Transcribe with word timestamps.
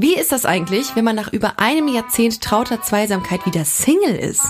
Wie 0.00 0.14
ist 0.14 0.30
das 0.30 0.46
eigentlich, 0.46 0.94
wenn 0.94 1.04
man 1.04 1.16
nach 1.16 1.32
über 1.32 1.58
einem 1.58 1.88
Jahrzehnt 1.88 2.40
trauter 2.40 2.80
Zweisamkeit 2.80 3.44
wieder 3.46 3.64
Single 3.64 4.14
ist? 4.14 4.44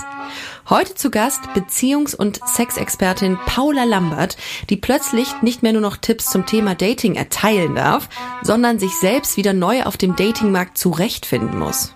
Heute 0.69 0.93
zu 0.93 1.09
Gast 1.09 1.41
Beziehungs- 1.55 2.15
und 2.15 2.39
Sexexpertin 2.47 3.39
Paula 3.47 3.83
Lambert, 3.85 4.37
die 4.69 4.77
plötzlich 4.77 5.41
nicht 5.41 5.63
mehr 5.63 5.73
nur 5.73 5.81
noch 5.81 5.97
Tipps 5.97 6.29
zum 6.29 6.45
Thema 6.45 6.75
Dating 6.75 7.15
erteilen 7.15 7.73
darf, 7.73 8.09
sondern 8.43 8.77
sich 8.77 8.93
selbst 8.93 9.37
wieder 9.37 9.53
neu 9.53 9.81
auf 9.85 9.97
dem 9.97 10.15
Datingmarkt 10.15 10.77
zurechtfinden 10.77 11.57
muss. 11.57 11.95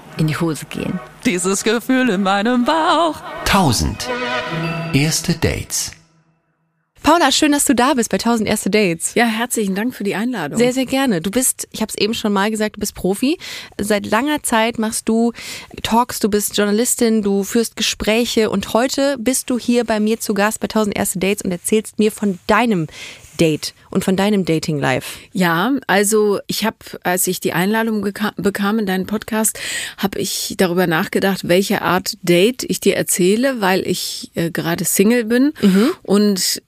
in 0.17 0.27
die 0.27 0.37
Hose 0.37 0.65
gehen. 0.65 0.99
Dieses 1.25 1.63
Gefühl 1.63 2.09
in 2.09 2.23
meinem 2.23 2.65
Bauch. 2.65 3.21
1000. 3.45 4.09
Erste 4.93 5.33
Dates. 5.33 5.91
Paula, 7.03 7.31
schön, 7.31 7.51
dass 7.51 7.65
du 7.65 7.73
da 7.73 7.95
bist 7.95 8.11
bei 8.11 8.17
1000 8.17 8.47
erste 8.47 8.69
Dates. 8.69 9.15
Ja, 9.15 9.25
herzlichen 9.25 9.73
Dank 9.73 9.95
für 9.95 10.03
die 10.03 10.13
Einladung. 10.13 10.57
Sehr, 10.57 10.71
sehr 10.71 10.85
gerne. 10.85 11.19
Du 11.19 11.31
bist, 11.31 11.67
ich 11.71 11.81
habe 11.81 11.89
es 11.89 11.97
eben 11.97 12.13
schon 12.13 12.31
mal 12.31 12.51
gesagt, 12.51 12.75
du 12.75 12.79
bist 12.79 12.93
Profi. 12.93 13.39
Seit 13.79 14.05
langer 14.05 14.43
Zeit 14.43 14.77
machst 14.77 15.09
du 15.09 15.33
Talks, 15.81 16.19
du 16.19 16.29
bist 16.29 16.55
Journalistin, 16.57 17.23
du 17.23 17.43
führst 17.43 17.75
Gespräche 17.75 18.51
und 18.51 18.73
heute 18.73 19.17
bist 19.19 19.49
du 19.49 19.57
hier 19.57 19.83
bei 19.83 19.99
mir 19.99 20.19
zu 20.19 20.35
Gast 20.35 20.59
bei 20.59 20.65
1000 20.65 20.95
erste 20.95 21.19
Dates 21.19 21.41
und 21.41 21.51
erzählst 21.51 21.97
mir 21.97 22.11
von 22.11 22.37
deinem 22.45 22.87
Date 23.39 23.73
und 23.91 24.03
von 24.03 24.15
deinem 24.15 24.45
Dating 24.45 24.79
Life. 24.79 25.19
Ja, 25.33 25.73
also 25.87 26.39
ich 26.47 26.65
habe, 26.65 26.77
als 27.03 27.27
ich 27.27 27.39
die 27.39 27.53
Einladung 27.53 28.01
bekam 28.01 28.79
in 28.79 28.85
deinen 28.85 29.05
Podcast, 29.05 29.59
habe 29.97 30.19
ich 30.19 30.55
darüber 30.57 30.87
nachgedacht, 30.87 31.47
welche 31.47 31.81
Art 31.81 32.17
Date 32.23 32.63
ich 32.63 32.79
dir 32.79 32.95
erzähle, 32.95 33.61
weil 33.61 33.87
ich 33.87 34.31
äh, 34.35 34.49
gerade 34.51 34.85
Single 34.85 35.25
bin 35.25 35.53
und 36.03 36.61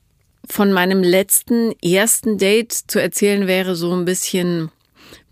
von 0.50 0.74
meinem 0.74 1.04
letzten 1.04 1.74
ersten 1.82 2.38
Date 2.38 2.74
zu 2.74 3.02
erzählen 3.02 3.48
wäre 3.48 3.76
so 3.76 3.96
ein 3.96 4.06
bisschen 4.06 4.72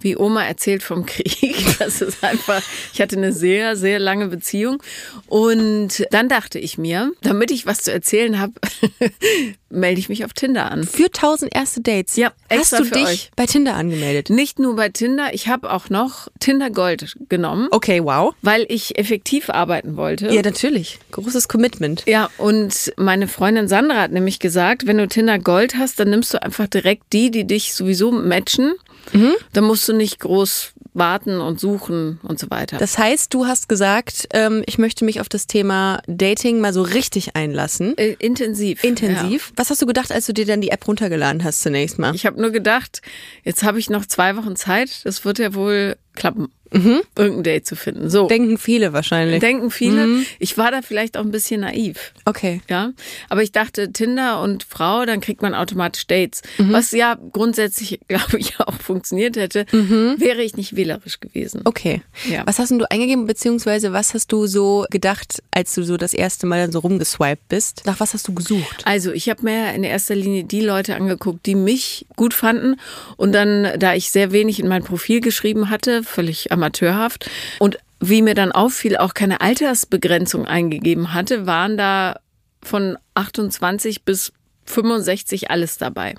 wie 0.04 0.16
Oma 0.18 0.44
erzählt 0.46 0.84
vom 0.84 1.06
Krieg. 1.06 1.56
Das 1.80 2.00
ist 2.02 2.24
einfach, 2.24 2.62
ich 2.94 3.02
hatte 3.02 3.16
eine 3.18 3.34
sehr, 3.34 3.76
sehr 3.76 3.98
lange 3.98 4.28
Beziehung. 4.28 4.84
Und 5.28 6.06
dann 6.12 6.30
dachte 6.30 6.60
ich 6.60 6.78
mir, 6.78 7.12
damit 7.22 7.50
ich 7.50 7.66
was 7.66 7.82
zu 7.82 7.92
erzählen 7.92 8.40
habe, 8.40 8.54
melde 9.70 10.00
ich 10.00 10.10
mich 10.10 10.26
auf 10.26 10.34
Tinder 10.34 10.70
an. 10.70 10.84
Für 10.84 11.06
1000 11.06 11.56
erste 11.56 11.82
Dates. 11.82 12.16
Ja, 12.18 12.32
Hast 12.52 12.74
du 12.74 12.84
dich 12.84 13.06
euch. 13.06 13.32
bei 13.36 13.46
Tinder 13.46 13.76
angemeldet? 13.76 14.30
Nicht 14.30 14.60
nur 14.60 14.76
bei 14.76 14.90
Tinder, 14.90 15.34
ich 15.34 15.48
habe 15.48 15.72
auch 15.72 15.90
noch 15.90 16.28
Tinder 16.40 16.70
Gold 16.70 17.16
genommen, 17.30 17.68
Okay, 17.72 18.04
wow. 18.04 18.34
weil 18.42 18.66
ich 18.70 18.98
effektiv 19.00 19.50
arbeiten 19.50 19.96
wollte. 19.98 20.28
Ja, 20.32 20.42
natürlich. 20.42 21.00
Großes 21.12 21.48
Commitment. 21.48 22.04
Ja, 22.06 22.30
und 22.38 22.94
meine 22.98 23.28
Freundin 23.28 23.68
Sandra 23.68 24.02
hat 24.02 24.12
nämlich 24.12 24.40
gesagt, 24.40 24.86
wenn 24.86 24.98
du 24.98 25.08
Tinder 25.08 25.40
Gold 25.40 25.76
hast, 25.76 26.00
dann 26.00 26.10
nimmst 26.10 26.34
du 26.34 26.42
einfach 26.42 26.68
direkt 26.68 27.14
die, 27.14 27.32
die 27.32 27.46
dich 27.48 27.74
sowieso 27.74 28.12
matchen. 28.12 28.74
Mhm. 29.14 29.34
Dann 29.54 29.64
musst 29.64 29.88
du 29.88 29.94
nicht 29.94 30.20
groß 30.20 30.74
warten 30.94 31.40
und 31.40 31.60
suchen 31.60 32.20
und 32.24 32.38
so 32.40 32.50
weiter. 32.50 32.78
Das 32.78 32.98
heißt, 32.98 33.34
du 33.34 33.46
hast 33.46 33.70
gesagt, 33.70 34.28
ähm, 34.34 34.64
ich 34.66 34.78
möchte 34.78 35.06
mich 35.06 35.22
auf 35.22 35.30
das 35.30 35.48
Thema 35.48 36.02
Dating 36.08 36.60
mal 36.60 36.74
so 36.74 36.82
richtig 36.82 37.36
einlassen. 37.36 37.98
äh, 37.98 38.16
intensiv. 38.20 38.84
Intensiv. 38.84 39.54
Was 39.56 39.70
hast 39.70 39.82
du 39.82 39.86
gedacht, 39.86 40.12
als 40.12 40.26
du 40.26 40.34
dir 40.34 40.46
dann 40.46 40.60
die 40.62 40.70
App 40.70 40.86
runtergeladen 40.88 41.44
hast 41.44 41.62
zunächst 41.62 41.98
mal? 41.98 42.08
Ja. 42.10 42.14
Ich 42.14 42.26
habe 42.26 42.42
nur 42.42 42.52
gedacht, 42.52 43.02
jetzt 43.44 43.64
habe 43.64 43.80
ich 43.80 43.90
noch 43.90 44.06
zwei 44.06 44.36
Wochen 44.36 44.56
Zeit. 44.56 45.06
Das 45.06 45.24
wird 45.24 45.40
ja 45.40 45.54
wohl 45.54 45.96
klappen, 46.16 46.50
Mhm. 46.74 47.02
irgendein 47.18 47.44
Date 47.44 47.66
zu 47.68 47.76
finden. 47.76 48.10
So. 48.10 48.28
Denken 48.28 48.58
viele 48.58 48.94
wahrscheinlich. 48.94 49.40
Denken 49.40 49.72
viele. 49.72 50.08
Mhm. 50.08 50.26
Ich 50.40 50.58
war 50.58 50.72
da 50.72 50.82
vielleicht 50.82 51.18
auch 51.18 51.22
ein 51.22 51.32
bisschen 51.32 51.62
naiv. 51.62 52.14
okay. 52.26 52.62
Ja, 52.70 52.92
aber 53.30 53.44
ich 53.44 53.52
dachte, 53.52 53.92
Tinder 53.92 54.42
und 54.42 54.64
Frau, 54.64 55.06
dann 55.06 55.20
kriegt 55.20 55.42
man 55.42 55.54
automatisch 55.54 56.08
Dates. 56.08 56.42
Mhm. 56.58 56.72
Was 56.72 56.92
ja 56.92 57.18
grundsätzlich, 57.32 58.00
glaube 58.08 58.38
ich, 58.38 58.60
auch 58.60 58.74
funktioniert 58.76 59.36
hätte, 59.38 59.66
wäre 59.72 60.42
ich 60.42 60.56
nicht 60.56 60.76
wählerisch 60.76 61.20
gewesen. 61.20 61.60
Mhm. 61.62 61.68
Okay. 61.68 62.02
Ja. 62.30 62.44
Was 62.46 62.60
hast 62.60 62.70
denn 62.72 62.80
du 62.80 62.90
eingegeben, 62.90 63.26
beziehungsweise 63.26 63.94
was 63.94 64.14
hast 64.14 64.32
du 64.32 64.48
so 64.48 64.86
gedacht, 64.90 65.44
als 65.52 65.74
du 65.76 65.84
so 65.84 65.98
das 65.98 66.14
erste 66.14 66.46
Mal 66.48 66.62
dann 66.62 66.72
so 66.72 66.80
rumgeswiped 66.80 67.48
bist? 67.50 67.84
Nach 67.86 68.00
was 68.00 68.14
hast 68.14 68.28
du 68.28 68.34
gesucht? 68.34 68.84
Also 68.86 69.12
ich 69.12 69.30
habe 69.30 69.44
mir 69.44 69.74
in 69.74 69.84
erster 69.84 70.16
Linie 70.16 70.44
die 70.44 70.62
Leute 70.62 70.96
angeguckt, 70.96 71.46
die 71.46 71.56
mich 71.56 72.06
gut 72.16 72.34
fanden. 72.34 72.76
Und 73.18 73.34
dann, 73.34 73.80
da 73.80 73.94
ich 73.94 74.12
sehr 74.12 74.32
wenig 74.32 74.60
in 74.60 74.68
mein 74.68 74.84
Profil 74.84 75.22
geschrieben 75.22 75.70
hatte, 75.70 76.04
völlig 76.04 76.52
amateurhaft, 76.62 77.30
und 77.60 77.78
wie 78.00 78.22
mir 78.22 78.34
dann 78.36 78.52
auffiel, 78.52 78.98
auch 78.98 79.14
keine 79.14 79.42
Altersbegrenzung 79.42 80.46
eingegeben 80.46 81.14
hatte, 81.14 81.46
waren 81.46 81.78
da 81.78 82.20
von 82.64 82.98
28 83.16 84.04
bis 84.04 84.32
65 84.66 85.50
alles 85.52 85.78
dabei. 85.78 86.16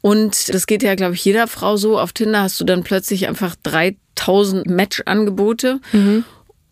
Und 0.00 0.54
das 0.54 0.66
geht 0.66 0.82
ja, 0.82 0.94
glaube 0.94 1.14
ich, 1.14 1.24
jeder 1.24 1.46
Frau 1.48 1.76
so. 1.76 1.98
Auf 1.98 2.12
Tinder 2.12 2.42
hast 2.42 2.60
du 2.60 2.64
dann 2.64 2.82
plötzlich 2.84 3.26
einfach 3.28 3.56
3000 3.62 4.66
Match-Angebote. 4.68 5.80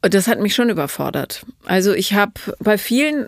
Und 0.03 0.15
Das 0.15 0.29
hat 0.29 0.41
mich 0.41 0.55
schon 0.55 0.71
überfordert. 0.71 1.45
Also 1.65 1.93
ich 1.93 2.13
habe 2.15 2.33
bei 2.61 2.79
vielen, 2.79 3.27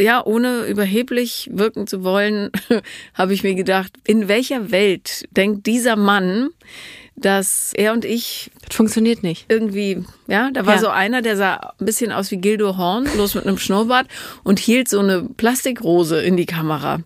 ja, 0.00 0.24
ohne 0.24 0.66
überheblich 0.66 1.50
wirken 1.52 1.86
zu 1.86 2.04
wollen, 2.04 2.50
habe 3.14 3.34
ich 3.34 3.42
mir 3.42 3.54
gedacht, 3.54 3.92
in 4.04 4.28
welcher 4.28 4.70
Welt 4.70 5.24
denkt 5.32 5.66
dieser 5.66 5.96
Mann, 5.96 6.50
dass 7.24 7.72
er 7.74 7.92
und 7.92 8.04
ich 8.04 8.50
Das 8.68 8.76
funktioniert 8.76 9.22
nicht. 9.22 9.46
irgendwie, 9.48 10.04
ja, 10.26 10.50
da 10.52 10.66
war 10.66 10.74
Ja. 10.74 10.80
so 10.80 10.88
einer, 10.88 11.22
der 11.22 11.36
sah 11.36 11.72
ein 11.80 11.86
bisschen 11.86 12.12
aus 12.12 12.30
wie 12.30 12.36
Gildo 12.36 12.76
Horn, 12.76 13.04
bloß 13.14 13.34
mit 13.36 13.46
einem 13.46 13.58
Schnurrbart 13.58 14.06
und 14.44 14.58
hielt 14.58 14.88
so 14.88 14.98
eine 15.00 15.22
Plastikrose 15.36 16.20
in 16.22 16.36
die 16.36 16.46
Kamera. 16.46 17.00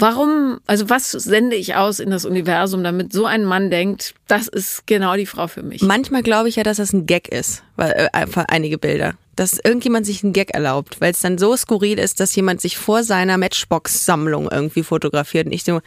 Warum, 0.00 0.60
also 0.66 0.88
was 0.88 1.10
sende 1.10 1.56
ich 1.56 1.74
aus 1.74 1.98
in 1.98 2.10
das 2.10 2.24
Universum, 2.24 2.84
damit 2.84 3.12
so 3.12 3.26
ein 3.26 3.44
Mann 3.44 3.68
denkt, 3.68 4.14
das 4.28 4.46
ist 4.46 4.86
genau 4.86 5.16
die 5.16 5.26
Frau 5.26 5.48
für 5.48 5.64
mich? 5.64 5.82
Manchmal 5.82 6.22
glaube 6.22 6.48
ich 6.48 6.54
ja, 6.56 6.62
dass 6.62 6.76
das 6.76 6.92
ein 6.92 7.06
Gag 7.06 7.26
ist, 7.28 7.64
weil 7.74 8.08
äh, 8.12 8.26
einige 8.48 8.78
Bilder. 8.78 9.14
Dass 9.38 9.58
irgendjemand 9.62 10.04
sich 10.04 10.24
einen 10.24 10.32
Gag 10.32 10.50
erlaubt, 10.50 11.00
weil 11.00 11.12
es 11.12 11.20
dann 11.20 11.38
so 11.38 11.56
skurril 11.56 11.98
ist, 11.98 12.18
dass 12.18 12.34
jemand 12.34 12.60
sich 12.60 12.76
vor 12.76 13.04
seiner 13.04 13.38
Matchbox-Sammlung 13.38 14.48
irgendwie 14.50 14.82
fotografiert. 14.82 15.46
Und 15.46 15.52
ich 15.52 15.62
so, 15.62 15.80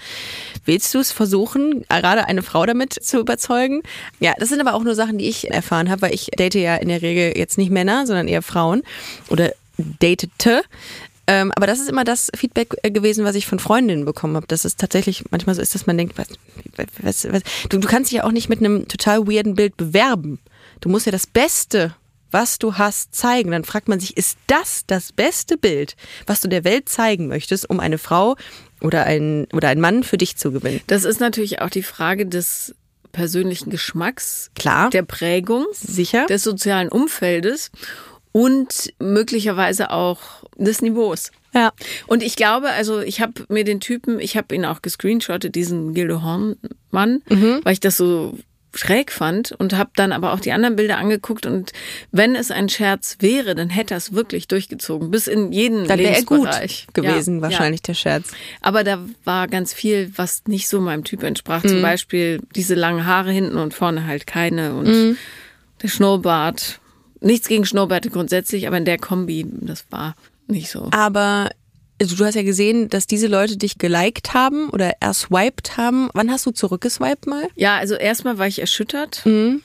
willst 0.64 0.94
du 0.94 1.00
es 1.00 1.12
versuchen, 1.12 1.86
gerade 1.90 2.26
eine 2.28 2.44
Frau 2.44 2.66
damit 2.66 2.94
zu 2.94 3.20
überzeugen? 3.20 3.82
Ja, 4.22 4.34
das 4.40 4.48
sind 4.48 4.62
aber 4.62 4.74
auch 4.74 4.84
nur 4.84 4.96
Sachen, 4.96 5.18
die 5.18 5.28
ich 5.28 5.52
erfahren 5.52 5.90
habe, 5.90 6.04
weil 6.04 6.14
ich 6.14 6.28
date 6.38 6.56
ja 6.56 6.78
in 6.78 6.88
der 6.88 7.02
Regel 7.02 7.38
jetzt 7.38 7.58
nicht 7.58 7.72
Männer, 7.72 8.08
sondern 8.08 8.30
eher 8.30 8.42
Frauen 8.42 8.84
oder 9.28 9.52
datete. 10.00 10.62
Ähm, 11.28 11.52
aber 11.56 11.68
das 11.68 11.80
ist 11.80 11.90
immer 11.90 12.04
das 12.04 12.32
Feedback 12.36 12.76
äh, 12.84 12.92
gewesen, 12.92 13.26
was 13.26 13.36
ich 13.36 13.46
von 13.46 13.60
Freundinnen 13.60 14.06
bekommen 14.06 14.36
habe. 14.36 14.48
Dass 14.48 14.66
es 14.66 14.76
tatsächlich 14.76 15.26
manchmal 15.30 15.56
so 15.56 15.62
ist, 15.62 15.76
dass 15.76 15.88
man 15.88 15.98
denkt, 15.98 16.18
was, 16.18 16.28
was, 17.02 17.32
was, 17.32 17.42
du, 17.70 17.78
du 17.78 17.88
kannst 17.88 18.12
dich 18.12 18.18
ja 18.18 18.24
auch 18.24 18.32
nicht 18.32 18.50
mit 18.50 18.60
einem 18.60 18.88
total 18.88 19.28
weirden 19.28 19.56
Bild 19.56 19.78
bewerben. 19.78 20.40
Du 20.80 20.90
musst 20.90 21.06
ja 21.06 21.12
das 21.12 21.28
Beste, 21.28 21.96
was 22.32 22.60
du 22.60 22.76
hast, 22.78 23.14
zeigen. 23.14 23.52
Dann 23.52 23.64
fragt 23.64 23.88
man 23.88 24.00
sich, 24.00 24.18
ist 24.18 24.38
das 24.48 24.84
das 24.88 25.12
beste 25.12 25.58
Bild, 25.58 25.96
was 26.26 26.42
du 26.42 26.48
der 26.48 26.64
Welt 26.64 26.90
zeigen 26.90 27.28
möchtest, 27.28 27.70
um 27.70 27.80
eine 27.80 27.98
Frau 27.98 28.36
oder 28.82 29.06
ein, 29.06 29.48
oder 29.54 29.70
einen 29.70 29.82
Mann 29.82 30.04
für 30.04 30.18
dich 30.18 30.38
zu 30.38 30.52
gewinnen? 30.52 30.82
Das 30.88 31.04
ist 31.04 31.20
natürlich 31.20 31.62
auch 31.62 31.70
die 31.70 31.84
Frage 31.84 32.26
des 32.26 32.76
persönlichen 33.12 33.70
Geschmacks, 33.70 34.52
Klar. 34.56 34.90
der 34.90 35.04
Prägung, 35.04 35.66
Sicher? 35.74 36.26
des 36.28 36.44
sozialen 36.44 36.90
Umfeldes 36.90 37.72
und 38.32 38.94
möglicherweise 39.00 39.92
auch 39.92 40.20
des 40.56 40.82
Niveaus. 40.82 41.32
Ja. 41.54 41.74
Und 42.08 42.24
ich 42.24 42.38
glaube, 42.38 42.70
also 42.70 43.02
ich 43.02 43.20
habe 43.20 43.46
mir 43.50 43.66
den 43.66 43.82
Typen, 43.82 44.20
ich 44.22 44.38
habe 44.38 44.56
ihn 44.56 44.64
auch 44.64 44.82
gescreenshottet, 44.82 45.54
diesen 45.56 45.94
Gildo 45.94 46.22
Horn-Mann, 46.22 47.22
weil 47.64 47.74
ich 47.74 47.82
das 47.82 47.98
so 47.98 48.38
schräg 48.74 49.12
fand 49.12 49.52
und 49.52 49.78
habe 49.78 49.90
dann 49.96 50.12
aber 50.14 50.34
auch 50.34 50.40
die 50.40 50.52
anderen 50.54 50.76
Bilder 50.76 50.98
angeguckt 50.98 51.46
und 51.46 51.72
wenn 52.12 52.36
es 52.36 52.52
ein 52.52 52.70
Scherz 52.70 53.18
wäre, 53.20 53.54
dann 53.56 53.70
hätte 53.70 53.94
er 53.94 53.98
es 53.98 54.14
wirklich 54.14 54.48
durchgezogen, 54.48 55.12
bis 55.12 55.28
in 55.28 55.52
jeden 55.52 55.88
Dann 55.88 56.00
er 56.00 56.22
gut 56.24 56.40
Lebensbereich. 56.40 56.88
gewesen, 56.94 57.36
Ja, 57.38 57.42
wahrscheinlich 57.42 57.82
der 57.82 57.94
Scherz. 57.96 58.32
Ja. 58.32 58.38
Aber 58.62 58.84
da 58.84 59.00
war 59.26 59.48
ganz 59.48 59.74
viel, 59.74 60.12
was 60.16 60.44
nicht 60.48 60.70
so 60.70 60.80
meinem 60.80 61.04
Typ 61.04 61.24
entsprach. 61.24 61.64
Mhm. 61.64 61.68
Zum 61.70 61.82
Beispiel 61.82 62.42
diese 62.56 62.76
langen 62.76 63.06
Haare 63.06 63.32
hinten 63.32 63.58
und 63.58 63.74
vorne 63.74 64.08
halt 64.08 64.26
keine 64.26 64.74
und 64.76 64.88
Mhm. 64.88 65.18
der 65.82 65.88
Schnurrbart. 65.90 66.80
Nichts 67.20 67.48
gegen 67.48 67.66
Schnurrbärte 67.66 68.10
grundsätzlich, 68.10 68.68
aber 68.68 68.78
in 68.78 68.86
der 68.86 68.98
Kombi, 68.98 69.46
das 69.62 69.86
war 69.92 70.16
nicht 70.48 70.72
so. 70.72 70.88
Aber 70.92 71.50
also 72.02 72.16
du 72.16 72.26
hast 72.26 72.34
ja 72.34 72.42
gesehen, 72.42 72.90
dass 72.90 73.06
diese 73.06 73.28
Leute 73.28 73.58
dich 73.58 73.78
geliked 73.78 74.34
haben 74.34 74.70
oder 74.72 74.94
erswiped 75.00 75.78
haben. 75.78 76.10
Wann 76.16 76.32
hast 76.32 76.48
du 76.48 76.52
zurückgeswiped 76.52 77.28
mal? 77.28 77.48
Ja, 77.56 77.78
also 77.78 77.94
erstmal 77.94 78.40
war 78.40 78.48
ich 78.48 78.60
erschüttert 78.60 79.22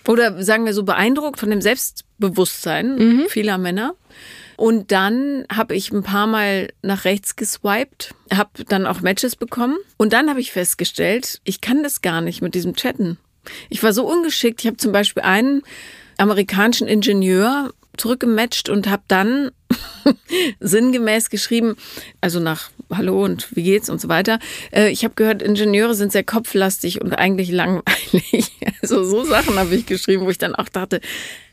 oder 0.06 0.44
sagen 0.44 0.66
wir 0.66 0.74
so 0.74 0.82
beeindruckt 0.82 1.40
von 1.40 1.48
dem 1.48 1.62
Selbstbewusstsein 1.62 3.24
vieler 3.28 3.56
Männer. 3.56 3.94
Und 4.58 4.92
dann 4.92 5.44
habe 5.50 5.74
ich 5.74 5.92
ein 5.92 6.02
paar 6.02 6.26
Mal 6.26 6.68
nach 6.82 7.04
rechts 7.06 7.36
geswiped, 7.36 8.14
habe 8.32 8.64
dann 8.68 8.86
auch 8.86 9.00
Matches 9.00 9.34
bekommen. 9.36 9.76
Und 9.96 10.12
dann 10.12 10.28
habe 10.28 10.40
ich 10.40 10.52
festgestellt, 10.52 11.40
ich 11.44 11.62
kann 11.62 11.82
das 11.82 12.02
gar 12.02 12.20
nicht 12.20 12.42
mit 12.42 12.54
diesem 12.54 12.74
Chatten. 12.74 13.18
Ich 13.70 13.82
war 13.82 13.94
so 13.94 14.06
ungeschickt. 14.06 14.60
Ich 14.60 14.66
habe 14.66 14.76
zum 14.76 14.92
Beispiel 14.92 15.22
einen 15.22 15.62
amerikanischen 16.18 16.86
Ingenieur 16.86 17.72
zurückgematcht 17.96 18.68
und 18.68 18.88
habe 18.88 19.04
dann 19.08 19.50
sinngemäß 20.60 21.30
geschrieben, 21.30 21.76
also 22.20 22.40
nach 22.40 22.70
Hallo 22.92 23.24
und 23.24 23.54
wie 23.56 23.62
geht's 23.62 23.90
und 23.90 24.00
so 24.00 24.08
weiter. 24.08 24.38
Äh, 24.72 24.90
ich 24.90 25.04
habe 25.04 25.14
gehört, 25.14 25.42
Ingenieure 25.42 25.94
sind 25.94 26.12
sehr 26.12 26.24
kopflastig 26.24 27.00
und 27.00 27.12
eigentlich 27.12 27.50
langweilig. 27.50 28.52
Also 28.82 29.02
so 29.02 29.24
Sachen 29.24 29.58
habe 29.58 29.74
ich 29.74 29.86
geschrieben, 29.86 30.26
wo 30.26 30.30
ich 30.30 30.38
dann 30.38 30.54
auch 30.54 30.68
dachte, 30.68 31.00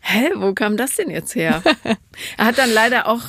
hä, 0.02 0.30
wo 0.36 0.54
kam 0.54 0.78
das 0.78 0.96
denn 0.98 1.10
jetzt 1.10 1.34
her? 1.34 1.64
er 2.38 2.46
hat 2.46 2.60
dann 2.60 2.72
leider 2.72 3.08
auch 3.08 3.22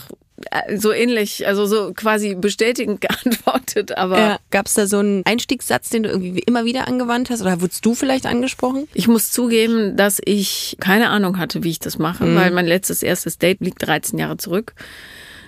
so 0.76 0.92
ähnlich, 0.92 1.46
also 1.46 1.66
so 1.66 1.92
quasi 1.94 2.34
bestätigend 2.34 3.00
geantwortet, 3.02 3.96
aber 3.96 4.18
Ja. 4.18 4.38
Gab 4.50 4.66
es 4.66 4.74
da 4.74 4.86
so 4.86 4.98
einen 4.98 5.22
Einstiegssatz, 5.26 5.90
den 5.90 6.04
du 6.04 6.08
irgendwie 6.10 6.40
immer 6.40 6.64
wieder 6.64 6.86
angewandt 6.88 7.30
hast? 7.30 7.40
Oder 7.42 7.60
wurdest 7.60 7.84
du 7.84 7.94
vielleicht 7.94 8.26
angesprochen? 8.26 8.88
Ich 8.94 9.08
muss 9.08 9.30
zugeben, 9.30 9.96
dass 9.96 10.20
ich 10.24 10.76
keine 10.80 11.08
Ahnung 11.10 11.38
hatte, 11.38 11.62
wie 11.64 11.70
ich 11.70 11.78
das 11.80 11.98
mache, 11.98 12.24
weil 12.34 12.50
mein 12.50 12.66
letztes 12.66 13.02
erstes 13.02 13.38
Date 13.38 13.60
liegt 13.60 13.86
13 13.86 14.18
Jahre 14.18 14.36
zurück, 14.36 14.74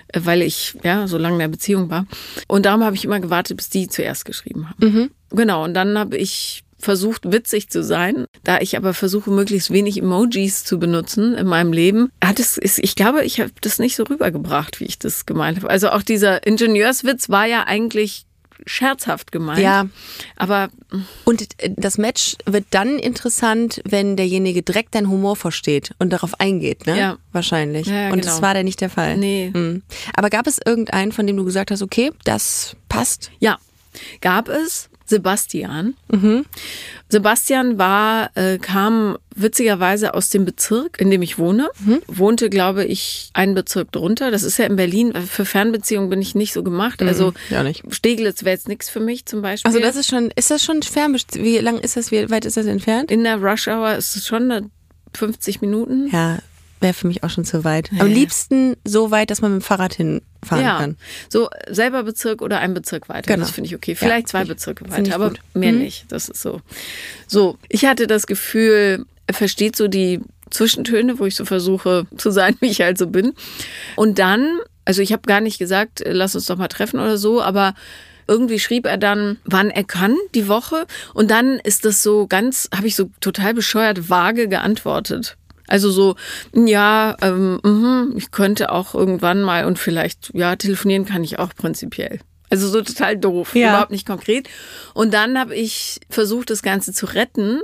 äh, 0.09 0.19
weil 0.23 0.41
ich 0.41 0.75
ja 0.83 1.07
so 1.07 1.17
lange 1.17 1.35
in 1.35 1.39
der 1.39 1.47
Beziehung 1.47 1.89
war. 1.89 2.05
Und 2.47 2.65
darum 2.65 2.83
habe 2.83 2.95
ich 2.95 3.05
immer 3.05 3.19
gewartet, 3.19 3.57
bis 3.57 3.69
die 3.69 3.87
zuerst 3.87 4.25
geschrieben 4.25 4.69
haben. 4.69 4.77
Genau, 5.31 5.63
und 5.63 5.73
dann 5.73 5.97
habe 5.97 6.17
ich 6.17 6.63
versucht, 6.87 7.33
witzig 7.33 7.69
zu 7.69 7.83
sein. 7.83 8.27
Da 8.45 8.59
ich 8.59 8.77
aber 8.77 8.93
versuche, 8.93 9.29
möglichst 9.29 9.71
wenig 9.71 9.97
Emojis 9.97 10.63
zu 10.63 10.79
benutzen 10.79 11.33
in 11.33 11.45
meinem 11.45 11.73
Leben, 11.73 12.13
hat 12.23 12.39
es, 12.39 12.57
ist, 12.57 12.79
ich 12.79 12.95
glaube, 12.95 13.25
ich 13.25 13.41
habe 13.41 13.51
das 13.59 13.77
nicht 13.77 13.97
so 13.97 14.03
rübergebracht, 14.03 14.79
wie 14.79 14.85
ich 14.85 14.97
das 14.97 15.25
gemeint 15.25 15.57
habe. 15.57 15.69
Also 15.69 15.89
auch 15.89 16.01
dieser 16.01 16.47
Ingenieurswitz 16.47 17.27
war 17.27 17.45
ja 17.45 17.65
eigentlich 17.65 18.25
scherzhaft 18.65 19.33
gemeint. 19.33 19.59
Ja. 19.59 19.87
Aber 20.37 20.69
Und 21.25 21.41
äh, 21.57 21.71
das 21.75 21.97
Match 21.97 22.37
wird 22.45 22.67
dann 22.69 22.99
interessant, 22.99 23.81
wenn 23.83 24.15
derjenige 24.15 24.63
direkt 24.63 24.95
deinen 24.95 25.09
Humor 25.09 25.35
versteht 25.35 25.93
und 25.99 26.13
darauf 26.13 26.39
eingeht, 26.39 26.87
ne? 26.87 26.97
Ja. 26.97 27.17
Wahrscheinlich. 27.33 27.87
Ja, 27.87 27.93
ja, 27.93 28.07
und 28.07 28.21
genau. 28.21 28.31
das 28.31 28.41
war 28.41 28.53
da 28.53 28.63
nicht 28.63 28.79
der 28.79 28.89
Fall. 28.89 29.17
Nee. 29.17 29.51
Mhm. 29.53 29.83
Aber 30.15 30.29
gab 30.29 30.47
es 30.47 30.57
irgendeinen, 30.65 31.11
von 31.11 31.27
dem 31.27 31.35
du 31.35 31.43
gesagt 31.43 31.69
hast, 31.69 31.81
okay, 31.81 32.11
das 32.23 32.77
passt? 32.87 33.29
Ja, 33.39 33.57
gab 34.21 34.47
es 34.47 34.89
Sebastian. 35.07 35.95
Sebastian 37.09 37.77
war, 37.77 38.31
äh, 38.35 38.57
kam 38.57 39.17
witzigerweise 39.35 40.13
aus 40.13 40.29
dem 40.29 40.45
Bezirk, 40.45 40.99
in 40.99 41.09
dem 41.09 41.21
ich 41.21 41.37
wohne. 41.39 41.69
Wohnte, 42.07 42.49
glaube 42.49 42.83
ich, 42.83 43.29
einen 43.33 43.55
Bezirk 43.55 43.91
drunter. 43.91 44.31
Das 44.31 44.43
ist 44.43 44.57
ja 44.57 44.65
in 44.65 44.75
Berlin. 44.75 45.13
Für 45.13 45.45
Fernbeziehungen 45.45 46.09
bin 46.09 46.21
ich 46.21 46.35
nicht 46.35 46.53
so 46.53 46.63
gemacht. 46.63 47.01
Also 47.01 47.33
ja 47.49 47.63
nicht. 47.63 47.83
Steglitz 47.89 48.43
wäre 48.43 48.55
jetzt 48.55 48.67
nichts 48.67 48.89
für 48.89 48.99
mich 48.99 49.25
zum 49.25 49.41
Beispiel. 49.41 49.69
Also 49.69 49.79
das 49.79 49.95
ist 49.95 50.07
schon, 50.09 50.31
ist 50.35 50.51
das 50.51 50.63
schon 50.63 50.81
fernbest 50.83 51.35
Wie 51.41 51.57
lang 51.59 51.79
ist 51.79 51.95
das, 51.97 52.11
wie 52.11 52.29
weit 52.29 52.45
ist 52.45 52.57
das 52.57 52.65
entfernt? 52.65 53.09
in 53.11 53.23
der 53.23 53.37
Rush 53.41 53.67
Hour 53.67 53.95
ist 53.95 54.15
es 54.15 54.27
schon 54.27 54.51
eine 54.51 54.69
50 55.13 55.61
Minuten. 55.61 56.09
Ja, 56.11 56.39
wäre 56.79 56.93
für 56.93 57.07
mich 57.07 57.23
auch 57.23 57.29
schon 57.29 57.45
zu 57.45 57.63
weit. 57.63 57.89
Am 57.99 58.07
liebsten 58.07 58.75
so 58.85 59.11
weit, 59.11 59.29
dass 59.31 59.41
man 59.41 59.53
mit 59.53 59.61
dem 59.61 59.65
Fahrrad 59.65 59.93
hinfahren 59.95 60.63
Ja, 60.63 60.77
kann. 60.77 60.97
so 61.29 61.49
selber 61.69 62.03
Bezirk 62.03 62.41
oder 62.41 62.59
ein 62.59 62.73
Bezirk 62.73 63.09
weiter. 63.09 63.33
Genau. 63.33 63.45
Das 63.45 63.51
finde 63.51 63.67
ich 63.69 63.75
okay. 63.75 63.91
Ja, 63.93 63.97
Vielleicht 63.97 64.27
zwei 64.27 64.39
find 64.39 64.49
ich- 64.51 64.55
Bezirke 64.57 64.89
weiter, 64.91 65.15
aber 65.15 65.29
gut. 65.29 65.39
mehr 65.53 65.71
Mhm. 65.73 65.79
nicht. 65.79 66.05
Das 66.09 66.29
ist 66.29 66.41
so. 66.41 66.61
So, 67.27 67.57
ich 67.69 67.85
hatte 67.85 68.07
das 68.07 68.27
Gefühl, 68.27 69.05
er 69.25 69.33
versteht 69.33 69.75
so 69.75 69.87
die 69.87 70.21
Zwischentöne, 70.51 71.19
wo 71.19 71.25
ich 71.25 71.35
so 71.35 71.45
versuche 71.45 72.05
zu 72.17 72.31
sein, 72.31 72.55
wie 72.61 72.67
ich 72.67 72.81
halt 72.81 72.97
so 72.97 73.07
bin. 73.07 73.33
Und 73.95 74.19
dann, 74.19 74.59
also 74.85 75.01
ich 75.01 75.11
habe 75.11 75.23
gar 75.23 75.41
nicht 75.41 75.57
gesagt, 75.59 76.01
lass 76.05 76.35
uns 76.35 76.45
doch 76.45 76.57
mal 76.57 76.67
treffen 76.69 76.99
oder 76.99 77.17
so, 77.17 77.41
aber 77.41 77.73
irgendwie 78.29 78.59
schrieb 78.59 78.85
er 78.85 78.97
dann, 78.97 79.37
wann 79.45 79.69
er 79.69 79.83
kann, 79.85 80.15
die 80.35 80.47
Woche. 80.47 80.85
Und 81.13 81.31
dann 81.31 81.59
ist 81.59 81.85
das 81.85 82.03
so 82.03 82.27
ganz, 82.27 82.69
habe 82.75 82.87
ich 82.87 82.95
so 82.95 83.09
total 83.21 83.53
bescheuert 83.53 84.09
vage 84.09 84.47
geantwortet. 84.49 85.37
Also 85.67 85.91
so, 85.91 86.15
ja, 86.53 87.15
ähm, 87.21 87.59
mhm, 87.63 88.13
ich 88.15 88.31
könnte 88.31 88.71
auch 88.71 88.95
irgendwann 88.95 89.41
mal 89.41 89.65
und 89.65 89.77
vielleicht, 89.79 90.31
ja, 90.33 90.55
telefonieren 90.55 91.05
kann 91.05 91.23
ich 91.23 91.39
auch 91.39 91.53
prinzipiell. 91.55 92.19
Also 92.49 92.69
so 92.69 92.81
total 92.81 93.17
doof, 93.17 93.53
Ja. 93.55 93.69
überhaupt 93.69 93.91
nicht 93.91 94.07
konkret. 94.07 94.47
Und 94.93 95.13
dann 95.13 95.37
habe 95.37 95.53
ich 95.55 95.99
versucht, 96.09 96.49
das 96.49 96.63
Ganze 96.63 96.93
zu 96.93 97.05
retten, 97.07 97.59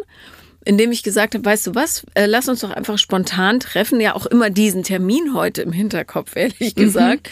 indem 0.66 0.92
ich 0.92 1.04
gesagt 1.04 1.36
habe, 1.36 1.46
weißt 1.46 1.68
du 1.68 1.76
was, 1.76 2.06
äh, 2.14 2.26
lass 2.26 2.50
uns 2.50 2.60
doch 2.62 2.72
einfach 2.72 2.98
spontan 2.98 3.60
treffen, 3.60 4.00
ja 4.02 4.16
auch 4.16 4.26
immer 4.26 4.50
diesen 4.50 4.84
Termin 4.84 5.34
heute 5.34 5.62
im 5.62 5.72
Hinterkopf, 5.72 6.36
ehrlich 6.36 6.76
gesagt. 6.76 7.30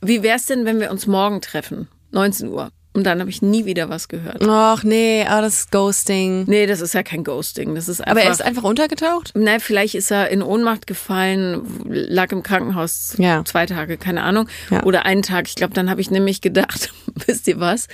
Wie 0.00 0.22
wär's 0.22 0.46
denn, 0.46 0.64
wenn 0.64 0.80
wir 0.80 0.90
uns 0.90 1.06
morgen 1.06 1.40
treffen? 1.40 1.88
19 2.12 2.48
Uhr. 2.48 2.70
Und 2.94 3.04
dann 3.04 3.18
habe 3.18 3.28
ich 3.28 3.42
nie 3.42 3.64
wieder 3.64 3.88
was 3.88 4.06
gehört. 4.06 4.42
Ach 4.48 4.84
nee, 4.84 5.26
ah, 5.28 5.40
das 5.40 5.54
ist 5.60 5.72
Ghosting. 5.72 6.44
Nee, 6.46 6.66
das 6.66 6.80
ist 6.80 6.94
ja 6.94 7.02
kein 7.02 7.24
Ghosting. 7.24 7.74
Das 7.74 7.88
ist 7.88 8.00
einfach. 8.00 8.12
Aber 8.12 8.22
er 8.22 8.30
ist 8.30 8.40
einfach 8.40 8.62
untergetaucht? 8.62 9.32
Na, 9.34 9.58
vielleicht 9.58 9.96
ist 9.96 10.12
er 10.12 10.28
in 10.30 10.42
Ohnmacht 10.42 10.86
gefallen, 10.86 11.62
lag 11.88 12.30
im 12.30 12.44
Krankenhaus 12.44 13.16
Ja. 13.18 13.44
zwei 13.44 13.66
Tage, 13.66 13.96
keine 13.98 14.22
Ahnung. 14.22 14.48
Ja. 14.70 14.84
Oder 14.84 15.06
einen 15.06 15.22
Tag. 15.22 15.48
Ich 15.48 15.56
glaube, 15.56 15.74
dann 15.74 15.90
habe 15.90 16.00
ich 16.00 16.10
nämlich 16.12 16.40
gedacht, 16.40 16.92
wisst 17.26 17.48
ihr 17.48 17.58
was? 17.58 17.88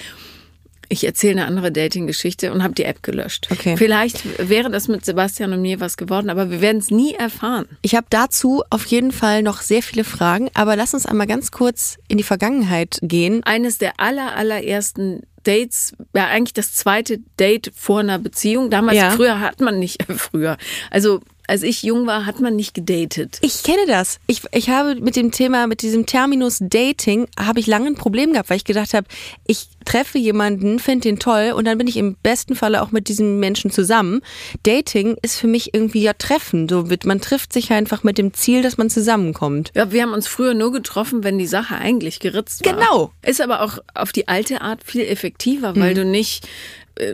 Ich 0.92 1.04
erzähle 1.06 1.34
eine 1.42 1.46
andere 1.46 1.70
Dating-Geschichte 1.70 2.52
und 2.52 2.64
habe 2.64 2.74
die 2.74 2.82
App 2.82 3.04
gelöscht. 3.04 3.46
Okay. 3.52 3.76
Vielleicht 3.76 4.48
wäre 4.50 4.70
das 4.70 4.88
mit 4.88 5.04
Sebastian 5.04 5.52
und 5.52 5.62
mir 5.62 5.78
was 5.78 5.96
geworden, 5.96 6.28
aber 6.30 6.50
wir 6.50 6.60
werden 6.60 6.78
es 6.78 6.90
nie 6.90 7.14
erfahren. 7.14 7.66
Ich 7.82 7.94
habe 7.94 8.08
dazu 8.10 8.64
auf 8.70 8.84
jeden 8.86 9.12
Fall 9.12 9.44
noch 9.44 9.60
sehr 9.62 9.84
viele 9.84 10.02
Fragen, 10.02 10.50
aber 10.52 10.74
lass 10.74 10.92
uns 10.92 11.06
einmal 11.06 11.28
ganz 11.28 11.52
kurz 11.52 11.96
in 12.08 12.18
die 12.18 12.24
Vergangenheit 12.24 12.98
gehen. 13.02 13.42
Eines 13.44 13.78
der 13.78 14.00
aller, 14.00 14.34
allerersten 14.36 15.20
Dates, 15.44 15.92
ja 16.12 16.26
eigentlich 16.26 16.54
das 16.54 16.74
zweite 16.74 17.18
Date 17.38 17.70
vor 17.74 18.00
einer 18.00 18.18
Beziehung. 18.18 18.68
Damals, 18.68 18.98
Ja. 18.98 19.10
früher 19.12 19.38
hat 19.40 19.60
man 19.60 19.78
nicht, 19.78 20.02
früher. 20.16 20.56
Also 20.90 21.20
als 21.50 21.64
ich 21.64 21.82
jung 21.82 22.06
war, 22.06 22.26
hat 22.26 22.38
man 22.38 22.54
nicht 22.54 22.74
gedatet. 22.74 23.38
Ich 23.42 23.64
kenne 23.64 23.84
das. 23.88 24.20
Ich, 24.28 24.42
ich 24.52 24.70
habe 24.70 24.94
mit 24.94 25.16
dem 25.16 25.32
Thema, 25.32 25.66
mit 25.66 25.82
diesem 25.82 26.06
Terminus 26.06 26.58
Dating, 26.60 27.26
habe 27.36 27.58
ich 27.58 27.66
lange 27.66 27.88
ein 27.88 27.96
Problem 27.96 28.32
gehabt, 28.32 28.50
weil 28.50 28.56
ich 28.56 28.64
gedacht 28.64 28.94
habe, 28.94 29.08
ich 29.48 29.66
treffe 29.84 30.18
jemanden, 30.18 30.78
finde 30.78 31.08
den 31.08 31.18
toll 31.18 31.52
und 31.56 31.64
dann 31.64 31.76
bin 31.76 31.88
ich 31.88 31.96
im 31.96 32.14
besten 32.14 32.54
Falle 32.54 32.80
auch 32.82 32.92
mit 32.92 33.08
diesem 33.08 33.40
Menschen 33.40 33.72
zusammen. 33.72 34.20
Dating 34.62 35.16
ist 35.22 35.40
für 35.40 35.48
mich 35.48 35.74
irgendwie 35.74 36.02
ja 36.02 36.12
Treffen. 36.12 36.68
So 36.68 36.88
wird, 36.88 37.04
man 37.04 37.20
trifft 37.20 37.52
sich 37.52 37.72
einfach 37.72 38.04
mit 38.04 38.16
dem 38.16 38.32
Ziel, 38.32 38.62
dass 38.62 38.78
man 38.78 38.88
zusammenkommt. 38.88 39.72
Ja, 39.74 39.90
wir 39.90 40.02
haben 40.02 40.12
uns 40.12 40.28
früher 40.28 40.54
nur 40.54 40.70
getroffen, 40.70 41.24
wenn 41.24 41.36
die 41.36 41.48
Sache 41.48 41.74
eigentlich 41.74 42.20
geritzt 42.20 42.64
war. 42.64 42.74
Genau. 42.74 43.12
Ist 43.26 43.40
aber 43.40 43.62
auch 43.62 43.78
auf 43.94 44.12
die 44.12 44.28
alte 44.28 44.60
Art 44.60 44.84
viel 44.84 45.02
effektiver, 45.02 45.74
weil 45.74 45.94
du 45.94 46.04
nicht 46.04 46.46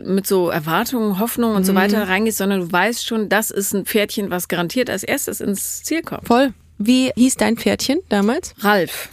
mit 0.04 0.26
so 0.26 0.48
Erwartungen, 0.50 1.18
Hoffnungen 1.18 1.56
und 1.56 1.64
so 1.64 1.74
weiter 1.74 2.08
reingehst, 2.08 2.38
sondern 2.38 2.60
du 2.60 2.72
weißt 2.72 3.06
schon, 3.06 3.28
das 3.28 3.50
ist 3.50 3.72
ein 3.74 3.84
Pferdchen, 3.86 4.30
was 4.30 4.48
garantiert 4.48 4.90
als 4.90 5.02
erstes 5.02 5.40
ins 5.40 5.82
Ziel 5.82 6.02
kommt. 6.02 6.26
Voll. 6.26 6.52
Wie 6.78 7.10
hieß 7.16 7.36
dein 7.36 7.56
Pferdchen 7.56 8.00
damals? 8.08 8.54
Ralf. 8.60 9.08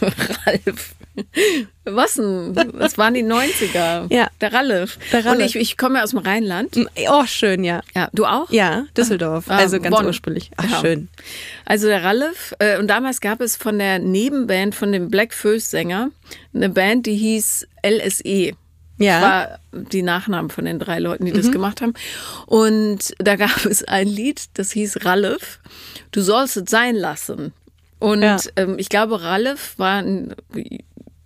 Ralf. 0.00 0.94
Was 1.84 2.14
denn? 2.14 2.54
Das 2.54 2.98
waren 2.98 3.14
die 3.14 3.22
90er. 3.22 4.12
Ja. 4.12 4.28
Der 4.40 4.52
Ralf. 4.52 4.98
Der 5.12 5.24
Ralf. 5.24 5.36
Und 5.38 5.44
ich, 5.44 5.54
ich 5.56 5.76
komme 5.76 5.98
ja 5.98 6.04
aus 6.04 6.10
dem 6.10 6.18
Rheinland. 6.18 6.76
Oh, 7.08 7.24
schön, 7.26 7.62
ja. 7.62 7.82
Ja, 7.94 8.08
du 8.12 8.24
auch? 8.26 8.50
Ja, 8.50 8.86
Düsseldorf. 8.96 9.44
Ah, 9.48 9.58
also 9.58 9.78
ganz 9.80 9.94
Bonn. 9.94 10.06
ursprünglich. 10.06 10.50
Ach, 10.56 10.68
Ja. 10.68 10.80
schön. 10.80 11.08
Also 11.64 11.86
der 11.86 12.02
Ralf, 12.02 12.54
äh, 12.58 12.78
und 12.78 12.88
damals 12.88 13.20
gab 13.20 13.40
es 13.40 13.54
von 13.56 13.78
der 13.78 14.00
Nebenband 14.00 14.74
von 14.74 14.90
dem 14.90 15.08
Black 15.08 15.32
Föß 15.34 15.70
Sänger 15.70 16.10
eine 16.52 16.68
Band, 16.68 17.06
die 17.06 17.14
hieß 17.16 17.66
LSE. 17.86 18.52
Ja. 18.98 19.18
Mhm. 19.18 19.22
Das 19.22 19.30
war 19.30 19.58
die 19.90 20.02
Nachnamen 20.02 20.50
von 20.50 20.64
den 20.64 20.78
drei 20.78 20.98
Leuten, 21.00 21.24
die 21.24 21.32
das 21.32 21.50
gemacht 21.50 21.80
haben. 21.80 21.94
Und 22.46 23.14
da 23.18 23.36
gab 23.36 23.64
es 23.66 23.82
ein 23.84 24.06
Lied, 24.06 24.44
das 24.54 24.70
hieß 24.72 25.04
Ralf, 25.04 25.58
du 26.12 26.20
sollst 26.22 26.56
es 26.56 26.70
sein 26.70 26.94
lassen. 26.94 27.52
Und 27.98 28.22
Ja. 28.22 28.36
ähm, 28.56 28.76
ich 28.78 28.88
glaube, 28.88 29.22
Ralf 29.22 29.74
war 29.78 29.98
ein 30.02 30.34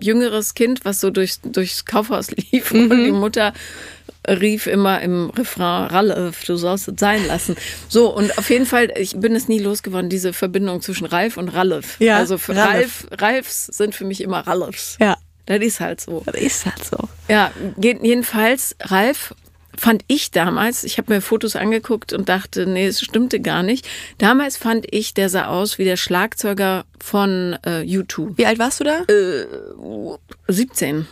jüngeres 0.00 0.54
Kind, 0.54 0.84
was 0.84 1.00
so 1.00 1.10
durchs, 1.10 1.40
durchs 1.42 1.84
Kaufhaus 1.84 2.30
lief 2.52 2.72
Mhm. 2.72 2.90
und 2.90 3.04
die 3.04 3.12
Mutter 3.12 3.52
rief 4.28 4.66
immer 4.66 5.00
im 5.00 5.30
Refrain, 5.30 5.87
Ralf, 5.88 6.44
du 6.44 6.56
sollst 6.56 6.88
es 6.88 6.94
sein 6.98 7.26
lassen. 7.26 7.56
So, 7.88 8.14
und 8.14 8.37
auf 8.38 8.50
jeden 8.50 8.66
Fall, 8.66 8.92
ich 8.96 9.16
bin 9.18 9.34
es 9.34 9.48
nie 9.48 9.58
losgeworden, 9.58 10.10
diese 10.10 10.32
Verbindung 10.32 10.82
zwischen 10.82 11.06
Ralf 11.06 11.37
und 11.38 11.48
Ralf. 11.48 11.98
Ja, 11.98 12.18
also 12.18 12.37
für 12.37 12.54
Ralf. 12.54 13.06
Ralf, 13.10 13.20
Ralfs 13.22 13.66
sind 13.66 13.94
für 13.94 14.04
mich 14.04 14.20
immer 14.20 14.40
Ralfs. 14.46 14.96
Ja. 15.00 15.16
Das 15.48 15.60
ist 15.60 15.80
halt 15.80 15.98
so. 15.98 16.22
Das 16.26 16.34
ist 16.34 16.66
halt 16.66 16.84
so. 16.84 17.08
Ja, 17.26 17.50
jedenfalls, 17.80 18.76
Ralf 18.80 19.34
fand 19.74 20.04
ich 20.06 20.30
damals, 20.30 20.84
ich 20.84 20.98
habe 20.98 21.14
mir 21.14 21.22
Fotos 21.22 21.56
angeguckt 21.56 22.12
und 22.12 22.28
dachte, 22.28 22.66
nee, 22.66 22.86
es 22.86 23.00
stimmte 23.00 23.40
gar 23.40 23.62
nicht. 23.62 23.88
Damals 24.18 24.58
fand 24.58 24.86
ich, 24.90 25.14
der 25.14 25.30
sah 25.30 25.46
aus 25.46 25.78
wie 25.78 25.84
der 25.84 25.96
Schlagzeuger 25.96 26.84
von 27.00 27.56
äh, 27.64 27.80
U2. 27.80 28.36
Wie 28.36 28.44
alt 28.44 28.58
warst 28.58 28.80
du 28.80 28.84
da? 28.84 30.18
17. 30.48 31.06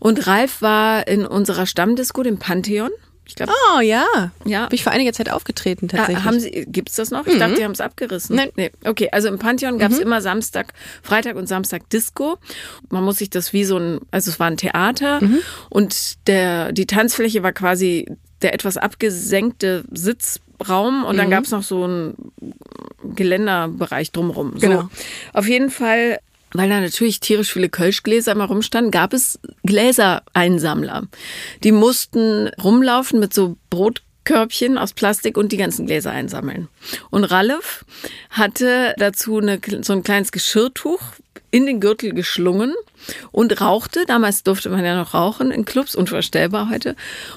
Und 0.00 0.26
Ralf 0.26 0.62
war 0.62 1.06
in 1.06 1.24
unserer 1.24 1.66
Stammdisco, 1.66 2.24
dem 2.24 2.38
Pantheon. 2.38 2.90
Ich 3.26 3.34
glaube, 3.34 3.52
Oh 3.74 3.80
ja. 3.80 4.04
Ja. 4.44 4.66
Bin 4.68 4.76
ich 4.76 4.84
vor 4.84 4.92
einiger 4.92 5.12
Zeit 5.12 5.30
aufgetreten 5.30 5.88
tatsächlich. 5.88 6.18
Ah, 6.18 6.24
haben 6.24 6.40
Sie, 6.40 6.66
gibt's 6.68 6.94
das 6.96 7.10
noch? 7.10 7.26
Ich 7.26 7.38
dachte, 7.38 7.54
die 7.56 7.64
haben 7.64 7.72
es 7.72 7.80
abgerissen. 7.80 8.36
Nein. 8.36 8.50
Nee. 8.56 8.70
Okay, 8.84 9.08
also 9.10 9.28
im 9.28 9.38
Pantheon 9.38 9.78
gab's 9.78 9.98
immer 9.98 10.20
Samstag, 10.20 10.72
Freitag 11.02 11.36
und 11.36 11.46
Samstag 11.48 11.90
Disco. 11.90 12.38
Man 12.90 13.04
muss 13.04 13.18
sich 13.18 13.30
das 13.30 13.52
wie 13.52 13.64
so 13.64 13.78
ein, 13.78 14.00
also 14.10 14.30
es 14.30 14.38
war 14.38 14.46
ein 14.46 14.56
Theater 14.56 15.20
und 15.70 16.26
der, 16.28 16.72
die 16.72 16.86
Tanzfläche 16.86 17.42
war 17.42 17.52
quasi 17.52 18.06
der 18.42 18.54
etwas 18.54 18.76
abgesenkte 18.76 19.84
Sitzraum 19.90 21.04
und 21.04 21.16
dann 21.16 21.30
gab's 21.30 21.50
noch 21.50 21.62
so 21.62 21.84
einen 21.84 22.32
Geländerbereich 23.14 24.12
drumherum. 24.12 24.52
So. 24.54 24.68
Genau. 24.68 24.88
Auf 25.32 25.48
jeden 25.48 25.70
Fall 25.70 26.18
weil 26.52 26.68
da 26.68 26.80
natürlich 26.80 27.20
tierisch 27.20 27.52
viele 27.52 27.68
Kölschgläser 27.68 28.32
immer 28.32 28.46
rumstanden, 28.46 28.90
gab 28.90 29.12
es 29.12 29.38
Gläsereinsammler. 29.64 31.04
Die 31.64 31.72
mussten 31.72 32.48
rumlaufen 32.62 33.20
mit 33.20 33.34
so 33.34 33.56
Brotkörbchen 33.70 34.78
aus 34.78 34.92
Plastik 34.92 35.36
und 35.36 35.52
die 35.52 35.56
ganzen 35.56 35.86
Gläser 35.86 36.12
einsammeln. 36.12 36.68
Und 37.10 37.24
Ralf 37.24 37.84
hatte 38.30 38.94
dazu 38.98 39.38
eine, 39.38 39.60
so 39.82 39.92
ein 39.92 40.02
kleines 40.02 40.32
Geschirrtuch 40.32 41.00
in 41.50 41.66
den 41.66 41.80
Gürtel 41.80 42.12
geschlungen 42.12 42.74
und 43.32 43.60
rauchte. 43.60 44.04
Damals 44.06 44.42
durfte 44.42 44.68
man 44.68 44.84
ja 44.84 44.96
noch 44.96 45.14
rauchen 45.14 45.50
in 45.50 45.64
Clubs, 45.64 45.94
unvorstellbar 45.94 46.70
heute. 46.70 46.96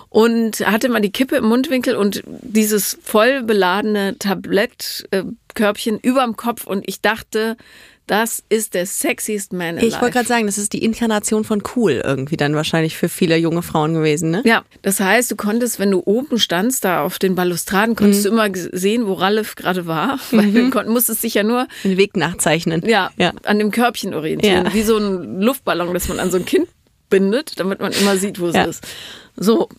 Und 0.09 0.59
hatte 0.59 0.89
mal 0.89 0.99
die 0.99 1.11
Kippe 1.11 1.37
im 1.37 1.45
Mundwinkel 1.45 1.95
und 1.95 2.23
dieses 2.25 2.97
voll 3.01 3.43
beladene 3.43 4.17
Tablettkörbchen 4.17 5.99
überm 5.99 6.35
Kopf. 6.35 6.65
Und 6.65 6.87
ich 6.87 7.01
dachte, 7.01 7.55
das 8.09 8.43
ist 8.49 8.73
der 8.73 8.85
sexiest 8.85 9.53
man 9.53 9.77
alive. 9.77 9.85
ich 9.85 10.01
wollte 10.01 10.13
gerade 10.13 10.27
sagen, 10.27 10.45
das 10.47 10.57
ist 10.57 10.73
die 10.73 10.83
Inkarnation 10.83 11.43
von 11.43 11.61
cool 11.75 12.01
irgendwie 12.03 12.37
dann 12.37 12.55
wahrscheinlich 12.55 12.97
für 12.97 13.07
viele 13.09 13.37
junge 13.37 13.61
Frauen 13.61 13.93
gewesen, 13.93 14.31
ne? 14.31 14.41
Ja, 14.45 14.63
das 14.81 14.99
heißt, 14.99 15.29
du 15.29 15.35
konntest, 15.35 15.79
wenn 15.79 15.91
du 15.91 16.01
oben 16.05 16.39
standst, 16.39 16.83
da 16.85 17.03
auf 17.03 17.19
den 17.19 17.35
Balustraden, 17.35 17.95
konntest 17.95 18.25
du 18.25 18.29
immer 18.29 18.47
sehen, 18.53 19.05
wo 19.05 19.13
Ralf 19.13 19.55
gerade 19.55 19.85
war, 19.85 20.19
weil 20.31 20.51
du 20.51 20.69
kon- 20.71 20.87
musstest 20.89 21.23
dich 21.23 21.35
ja 21.35 21.43
nur 21.43 21.67
Den 21.83 21.97
Weg 21.97 22.17
nachzeichnen. 22.17 22.83
ja, 22.87 23.11
ja. 23.17 23.31
an 23.43 23.59
dem 23.59 23.71
Körbchen 23.71 24.13
orientieren, 24.13 24.65
Ja. 24.65 24.73
wie 24.73 24.83
so 24.83 24.97
ein 24.97 25.41
Luftballon, 25.41 25.93
das 25.93 26.07
man 26.07 26.19
an 26.19 26.31
so 26.31 26.37
ein 26.37 26.45
Kind 26.45 26.67
bindet, 27.09 27.59
damit 27.59 27.79
man 27.79 27.91
immer 27.91 28.17
sieht, 28.17 28.39
wo 28.39 28.47
es 28.47 28.55
Ja. 28.55 28.63
ist. 28.65 28.83
So, 29.35 29.69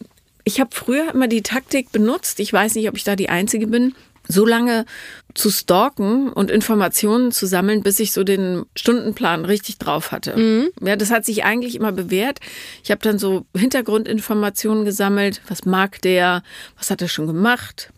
ich 0.44 0.60
habe 0.60 0.70
früher 0.72 1.12
immer 1.12 1.28
die 1.28 1.42
Taktik 1.42 1.92
benutzt, 1.92 2.40
ich 2.40 2.52
weiß 2.52 2.74
nicht, 2.76 2.88
ob 2.88 2.96
ich 2.96 3.04
da 3.04 3.14
die 3.16 3.28
Einzige 3.28 3.66
bin, 3.66 3.94
so 4.30 4.46
lange 4.46 4.84
zu 5.34 5.50
stalken 5.50 6.32
und 6.32 6.50
Informationen 6.50 7.32
zu 7.32 7.46
sammeln, 7.46 7.82
bis 7.82 8.00
ich 8.00 8.12
so 8.12 8.24
den 8.24 8.64
Stundenplan 8.76 9.44
richtig 9.44 9.78
drauf 9.78 10.12
hatte. 10.12 10.36
Mhm. 10.36 10.70
Ja, 10.80 10.96
das 10.96 11.10
hat 11.10 11.24
sich 11.24 11.44
eigentlich 11.44 11.76
immer 11.76 11.92
bewährt. 11.92 12.40
Ich 12.82 12.90
habe 12.90 13.00
dann 13.00 13.18
so 13.18 13.46
Hintergrundinformationen 13.56 14.84
gesammelt. 14.84 15.40
Was 15.48 15.64
mag 15.64 16.00
der? 16.02 16.42
Was 16.76 16.90
hat 16.90 17.02
er 17.02 17.08
schon 17.08 17.26
gemacht? 17.26 17.92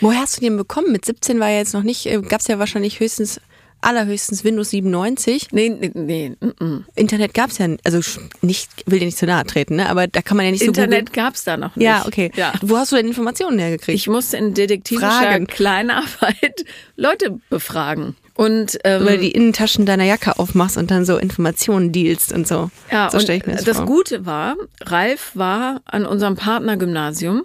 Woher 0.00 0.20
hast 0.20 0.36
du 0.36 0.40
den 0.40 0.56
bekommen? 0.56 0.92
Mit 0.92 1.04
17 1.04 1.38
war 1.38 1.50
ja 1.50 1.58
jetzt 1.58 1.74
noch 1.74 1.82
nicht, 1.82 2.08
gab 2.28 2.40
es 2.40 2.48
ja 2.48 2.58
wahrscheinlich 2.58 3.00
höchstens, 3.00 3.40
allerhöchstens 3.82 4.44
Windows 4.44 4.70
97. 4.70 5.48
Nee, 5.52 5.68
nee, 5.70 5.90
nee. 5.94 6.36
mm. 6.40 6.84
Internet 6.94 7.34
gab 7.34 7.50
es 7.50 7.58
ja, 7.58 7.66
also 7.84 8.00
nicht, 8.40 8.70
will 8.86 9.00
dir 9.00 9.06
nicht 9.06 9.18
zu 9.18 9.26
nahe 9.26 9.44
treten, 9.44 9.76
ne? 9.76 9.88
aber 9.88 10.06
da 10.06 10.22
kann 10.22 10.36
man 10.36 10.46
ja 10.46 10.52
nicht 10.52 10.60
so 10.60 10.68
Internet 10.68 11.10
googeln. 11.10 11.26
gab's 11.26 11.44
da 11.44 11.56
noch 11.56 11.76
nicht. 11.76 11.84
Ja, 11.84 12.04
okay. 12.06 12.30
Ja. 12.34 12.52
Wo 12.62 12.78
hast 12.78 12.92
du 12.92 12.96
denn 12.96 13.06
Informationen 13.06 13.58
hergekriegt? 13.58 13.96
Ich 13.96 14.08
musste 14.08 14.36
in 14.36 14.54
detektivischer 14.54 15.10
Fragen. 15.10 15.46
Kleinarbeit 15.46 16.64
Leute 16.96 17.38
befragen. 17.50 18.16
Und 18.34 18.78
ähm, 18.84 19.04
weil 19.04 19.16
du 19.16 19.24
die 19.24 19.32
Innentaschen 19.32 19.84
deiner 19.84 20.04
Jacke 20.04 20.38
aufmachst 20.38 20.78
und 20.78 20.90
dann 20.90 21.04
so 21.04 21.18
Informationen 21.18 21.92
dealst 21.92 22.32
und 22.32 22.48
so. 22.48 22.70
ja, 22.90 23.10
so 23.10 23.18
und 23.18 23.24
stell 23.24 23.36
ich 23.36 23.46
mir 23.46 23.52
das, 23.54 23.64
das 23.64 23.76
vor. 23.76 23.86
Gute 23.86 24.24
war, 24.24 24.56
Ralf 24.80 25.32
war 25.34 25.82
an 25.84 26.06
unserem 26.06 26.36
Partnergymnasium 26.36 27.42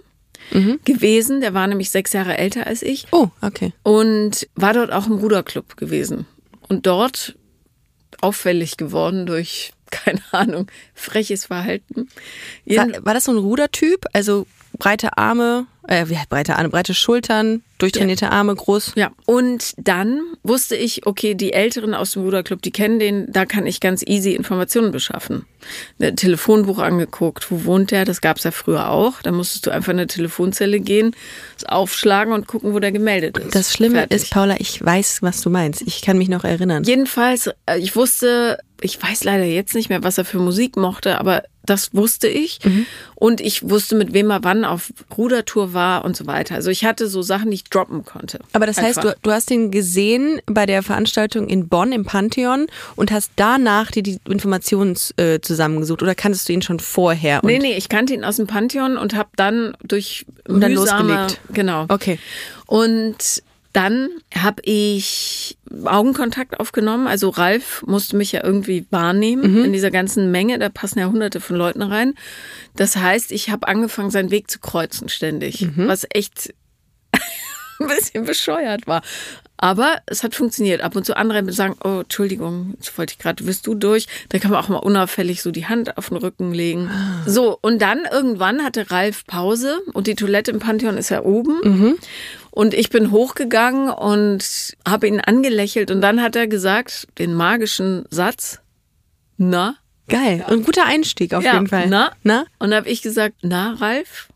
Mhm. 0.52 0.80
gewesen. 0.84 1.40
Der 1.40 1.54
war 1.54 1.66
nämlich 1.66 1.90
sechs 1.90 2.12
Jahre 2.12 2.38
älter 2.38 2.66
als 2.66 2.82
ich 2.82 3.06
Oh, 3.12 3.28
okay. 3.42 3.72
und 3.82 4.48
war 4.54 4.72
dort 4.72 4.92
auch 4.92 5.06
im 5.06 5.14
Ruderclub 5.18 5.76
gewesen. 5.76 6.26
Und 6.68 6.86
dort 6.86 7.36
auffällig 8.20 8.76
geworden 8.76 9.26
durch, 9.26 9.72
keine 9.90 10.22
Ahnung, 10.32 10.66
freches 10.94 11.46
Verhalten. 11.46 12.08
War, 12.66 12.86
war 13.04 13.14
das 13.14 13.24
so 13.24 13.32
ein 13.32 13.38
Rudertyp? 13.38 14.04
Also 14.12 14.46
breite 14.78 15.16
Arme, 15.18 15.66
äh, 15.88 16.04
breite 16.28 16.56
Arme, 16.56 16.68
breite 16.68 16.94
Schultern, 16.94 17.62
durchtrainierte 17.78 18.30
Arme, 18.30 18.54
groß. 18.54 18.92
Ja, 18.94 19.10
und 19.24 19.72
dann 19.78 20.20
wusste 20.42 20.76
ich, 20.76 21.06
okay, 21.06 21.34
die 21.34 21.54
Älteren 21.54 21.94
aus 21.94 22.12
dem 22.12 22.22
Ruderclub, 22.22 22.60
die 22.60 22.70
kennen 22.70 22.98
den, 22.98 23.32
da 23.32 23.46
kann 23.46 23.66
ich 23.66 23.80
ganz 23.80 24.02
easy 24.06 24.34
Informationen 24.34 24.92
beschaffen. 24.92 25.46
Ein 26.00 26.14
Telefonbuch 26.16 26.78
angeguckt, 26.78 27.50
wo 27.50 27.64
wohnt 27.64 27.90
der? 27.90 28.04
Das 28.04 28.20
gab's 28.20 28.44
ja 28.44 28.50
früher 28.50 28.90
auch. 28.90 29.22
Da 29.22 29.32
musstest 29.32 29.66
du 29.66 29.70
einfach 29.70 29.92
in 29.92 29.98
eine 29.98 30.06
Telefonzelle 30.06 30.78
gehen, 30.78 31.16
es 31.56 31.64
aufschlagen 31.64 32.34
und 32.34 32.46
gucken, 32.46 32.74
wo 32.74 32.80
der 32.80 32.92
gemeldet 32.92 33.38
ist. 33.38 33.54
Das 33.54 33.72
Schlimme 33.72 34.00
Fertig. 34.00 34.16
ist, 34.22 34.30
Paula, 34.30 34.56
ich 34.58 34.84
weiß, 34.84 35.22
was 35.22 35.40
du 35.40 35.48
meinst. 35.48 35.82
Ich 35.82 36.02
kann 36.02 36.18
mich 36.18 36.28
noch 36.28 36.44
erinnern. 36.44 36.84
Jedenfalls, 36.84 37.50
äh, 37.66 37.78
ich 37.78 37.96
wusste, 37.96 38.58
ich 38.82 39.02
weiß 39.02 39.24
leider 39.24 39.44
jetzt 39.44 39.74
nicht 39.74 39.88
mehr, 39.88 40.04
was 40.04 40.18
er 40.18 40.26
für 40.26 40.38
Musik 40.38 40.76
mochte, 40.76 41.18
aber 41.18 41.44
das 41.68 41.94
wusste 41.94 42.28
ich. 42.28 42.60
Mhm. 42.64 42.86
Und 43.14 43.40
ich 43.40 43.68
wusste, 43.68 43.96
mit 43.96 44.12
wem 44.12 44.30
er 44.30 44.44
wann 44.44 44.64
auf 44.64 44.92
Rudertour 45.16 45.74
war 45.74 46.04
und 46.04 46.16
so 46.16 46.26
weiter. 46.26 46.54
Also 46.54 46.70
ich 46.70 46.84
hatte 46.84 47.08
so 47.08 47.22
Sachen, 47.22 47.50
die 47.50 47.56
ich 47.56 47.64
droppen 47.64 48.04
konnte. 48.04 48.38
Aber 48.52 48.66
das 48.66 48.78
heißt, 48.78 48.98
Einfach. 48.98 49.14
du, 49.14 49.18
du 49.22 49.32
hast 49.32 49.50
ihn 49.50 49.70
gesehen 49.70 50.40
bei 50.46 50.66
der 50.66 50.82
Veranstaltung 50.82 51.48
in 51.48 51.68
Bonn 51.68 51.92
im 51.92 52.04
Pantheon 52.04 52.66
und 52.96 53.10
hast 53.10 53.32
danach 53.36 53.90
dir 53.90 54.02
die 54.02 54.18
Informationen 54.28 54.96
äh, 55.16 55.40
zusammengesucht 55.40 56.02
oder 56.02 56.14
kanntest 56.14 56.48
du 56.48 56.52
ihn 56.52 56.62
schon 56.62 56.80
vorher? 56.80 57.42
Und 57.42 57.48
Nee, 57.48 57.58
nee, 57.58 57.76
ich 57.76 57.88
kannte 57.88 58.14
ihn 58.14 58.24
aus 58.24 58.36
dem 58.36 58.46
Pantheon 58.46 58.96
und 58.96 59.14
habe 59.14 59.30
dann 59.36 59.76
durch 59.82 60.24
Und 60.46 60.60
dann 60.60 60.72
mühsame, 60.72 61.14
losgelegt. 61.14 61.40
Genau. 61.52 61.86
Okay. 61.88 62.18
Und 62.66 63.42
dann 63.78 64.08
habe 64.34 64.60
ich 64.64 65.56
Augenkontakt 65.84 66.58
aufgenommen. 66.58 67.06
Also 67.06 67.28
Ralf 67.28 67.84
musste 67.86 68.16
mich 68.16 68.32
ja 68.32 68.42
irgendwie 68.42 68.84
wahrnehmen 68.90 69.64
in 69.64 69.72
dieser 69.72 69.92
ganzen 69.92 70.32
Menge. 70.32 70.58
Da 70.58 70.68
passen 70.68 70.98
ja 70.98 71.06
hunderte 71.06 71.38
von 71.38 71.54
Leuten 71.54 71.82
rein. 71.82 72.14
Das 72.74 72.96
heißt, 72.96 73.30
ich 73.30 73.50
habe 73.50 73.68
angefangen, 73.68 74.10
seinen 74.10 74.32
Weg 74.32 74.50
zu 74.50 74.58
kreuzen 74.58 75.08
ständig, 75.08 75.64
was 75.76 76.04
echt 76.10 76.52
ein 77.78 77.86
bisschen 77.86 78.24
bescheuert 78.24 78.88
war. 78.88 79.02
Aber 79.60 79.98
es 80.06 80.24
hat 80.24 80.34
funktioniert. 80.34 80.82
Ab 80.82 80.96
und 80.96 81.04
zu 81.04 81.16
andere 81.16 81.52
sagen, 81.52 81.76
oh, 81.84 82.00
Entschuldigung, 82.00 82.74
jetzt 82.78 82.96
wollte 82.96 83.12
ich 83.12 83.18
gerade, 83.18 83.42
bist 83.44 83.66
du 83.66 83.74
durch? 83.74 84.06
Da 84.28 84.38
kann 84.38 84.52
man 84.52 84.62
auch 84.62 84.68
mal 84.68 84.78
unauffällig 84.78 85.42
so 85.42 85.50
die 85.50 85.66
Hand 85.66 85.98
auf 85.98 86.08
den 86.08 86.16
Rücken 86.16 86.52
legen. 86.52 86.90
So, 87.26 87.58
und 87.60 87.80
dann 87.82 88.00
irgendwann 88.10 88.64
hatte 88.64 88.90
Ralf 88.90 89.24
Pause 89.26 89.80
und 89.92 90.06
die 90.06 90.14
Toilette 90.14 90.52
im 90.52 90.60
Pantheon 90.60 90.96
ist 90.96 91.10
ja 91.10 91.22
oben. 91.22 91.60
Und 92.58 92.74
ich 92.74 92.90
bin 92.90 93.12
hochgegangen 93.12 93.88
und 93.88 94.74
habe 94.84 95.06
ihn 95.06 95.20
angelächelt 95.20 95.92
und 95.92 96.00
dann 96.00 96.20
hat 96.20 96.34
er 96.34 96.48
gesagt, 96.48 97.06
den 97.18 97.32
magischen 97.32 98.04
Satz, 98.10 98.58
na? 99.36 99.76
Geil. 100.08 100.44
Und 100.48 100.66
guter 100.66 100.84
Einstieg 100.84 101.34
auf 101.34 101.44
Ja, 101.44 101.54
jeden 101.54 101.68
Fall. 101.68 101.86
Na? 101.88 102.10
Na? 102.24 102.46
Und 102.58 102.74
habe 102.74 102.88
ich 102.88 103.00
gesagt, 103.00 103.36
na, 103.42 103.74
Ralf? 103.74 104.26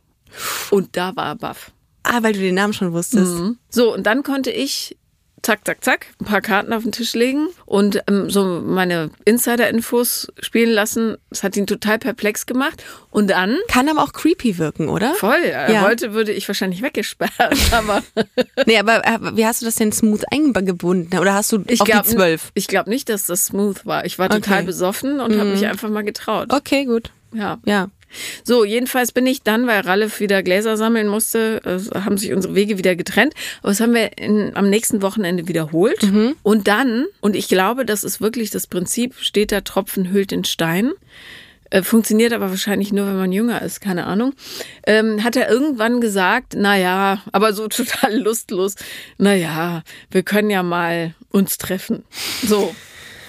Und 0.70 0.96
da 0.96 1.16
war 1.16 1.30
er 1.30 1.34
baff. 1.34 1.72
Ah, 2.04 2.22
weil 2.22 2.34
du 2.34 2.38
den 2.38 2.54
Namen 2.54 2.72
schon 2.72 2.92
wusstest. 2.92 3.34
So, 3.70 3.92
und 3.92 4.04
dann 4.04 4.22
konnte 4.22 4.52
ich 4.52 4.96
zack, 5.42 5.64
zack, 5.64 5.82
zack, 5.84 6.06
ein 6.20 6.24
paar 6.24 6.40
Karten 6.40 6.72
auf 6.72 6.82
den 6.84 6.92
Tisch 6.92 7.14
legen 7.14 7.48
und 7.66 8.02
ähm, 8.08 8.30
so 8.30 8.44
meine 8.64 9.10
Insider-Infos 9.24 10.28
spielen 10.40 10.70
lassen. 10.70 11.16
Das 11.30 11.42
hat 11.42 11.56
ihn 11.56 11.66
total 11.66 11.98
perplex 11.98 12.46
gemacht. 12.46 12.82
Und 13.10 13.28
dann, 13.30 13.58
Kann 13.68 13.88
aber 13.88 14.02
auch 14.02 14.12
creepy 14.12 14.56
wirken, 14.58 14.88
oder? 14.88 15.14
voll, 15.14 15.34
äh, 15.42 15.72
Ja. 15.72 15.82
heute 15.82 16.12
würde 16.14 16.32
ich 16.32 16.48
wahrscheinlich 16.48 16.82
weggesperrt, 16.82 17.32
aber 17.72 18.02
Nee, 18.66 18.78
aber 18.78 19.04
äh, 19.04 19.18
wie 19.36 19.44
hast 19.46 19.60
du 19.62 19.66
das 19.66 19.74
denn 19.76 19.92
smooth 19.92 20.22
eingebunden? 20.30 21.18
Oder 21.18 21.34
hast 21.34 21.52
du 21.52 21.62
ich 21.66 21.80
auf 21.80 21.86
glaube 21.88 22.08
die 22.08 22.14
zwölf? 22.14 22.50
ich 22.54 22.68
glaube 22.68 22.88
nicht, 22.90 23.08
dass 23.08 23.26
das 23.26 23.46
smooth 23.46 23.84
war. 23.84 24.04
Ich 24.04 24.18
war 24.18 24.28
total 24.28 24.52
Okay. 24.54 24.62
Mhm. 24.62 24.66
besoffen 24.66 25.20
und 25.20 25.38
habe 25.38 25.50
mich 25.50 25.66
einfach 25.66 25.88
mal 25.90 26.02
getraut. 26.04 26.52
Okay, 26.52 26.84
gut. 26.84 27.10
Ja. 27.34 27.58
Ja. 27.64 27.88
So, 28.44 28.64
jedenfalls 28.64 29.12
bin 29.12 29.26
ich 29.26 29.42
dann, 29.42 29.66
weil 29.66 29.80
Ralf 29.80 30.20
wieder 30.20 30.42
Gläser 30.42 30.76
sammeln 30.76 31.08
musste, 31.08 31.60
äh, 31.64 31.98
haben 32.00 32.18
sich 32.18 32.32
unsere 32.32 32.54
Wege 32.54 32.78
wieder 32.78 32.96
getrennt. 32.96 33.34
Aber 33.60 33.70
das 33.70 33.80
haben 33.80 33.94
wir 33.94 34.18
in, 34.18 34.54
am 34.54 34.68
nächsten 34.70 35.02
Wochenende 35.02 35.48
wiederholt. 35.48 36.02
Und 36.42 36.68
dann, 36.68 37.06
und 37.20 37.36
ich 37.36 37.48
glaube, 37.48 37.84
das 37.84 38.04
ist 38.04 38.20
wirklich 38.20 38.50
das 38.50 38.66
Prinzip, 38.66 39.14
steht 39.18 39.50
der 39.50 39.64
Tropfen 39.64 40.10
hüllt 40.10 40.30
den 40.30 40.44
Stein. 40.44 40.92
Äh, 41.72 41.82
funktioniert 41.82 42.34
aber 42.34 42.50
wahrscheinlich 42.50 42.92
nur, 42.92 43.06
wenn 43.06 43.16
man 43.16 43.32
jünger 43.32 43.62
ist, 43.62 43.80
keine 43.80 44.04
Ahnung. 44.04 44.34
Ähm, 44.86 45.24
hat 45.24 45.36
er 45.36 45.48
irgendwann 45.48 46.02
gesagt, 46.02 46.52
na 46.54 46.76
ja, 46.76 47.22
aber 47.32 47.54
so 47.54 47.66
total 47.68 48.18
lustlos, 48.18 48.74
na 49.16 49.34
ja, 49.34 49.82
wir 50.10 50.22
können 50.22 50.50
ja 50.50 50.62
mal 50.62 51.14
uns 51.30 51.56
treffen. 51.56 52.04
So. 52.46 52.74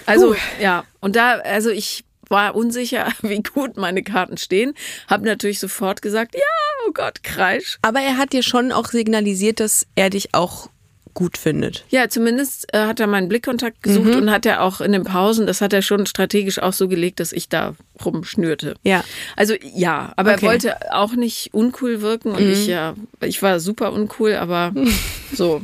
Also, 0.04 0.36
ja. 0.60 0.84
Und 1.00 1.16
da, 1.16 1.38
also 1.38 1.70
ich 1.70 2.04
war 2.34 2.54
unsicher, 2.56 3.06
wie 3.22 3.42
gut 3.42 3.76
meine 3.76 4.02
Karten 4.02 4.36
stehen. 4.36 4.74
Hab 5.08 5.22
natürlich 5.22 5.60
sofort 5.60 6.02
gesagt, 6.02 6.34
ja, 6.34 6.40
oh 6.86 6.90
Gott, 6.92 7.22
Kreisch. 7.22 7.78
Aber 7.82 8.00
er 8.00 8.16
hat 8.18 8.32
dir 8.32 8.42
schon 8.42 8.72
auch 8.72 8.88
signalisiert, 8.88 9.60
dass 9.60 9.86
er 9.94 10.10
dich 10.10 10.34
auch 10.34 10.68
gut 11.14 11.38
findet. 11.38 11.84
Ja, 11.90 12.08
zumindest 12.08 12.74
äh, 12.74 12.86
hat 12.86 12.98
er 12.98 13.06
meinen 13.06 13.28
Blickkontakt 13.28 13.84
gesucht 13.84 14.06
Mhm. 14.08 14.16
und 14.22 14.30
hat 14.32 14.46
er 14.46 14.62
auch 14.64 14.80
in 14.80 14.90
den 14.90 15.04
Pausen, 15.04 15.46
das 15.46 15.60
hat 15.60 15.72
er 15.72 15.80
schon 15.80 16.06
strategisch 16.06 16.58
auch 16.58 16.72
so 16.72 16.88
gelegt, 16.88 17.20
dass 17.20 17.30
ich 17.30 17.48
da 17.48 17.76
rumschnürte. 18.04 18.74
Ja. 18.82 19.04
Also 19.36 19.54
ja, 19.62 20.12
aber 20.16 20.32
Okay. 20.32 20.40
Mhm. 20.40 20.44
er 20.46 20.50
wollte 20.50 20.92
auch 20.92 21.12
nicht 21.12 21.54
uncool 21.54 22.00
wirken 22.00 22.32
und 22.32 22.42
ich 22.42 22.66
ja, 22.66 22.94
ich 23.20 23.40
war 23.42 23.60
super 23.60 23.92
uncool, 23.92 24.34
aber 24.34 24.72
so. 25.36 25.62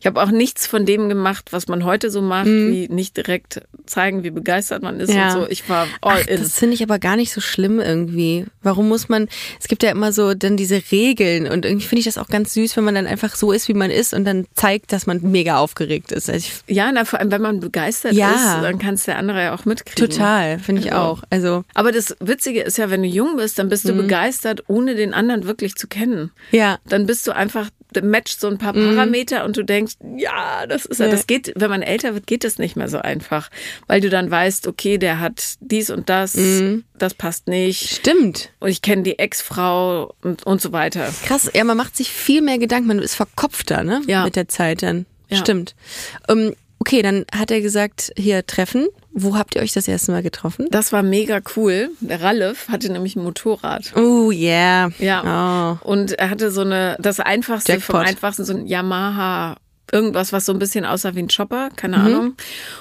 Ich 0.00 0.06
habe 0.06 0.20
auch 0.22 0.30
nichts 0.30 0.66
von 0.66 0.86
dem 0.86 1.08
gemacht, 1.08 1.48
was 1.52 1.68
man 1.68 1.84
heute 1.84 2.10
so 2.10 2.20
macht, 2.22 2.46
wie 2.46 2.88
nicht 2.88 3.16
direkt 3.16 3.62
zeigen, 3.86 4.22
wie 4.24 4.30
begeistert 4.30 4.82
man 4.82 5.00
ist 5.00 5.10
Mhm. 5.10 5.16
Ja. 5.16 5.34
und 5.34 5.40
so. 5.42 5.48
Ich 5.50 5.68
war 5.68 5.86
all 6.00 6.20
Ach, 6.22 6.26
in. 6.26 6.40
das 6.42 6.58
finde 6.58 6.74
ich 6.74 6.82
aber 6.82 6.98
gar 6.98 7.16
nicht 7.16 7.32
so 7.32 7.40
schlimm 7.40 7.80
irgendwie. 7.80 8.46
Warum 8.62 8.88
muss 8.88 9.08
man, 9.08 9.28
es 9.60 9.68
gibt 9.68 9.82
ja 9.82 9.90
immer 9.90 10.12
so 10.12 10.34
dann 10.34 10.56
diese 10.56 10.82
Regeln 10.90 11.46
und 11.46 11.64
irgendwie 11.64 11.86
finde 11.86 12.00
ich 12.00 12.06
das 12.06 12.18
auch 12.18 12.28
ganz 12.28 12.54
süß, 12.54 12.76
wenn 12.76 12.84
man 12.84 12.94
dann 12.94 13.06
einfach 13.06 13.34
so 13.34 13.52
ist, 13.52 13.68
wie 13.68 13.74
man 13.74 13.90
ist 13.90 14.14
und 14.14 14.24
dann 14.24 14.46
zeigt, 14.54 14.92
dass 14.92 15.06
man 15.06 15.20
mega 15.22 15.58
aufgeregt 15.58 16.12
ist. 16.12 16.28
Also 16.30 16.48
Ja, 16.66 16.90
na, 16.92 17.04
vor 17.04 17.18
allem, 17.20 17.30
wenn 17.30 17.42
man 17.42 17.60
begeistert 17.60 18.12
Ja. 18.14 18.30
ist, 18.32 18.62
dann 18.62 18.78
kann 18.78 18.94
es 18.94 19.04
der 19.04 19.18
andere 19.18 19.42
ja 19.42 19.54
auch 19.54 19.64
mitkriegen. 19.64 20.08
total, 20.10 20.58
finde 20.58 20.82
ich 20.82 20.92
Also. 20.92 21.02
auch. 21.04 21.22
Also, 21.30 21.64
Aber 21.74 21.92
das 21.92 22.16
Witzige 22.20 22.62
ist 22.62 22.78
ja, 22.78 22.90
wenn 22.90 23.02
du 23.02 23.08
jung 23.08 23.36
bist, 23.36 23.58
dann 23.58 23.68
bist 23.68 23.88
du 23.88 23.92
begeistert, 23.94 24.64
ohne 24.68 24.94
den 24.94 25.14
anderen 25.14 25.44
wirklich 25.46 25.74
zu 25.74 25.86
kennen. 25.88 26.30
ja. 26.50 26.78
Dann 26.88 27.06
bist 27.06 27.26
du 27.26 27.32
einfach, 27.34 27.68
matcht 28.02 28.40
so 28.40 28.48
ein 28.48 28.58
paar 28.58 28.72
Parameter 28.72 29.44
und 29.44 29.56
du 29.56 29.62
denkst, 29.64 29.94
ja, 30.16 30.66
das 30.66 30.86
ist 30.86 31.00
ja, 31.00 31.06
Ja. 31.06 31.12
das 31.12 31.26
geht, 31.26 31.52
wenn 31.56 31.68
man 31.68 31.82
älter 31.82 32.14
wird, 32.14 32.26
geht 32.26 32.44
das 32.44 32.58
nicht 32.58 32.76
mehr 32.76 32.88
so 32.88 32.98
einfach. 32.98 33.50
Weil 33.86 34.00
du 34.00 34.08
dann 34.08 34.30
weißt, 34.30 34.66
okay, 34.66 34.96
der 34.98 35.20
hat 35.20 35.56
dies 35.60 35.90
und 35.90 36.08
das, 36.08 36.36
das 36.96 37.14
passt 37.14 37.48
nicht. 37.48 37.90
Stimmt. 37.96 38.50
Und 38.60 38.70
ich 38.70 38.80
kenne 38.82 39.02
die 39.02 39.18
Ex-Frau 39.18 40.14
und, 40.22 40.44
und 40.46 40.60
so 40.62 40.72
weiter. 40.72 41.12
Krass, 41.26 41.50
ja, 41.54 41.64
man 41.64 41.76
macht 41.76 41.96
sich 41.96 42.10
viel 42.10 42.40
mehr 42.42 42.58
Gedanken, 42.58 42.88
man 42.88 42.98
ist 43.00 43.14
verkopfter, 43.14 43.82
ne? 43.84 44.00
Ja. 44.06 44.24
Mit 44.24 44.36
der 44.36 44.48
Zeit 44.48 44.82
dann. 44.82 45.06
Ja. 45.28 45.36
Stimmt. 45.38 45.74
Ähm, 46.28 46.54
okay, 46.78 47.02
dann 47.02 47.24
hat 47.36 47.50
er 47.50 47.60
gesagt, 47.60 48.12
hier 48.16 48.46
treffen. 48.46 48.88
Wo 49.14 49.36
habt 49.36 49.54
ihr 49.54 49.62
euch 49.62 49.72
das 49.72 49.86
erste 49.88 50.12
Mal 50.12 50.22
getroffen? 50.22 50.66
Das 50.70 50.92
war 50.92 51.02
mega 51.02 51.40
cool. 51.56 51.90
Der 52.00 52.22
Ralf 52.22 52.68
hatte 52.68 52.90
nämlich 52.90 53.14
ein 53.16 53.22
Motorrad. 53.22 53.92
Oh, 53.96 54.30
yeah. 54.30 54.90
Ja. 54.98 55.78
Oh. 55.84 55.88
Und 55.88 56.12
er 56.12 56.30
hatte 56.30 56.50
so 56.50 56.62
eine, 56.62 56.96
das 56.98 57.20
einfachste 57.20 57.78
vom 57.80 57.96
Jackpot. 57.96 58.06
einfachsten, 58.08 58.44
so 58.44 58.54
ein 58.54 58.66
Yamaha, 58.66 59.56
irgendwas, 59.92 60.32
was 60.32 60.46
so 60.46 60.52
ein 60.52 60.58
bisschen 60.58 60.86
aussah 60.86 61.14
wie 61.14 61.18
ein 61.22 61.28
Chopper, 61.28 61.68
keine 61.76 61.98
Mhm. 61.98 62.06
Ahnung. 62.06 62.36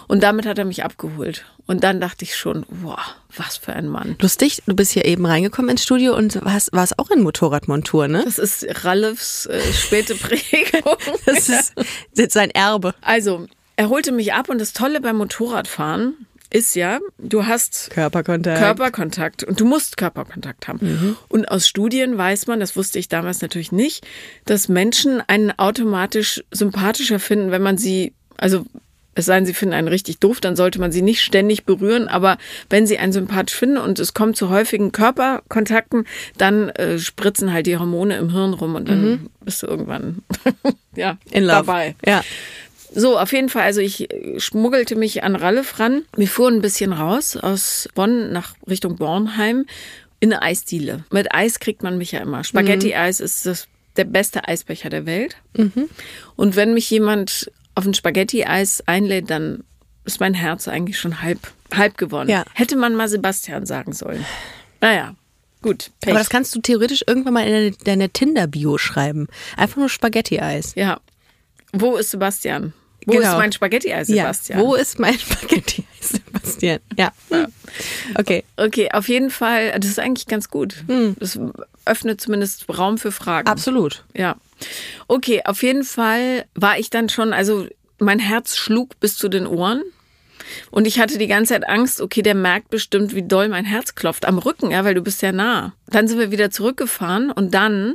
Und 0.07 0.23
damit 0.23 0.45
hat 0.45 0.57
er 0.57 0.63
mich 0.65 0.83
abgeholt. 0.85 1.45
Und 1.67 1.83
dann 1.83 2.00
dachte 2.01 2.23
ich 2.25 2.35
schon, 2.35 2.65
wow, 2.69 2.97
was 3.35 3.57
für 3.57 3.73
ein 3.73 3.88
Mann. 3.88 4.15
Lustig, 4.21 4.61
du 4.65 4.75
bist 4.75 4.91
hier 4.91 5.05
eben 5.05 5.25
reingekommen 5.25 5.71
ins 5.71 5.83
Studio 5.83 6.15
und 6.15 6.43
warst, 6.43 6.73
warst 6.73 6.97
auch 7.00 7.09
in 7.11 7.21
Motorradmontur, 7.21 8.07
ne? 8.07 8.23
Das 8.25 8.39
ist 8.39 8.65
Ralfs 8.85 9.45
äh, 9.45 9.59
späte 9.73 10.15
Prägung. 10.15 10.95
Das 11.25 11.50
ist 11.50 11.73
jetzt 12.15 12.33
sein 12.33 12.50
Erbe. 12.51 12.93
also, 13.01 13.47
er 13.81 13.89
holte 13.89 14.11
mich 14.11 14.31
ab 14.33 14.47
und 14.50 14.61
das 14.61 14.73
Tolle 14.73 15.01
beim 15.01 15.15
Motorradfahren 15.17 16.27
ist 16.51 16.75
ja, 16.75 17.00
du 17.17 17.47
hast 17.47 17.89
Körperkontakt. 17.89 18.59
Körperkontakt 18.59 19.43
und 19.43 19.59
du 19.59 19.65
musst 19.65 19.97
Körperkontakt 19.97 20.67
haben. 20.67 20.79
Mhm. 20.81 21.17
Und 21.29 21.50
aus 21.50 21.67
Studien 21.67 22.15
weiß 22.15 22.45
man, 22.45 22.59
das 22.59 22.75
wusste 22.75 23.00
ich 23.00 23.07
damals 23.09 23.41
natürlich 23.41 23.71
nicht, 23.71 24.05
dass 24.45 24.67
Menschen 24.67 25.19
einen 25.27 25.51
automatisch 25.57 26.43
sympathischer 26.51 27.17
finden, 27.19 27.50
wenn 27.50 27.63
man 27.63 27.79
sie, 27.79 28.13
also 28.38 28.65
es 29.15 29.25
sei 29.25 29.35
denn, 29.35 29.45
sie 29.47 29.53
finden 29.55 29.73
einen 29.73 29.88
richtig 29.88 30.19
doof, 30.19 30.41
dann 30.41 30.55
sollte 30.55 30.79
man 30.79 30.91
sie 30.91 31.01
nicht 31.01 31.21
ständig 31.21 31.65
berühren, 31.65 32.07
aber 32.07 32.38
wenn 32.69 32.85
sie 32.85 33.00
einen 33.00 33.13
sympathisch 33.13 33.55
finden 33.57 33.77
und 33.77 33.97
es 33.97 34.13
kommt 34.13 34.38
zu 34.38 34.50
häufigen 34.50 34.91
Körperkontakten, 34.91 36.05
dann 36.38 36.69
äh, 36.69 37.00
spritzen 37.00 37.51
halt 37.51 37.65
die 37.65 37.77
Hormone 37.77 38.15
im 38.17 38.29
Hirn 38.31 38.53
rum 38.53 38.75
und 38.75 38.88
dann 38.88 39.29
bist 39.43 39.63
du 39.63 39.67
irgendwann 39.67 40.19
ja, 40.95 41.13
Mhm. 41.13 41.17
In 41.31 41.43
love. 41.45 41.55
dabei. 41.65 41.95
Ja. 42.05 42.23
So, 42.93 43.17
auf 43.17 43.31
jeden 43.31 43.50
Fall, 43.50 43.63
also 43.63 43.79
ich 43.79 44.12
äh, 44.12 44.39
schmuggelte 44.39 44.95
mich 44.95 45.24
an 45.24 45.36
Ralf 45.36 45.79
ran. 45.79 46.03
Wir 46.15 46.27
fuhren 46.27 46.55
ein 46.55 46.62
bisschen 46.62 46.91
raus 46.93 47.38
aus 47.38 47.88
Bonn 47.95 48.31
nach 48.31 48.53
Richtung 48.69 48.98
Bornheim 48.98 49.65
in 50.19 50.33
eine 50.33 50.41
Eisdiele. 50.41 51.03
Mit 51.10 51.33
Eis 51.33 51.60
kriegt 51.60 51.83
man 51.83 51.98
mich 51.98 52.12
ja 52.12 52.19
immer. 52.19 52.43
Spaghetti-Eis 52.43 53.19
ist 53.21 53.45
das, 53.45 53.67
der 53.98 54.03
beste 54.03 54.48
Eisbecher 54.48 54.89
der 54.89 55.05
Welt. 55.05 55.36
Und 56.36 56.55
wenn 56.55 56.74
mich 56.74 56.89
jemand 56.89 57.51
auf 57.75 57.86
ein 57.86 57.93
Spaghetti-Eis 57.93 58.83
einlädt, 58.86 59.29
dann 59.29 59.63
ist 60.06 60.19
mein 60.19 60.34
Herz 60.34 60.67
eigentlich 60.67 60.99
schon 60.99 61.21
halb, 61.21 61.39
halb 61.73 61.97
gewonnen. 61.97 62.30
Ja. 62.30 62.43
Hätte 62.54 62.75
man 62.75 62.93
mal 62.95 63.08
Sebastian 63.08 63.65
sagen 63.65 63.93
sollen. 63.93 64.25
Naja, 64.82 65.15
gut. 65.62 65.91
Pech. 66.01 66.12
Aber 66.12 66.19
das 66.19 66.30
kannst 66.30 66.54
du 66.54 66.60
theoretisch 66.60 67.04
irgendwann 67.08 67.34
mal 67.34 67.45
in 67.47 67.51
deine, 67.54 67.71
deine 67.84 68.10
Tinder-Bio 68.10 68.77
schreiben. 68.77 69.27
Einfach 69.58 69.77
nur 69.77 69.89
Spaghetti-Eis. 69.89 70.73
ja. 70.75 70.99
Wo 71.73 71.95
ist 71.95 72.12
Sebastian? 72.12 72.73
Wo 73.05 73.13
Genau. 73.13 73.31
ist 73.31 73.37
mein 73.37 73.51
Spaghetti-Eis, 73.53 74.07
Sebastian? 74.07 74.59
Ja. 74.59 74.65
Wo 74.65 74.75
ist 74.75 74.99
mein 74.99 75.17
Spaghetti-Eis, 75.17 76.09
Sebastian? 76.09 76.79
Ja. 76.97 77.11
Okay. 78.15 78.43
Okay, 78.57 78.89
auf 78.91 79.07
jeden 79.07 79.29
Fall, 79.29 79.71
das 79.79 79.89
ist 79.89 79.99
eigentlich 79.99 80.27
ganz 80.27 80.49
gut. 80.49 80.83
Das 81.19 81.39
öffnet 81.85 82.21
zumindest 82.21 82.65
Raum 82.69 82.97
für 82.97 83.11
Fragen. 83.11 83.47
Absolut. 83.47 84.03
Ja. 84.15 84.35
Okay, 85.07 85.41
auf 85.45 85.63
jeden 85.63 85.83
Fall 85.83 86.45
war 86.53 86.77
ich 86.77 86.89
dann 86.89 87.09
schon, 87.09 87.33
also 87.33 87.67
mein 87.99 88.19
Herz 88.19 88.55
schlug 88.57 88.99
bis 88.99 89.17
zu 89.17 89.27
den 89.29 89.47
Ohren. 89.47 89.81
Und 90.69 90.85
ich 90.85 90.99
hatte 90.99 91.17
die 91.17 91.27
ganze 91.27 91.53
Zeit 91.53 91.67
Angst, 91.69 92.01
okay, 92.01 92.21
der 92.21 92.35
merkt 92.35 92.69
bestimmt, 92.69 93.15
wie 93.15 93.23
doll 93.23 93.47
mein 93.47 93.63
Herz 93.65 93.95
klopft. 93.95 94.25
Am 94.25 94.37
Rücken, 94.37 94.71
ja, 94.71 94.83
weil 94.83 94.93
du 94.95 95.01
bist 95.01 95.21
ja 95.21 95.31
nah. 95.31 95.73
Dann 95.87 96.07
sind 96.07 96.19
wir 96.19 96.31
wieder 96.31 96.51
zurückgefahren 96.51 97.31
und 97.31 97.53
dann, 97.53 97.93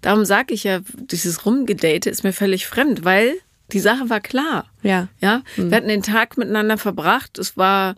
darum 0.00 0.24
sage 0.24 0.54
ich 0.54 0.64
ja, 0.64 0.80
dieses 0.96 1.44
Rumgedate 1.44 2.08
ist 2.08 2.24
mir 2.24 2.32
völlig 2.32 2.66
fremd, 2.66 3.04
weil 3.04 3.34
die 3.72 3.80
Sache 3.80 4.10
war 4.10 4.20
klar. 4.20 4.66
Ja. 4.82 5.08
Ja, 5.20 5.42
wir 5.56 5.76
hatten 5.76 5.88
den 5.88 6.02
Tag 6.02 6.36
miteinander 6.36 6.76
verbracht. 6.78 7.38
Es 7.38 7.56
war, 7.56 7.94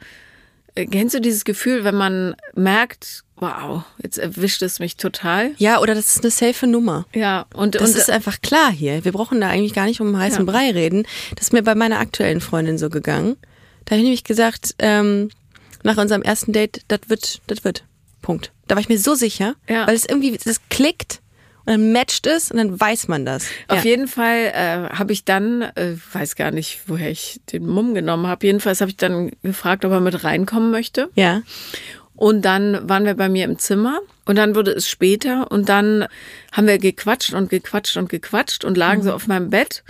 äh, 0.75 0.87
kennst 0.87 1.15
du 1.15 1.21
dieses 1.21 1.45
Gefühl, 1.45 1.85
wenn 1.85 1.95
man 1.97 2.37
merkt, 2.55 3.23
wow, 3.37 3.83
jetzt 4.03 4.19
erwischt 4.19 4.63
es 4.63 4.79
mich 4.79 4.97
total? 4.97 5.53
Ja, 5.59 5.81
oder 5.81 5.95
das 5.95 6.15
ist 6.17 6.23
eine 6.23 6.31
safe 6.31 6.67
Nummer. 6.67 7.07
Ja, 7.15 7.47
und, 7.55 7.75
Das 7.75 7.91
und 7.91 7.97
ist 7.97 8.11
einfach 8.11 8.41
klar 8.41 8.71
hier. 8.71 9.05
Wir 9.05 9.13
brauchen 9.13 9.41
da 9.41 9.49
eigentlich 9.49 9.75
gar 9.75 9.87
nicht 9.87 10.01
um 10.01 10.17
heißen 10.17 10.47
Ja. 10.47 10.53
Brei 10.53 10.71
reden. 10.71 11.07
Das 11.35 11.49
ist 11.49 11.53
mir 11.53 11.63
bei 11.63 11.75
meiner 11.75 11.99
aktuellen 11.99 12.41
Freundin 12.41 12.79
so 12.79 12.89
gegangen. 12.91 13.37
Da 13.85 13.93
habe 13.93 13.99
ich 13.99 14.05
nämlich 14.05 14.25
gesagt, 14.25 14.75
ähm, 14.79 15.31
nach 15.83 15.97
unserem 15.99 16.23
ersten 16.23 16.53
Date, 16.53 16.83
das 16.89 17.01
wird, 17.09 17.41
das 17.49 17.65
wird. 17.65 17.85
Punkt. 18.23 18.53
Da 18.69 18.75
war 18.77 18.81
ich 18.81 18.89
mir 18.89 18.99
so 18.99 19.15
sicher, 19.15 19.55
Ja. 19.69 19.87
weil 19.87 19.95
es 19.95 20.07
irgendwie, 20.07 20.39
das 20.43 20.61
klickt 20.71 21.21
und 21.67 21.73
dann 21.73 21.93
matcht 21.93 22.27
es 22.27 22.51
und 22.51 22.59
dann 22.59 22.79
weiß 22.79 23.09
man 23.09 23.25
das. 23.25 23.47
Auf 23.69 23.85
ja. 23.85 23.91
jeden 23.91 24.07
Fall 24.07 24.53
äh, 24.55 24.95
habe 24.95 25.13
ich 25.13 25.25
dann, 25.25 25.63
äh, 25.63 25.97
weiß 26.13 26.37
gar 26.37 26.51
nicht, 26.51 26.83
woher 26.87 27.11
ich 27.11 27.41
den 27.53 27.67
Mumm 27.67 27.95
genommen 27.95 28.27
habe. 28.27 28.47
Jedenfalls 28.47 28.81
habe 28.81 28.91
ich 28.91 28.99
dann 28.99 29.33
gefragt, 29.43 29.85
ob 29.85 29.93
er 29.93 30.01
mit 30.01 30.25
reinkommen 30.25 30.71
möchte. 30.71 31.09
Ja. 31.15 31.43
Und 32.17 32.43
dann 32.43 32.89
waren 32.89 33.07
wir 33.07 33.15
bei 33.15 33.29
mir 33.29 33.45
im 33.45 33.59
Zimmer 33.59 34.01
und 34.25 34.37
dann 34.37 34.55
wurde 34.55 34.71
es 34.73 34.89
später 34.89 35.51
und 35.51 35.69
dann 35.69 36.07
haben 36.53 36.67
wir 36.67 36.79
gequatscht 36.79 37.33
und 37.33 37.51
gequatscht 37.51 37.97
und 37.97 38.09
gequatscht 38.09 38.65
und 38.65 38.77
lagen 38.77 39.03
so 39.03 39.13
auf 39.13 39.27
meinem 39.27 39.51
Bett. 39.51 39.83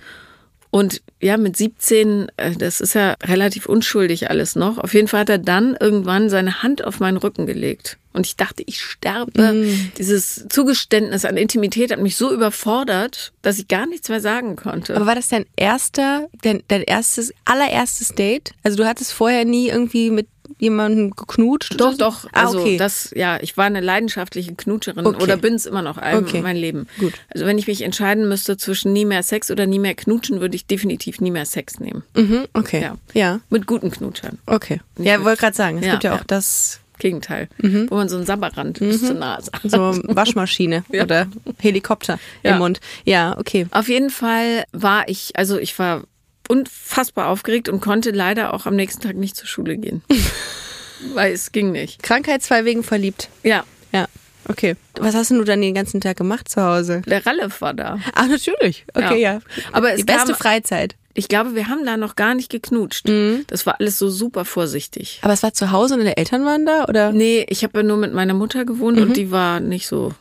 Und 0.70 1.02
ja, 1.20 1.36
mit 1.36 1.56
17, 1.56 2.30
äh, 2.36 2.52
das 2.52 2.80
ist 2.80 2.94
ja 2.94 3.14
relativ 3.22 3.66
unschuldig 3.66 4.30
alles 4.30 4.56
noch. 4.56 4.78
Auf 4.78 4.94
jeden 4.94 5.06
Fall 5.06 5.20
hat 5.20 5.28
er 5.28 5.38
dann 5.38 5.76
irgendwann 5.78 6.30
seine 6.30 6.62
Hand 6.62 6.84
auf 6.84 6.98
meinen 6.98 7.16
Rücken 7.16 7.46
gelegt. 7.46 7.98
Und 8.14 8.26
ich 8.26 8.36
dachte, 8.36 8.62
ich 8.66 8.80
sterbe. 8.80 9.66
Dieses 9.98 10.46
Zugeständnis 10.48 11.24
an 11.24 11.36
Intimität 11.36 11.92
hat 11.92 11.98
mich 12.00 12.16
so 12.16 12.32
überfordert, 12.32 13.32
dass 13.42 13.58
ich 13.58 13.68
gar 13.68 13.86
nichts 13.86 14.08
mehr 14.08 14.20
sagen 14.20 14.56
konnte. 14.56 14.96
Aber 14.96 15.06
war 15.06 15.14
das 15.16 15.28
dein 15.28 15.44
erster, 15.56 16.28
dein, 16.42 16.62
dein 16.68 16.82
erstes, 16.82 17.32
allererstes 17.44 18.14
Date? 18.14 18.52
Also 18.62 18.76
du 18.78 18.86
hattest 18.86 19.12
vorher 19.12 19.44
nie 19.44 19.68
irgendwie 19.68 20.10
mit 20.10 20.28
jemandem 20.58 21.10
geknutscht? 21.10 21.74
Doch, 21.80 21.96
doch. 21.96 22.26
Ah, 22.32 22.44
Also 22.46 22.60
okay. 22.60 22.76
das, 22.76 23.10
ja, 23.16 23.38
ich 23.42 23.56
war 23.56 23.64
eine 23.64 23.80
leidenschaftliche 23.80 24.54
Knutscherin 24.54 25.04
Okay. 25.04 25.22
oder 25.22 25.36
bin 25.36 25.54
es 25.54 25.66
immer 25.66 25.82
noch 25.82 25.98
all 25.98 26.18
Okay. 26.18 26.40
mein 26.42 26.56
Leben. 26.56 26.86
Gut. 27.00 27.14
Also 27.32 27.44
wenn 27.46 27.58
ich 27.58 27.66
mich 27.66 27.82
entscheiden 27.82 28.28
müsste 28.28 28.56
zwischen 28.56 28.92
nie 28.92 29.04
mehr 29.04 29.22
Sex 29.24 29.50
oder 29.50 29.66
nie 29.66 29.78
mehr 29.80 29.94
knutschen, 29.94 30.40
würde 30.40 30.54
ich 30.54 30.66
definitiv 30.66 31.20
nie 31.20 31.32
mehr 31.32 31.46
Sex 31.46 31.80
nehmen. 31.80 32.04
mhm, 32.14 32.44
okay. 32.52 32.80
Ja. 32.82 32.96
Ja. 33.14 33.40
Mit 33.50 33.66
guten 33.66 33.90
Knutschern. 33.90 34.38
Okay. 34.46 34.80
Ja, 34.98 35.24
wollte 35.24 35.40
gerade 35.40 35.56
sagen, 35.56 35.78
es 35.78 35.86
Ja, 35.86 35.92
gibt 35.92 36.04
ja 36.04 36.12
auch 36.14 36.18
ja. 36.18 36.24
das 36.28 36.80
Gegenteil. 36.98 37.48
Wo 37.58 37.96
man 37.96 38.08
so 38.08 38.16
einen 38.16 38.26
Sabberrand 38.26 38.78
bis 38.78 39.00
zur 39.04 39.14
Nase 39.14 39.50
hat. 39.52 39.64
Mhm. 39.64 39.68
so 39.70 40.00
Waschmaschine 40.04 40.84
Ja. 40.92 41.02
oder 41.04 41.26
Helikopter 41.60 42.18
Ja. 42.42 42.52
im 42.52 42.58
Mund. 42.58 42.80
Ja, 43.04 43.36
okay. 43.38 43.66
Auf 43.72 43.88
jeden 43.88 44.10
Fall 44.10 44.64
war 44.72 45.08
ich, 45.08 45.32
also 45.36 45.58
ich 45.58 45.78
war 45.78 46.02
unfassbar 46.48 47.28
aufgeregt 47.28 47.68
und 47.68 47.80
konnte 47.80 48.10
leider 48.10 48.52
auch 48.54 48.66
am 48.66 48.76
nächsten 48.76 49.00
Tag 49.02 49.16
nicht 49.16 49.34
zur 49.36 49.46
Schule 49.48 49.76
gehen. 49.76 50.02
Weil 51.14 51.32
es 51.32 51.52
ging 51.52 51.72
nicht. 51.72 52.02
Krankheitsfall 52.02 52.64
wegen 52.64 52.82
verliebt. 52.82 53.28
Ja, 53.42 53.64
Ja, 53.92 54.06
okay. 54.48 54.76
Was 54.98 55.14
hast 55.14 55.30
denn 55.30 55.38
du 55.38 55.44
dann 55.44 55.60
den 55.60 55.74
ganzen 55.74 56.00
Tag 56.00 56.16
gemacht 56.16 56.48
zu 56.48 56.62
Hause? 56.62 57.02
der 57.06 57.24
Ralf 57.26 57.60
war 57.60 57.74
da. 57.74 57.98
Ach, 58.14 58.26
natürlich. 58.28 58.84
Okay, 58.94 59.20
ja. 59.20 59.34
Ja. 59.34 59.40
Aber 59.72 59.90
es 59.92 59.98
Die 59.98 60.04
beste 60.04 60.28
kam- 60.32 60.36
Freizeit. 60.36 60.94
Ich 61.16 61.28
glaube, 61.28 61.54
wir 61.54 61.68
haben 61.68 61.86
da 61.86 61.96
noch 61.96 62.16
gar 62.16 62.34
nicht 62.34 62.50
geknutscht. 62.50 63.08
Mhm. 63.08 63.44
Das 63.46 63.66
war 63.66 63.78
alles 63.80 63.98
so 63.98 64.10
super 64.10 64.44
vorsichtig. 64.44 65.20
Aber 65.22 65.32
es 65.32 65.42
war 65.44 65.54
zu 65.54 65.70
Hause 65.70 65.94
und 65.94 66.00
deine 66.00 66.16
Eltern 66.16 66.44
waren 66.44 66.66
da, 66.66 66.84
oder? 66.86 67.12
Nee, 67.12 67.46
ich 67.48 67.62
habe 67.62 67.78
ja 67.78 67.82
nur 67.84 67.96
mit 67.96 68.12
meiner 68.12 68.34
Mutter 68.34 68.64
gewohnt 68.64 68.96
Mhm. 68.96 69.02
und 69.04 69.16
die 69.16 69.30
war 69.30 69.60
nicht 69.60 69.86
so 69.86 70.12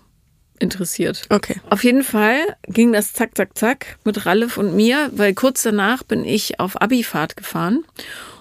interessiert. 0.59 1.23
Okay. 1.29 1.59
Auf 1.69 1.83
jeden 1.83 2.03
Fall 2.03 2.37
ging 2.67 2.93
das 2.93 3.11
zack, 3.13 3.35
zack, 3.35 3.57
zack 3.57 3.97
mit 4.05 4.25
Ralf 4.25 4.57
und 4.57 4.75
mir, 4.75 5.09
weil 5.13 5.33
kurz 5.33 5.63
danach 5.63 6.03
bin 6.03 6.23
ich 6.23 6.59
auf 6.59 6.79
Abifahrt 6.81 7.35
gefahren 7.35 7.83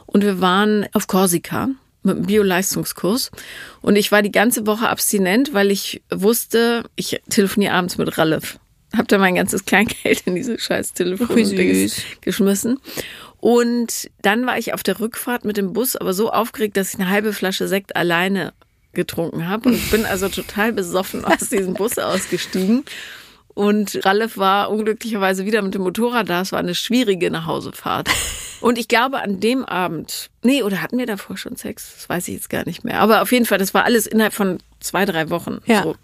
und 0.07 0.23
wir 0.23 0.41
waren 0.41 0.87
auf 0.93 1.07
Korsika 1.07 1.71
mit 2.05 2.17
einem 2.17 2.27
Bio-Leistungskurs 2.27 3.31
und 3.81 3.97
ich 3.97 4.13
war 4.13 4.23
die 4.23 4.31
ganze 4.33 4.67
Woche 4.67 4.89
abstinent, 4.89 5.55
weil 5.55 5.71
ich 5.71 6.03
wusste, 6.13 6.85
ich 6.97 7.21
telefoniere 7.31 7.73
abends 7.75 7.97
mit 7.97 8.19
Ralf. 8.19 8.59
Hab 8.97 9.09
da 9.09 9.19
mein 9.19 9.35
ganzes 9.35 9.65
Kleingeld 9.65 10.23
in 10.27 10.35
diese 10.35 10.59
scheiß 10.59 10.93
Telefon 10.93 11.29
geschmissen. 12.21 12.79
Und 13.41 14.11
dann 14.23 14.47
war 14.47 14.57
ich 14.57 14.73
auf 14.73 14.83
der 14.83 15.01
Rückfahrt 15.01 15.45
mit 15.45 15.57
dem 15.57 15.73
Bus, 15.73 15.97
aber 15.97 16.15
so 16.15 16.31
aufgeregt, 16.31 16.77
dass 16.77 16.95
ich 16.95 17.01
eine 17.01 17.11
halbe 17.11 17.33
Flasche 17.33 17.67
Sekt 17.67 17.97
alleine 17.97 18.53
getrunken 18.93 19.49
habe 19.49 19.71
und 19.71 19.91
bin 19.91 20.05
also 20.05 20.29
total 20.29 20.73
besoffen 20.73 21.25
aus 21.25 21.49
diesem 21.49 21.75
Bus 21.75 21.99
ausgestiegen. 21.99 22.85
Und 23.55 24.05
Ralf 24.05 24.39
war 24.39 24.71
unglücklicherweise 24.71 25.45
wieder 25.45 25.61
mit 25.61 25.75
dem 25.75 25.83
Motorrad 25.83 26.29
da. 26.29 26.41
Es 26.41 26.53
war 26.53 26.59
eine 26.59 26.75
schwierige 26.75 27.31
Nachhausefahrt. 27.31 28.09
Und 28.61 28.79
ich 28.79 28.89
glaube, 28.89 29.21
an 29.21 29.41
dem 29.41 29.65
Abend, 29.65 30.31
nee, 30.43 30.63
oder 30.63 30.81
hatten 30.81 30.97
wir 30.97 31.07
davor 31.07 31.37
schon 31.37 31.57
Sex? 31.57 31.95
Das 31.97 32.09
weiß 32.09 32.29
ich 32.29 32.35
jetzt 32.35 32.49
gar 32.49 32.65
nicht 32.65 32.85
mehr. 32.85 33.01
Aber 33.01 33.23
auf 33.23 33.33
jeden 33.33 33.45
Fall, 33.45 33.59
das 33.59 33.75
war 33.75 33.85
alles 33.85 34.07
innerhalb 34.07 34.33
von 34.33 34.59
zwei, 34.79 35.05
drei 35.05 35.31
Wochen. 35.31 35.59
Ja. 35.67 35.83
So. 35.83 35.97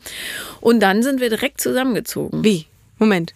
Und 0.60 0.80
dann 0.80 1.02
sind 1.02 1.20
wir 1.20 1.30
direkt 1.30 1.60
zusammengezogen. 1.60 2.42
Wie? 2.42 2.66
Moment. 2.98 3.34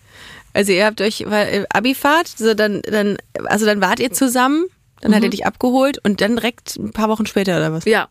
Also 0.54 0.72
ihr 0.72 0.84
habt 0.84 1.00
euch 1.00 1.24
weil, 1.28 1.48
äh, 1.48 1.64
Abifahrt, 1.70 2.28
so 2.28 2.54
dann, 2.54 2.82
dann, 2.82 3.16
also 3.46 3.64
dann 3.66 3.80
wart 3.80 4.00
ihr 4.00 4.12
zusammen, 4.12 4.66
dann 5.00 5.14
hat 5.14 5.22
er 5.22 5.30
dich 5.30 5.46
abgeholt 5.46 5.98
und 6.04 6.20
dann 6.20 6.36
direkt 6.36 6.76
ein 6.76 6.92
paar 6.92 7.08
Wochen 7.08 7.26
später 7.26 7.56
oder 7.56 7.72
was? 7.72 7.84
Ja, 7.86 8.08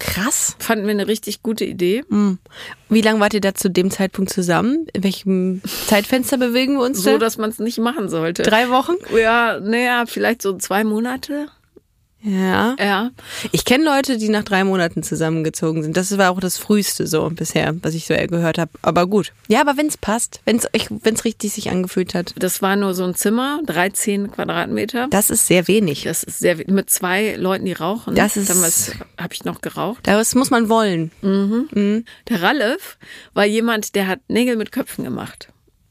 Krass. 0.00 0.56
fanden 0.58 0.86
wir 0.86 0.90
eine 0.90 1.06
richtig 1.06 1.42
gute 1.42 1.64
Idee. 1.64 2.02
Wie 2.88 3.00
lange 3.00 3.20
wart 3.20 3.34
ihr 3.34 3.40
da 3.40 3.54
zu 3.54 3.70
dem 3.70 3.90
Zeitpunkt 3.92 4.32
zusammen? 4.32 4.86
In 4.92 5.04
welchem 5.04 5.62
Zeitfenster 5.86 6.36
bewegen 6.38 6.74
wir 6.78 6.84
uns 6.84 7.02
So, 7.02 7.12
da? 7.12 7.18
dass 7.18 7.38
man 7.38 7.50
es 7.50 7.60
nicht 7.60 7.78
machen 7.78 8.08
sollte. 8.08 8.42
Drei 8.42 8.70
Wochen? 8.70 8.94
Ja, 9.16 9.60
naja, 9.60 10.04
vielleicht 10.06 10.42
so 10.42 10.56
zwei 10.58 10.82
Monate. 10.82 11.48
Ja. 12.24 12.74
Ja. 12.78 13.10
Ich 13.52 13.64
kenne 13.66 13.84
Leute, 13.84 14.16
die 14.16 14.30
nach 14.30 14.44
drei 14.44 14.64
Monaten 14.64 15.02
zusammengezogen 15.02 15.82
sind. 15.82 15.96
Das 15.96 16.16
war 16.16 16.30
auch 16.30 16.40
das 16.40 16.56
früheste 16.56 17.06
so 17.06 17.28
bisher, 17.30 17.74
was 17.82 17.92
ich 17.94 18.06
so 18.06 18.14
gehört 18.14 18.56
habe. 18.58 18.70
Aber 18.80 19.06
gut. 19.06 19.32
Ja, 19.48 19.60
aber 19.60 19.76
wenn 19.76 19.88
es 19.88 19.98
passt, 19.98 20.40
wenn 20.46 20.56
es 20.56 20.66
wenn's 21.02 21.24
richtig 21.26 21.52
sich 21.52 21.70
angefühlt 21.70 22.14
hat, 22.14 22.32
Das 22.38 22.62
war 22.62 22.76
nur 22.76 22.94
so 22.94 23.04
ein 23.04 23.14
Zimmer, 23.14 23.60
13 23.66 24.30
Quadratmeter. 24.32 25.08
das 25.10 25.28
ist 25.28 25.46
sehr 25.46 25.68
wenig. 25.68 26.04
Das 26.04 26.22
ist 26.22 26.38
sehr 26.38 26.56
mit 26.66 26.88
zwei 26.88 27.34
Leuten, 27.36 27.66
die 27.66 27.72
rauchen. 27.74 28.14
Das 28.14 28.36
ist- 28.38 28.48
Damals 28.48 28.92
habe 29.18 29.34
ich 29.34 29.44
noch 29.44 29.60
geraucht. 29.60 30.00
Das 30.06 30.34
muss 30.34 30.50
man 30.50 30.68
wollen. 30.70 31.10
Der 31.22 32.42
Ralf 32.42 32.96
war 33.34 33.44
jemand, 33.44 33.94
der 33.94 34.06
hat 34.06 34.20
Nägel 34.28 34.56
mit 34.56 34.72
Köpfen 34.72 35.04
gemacht. 35.04 35.48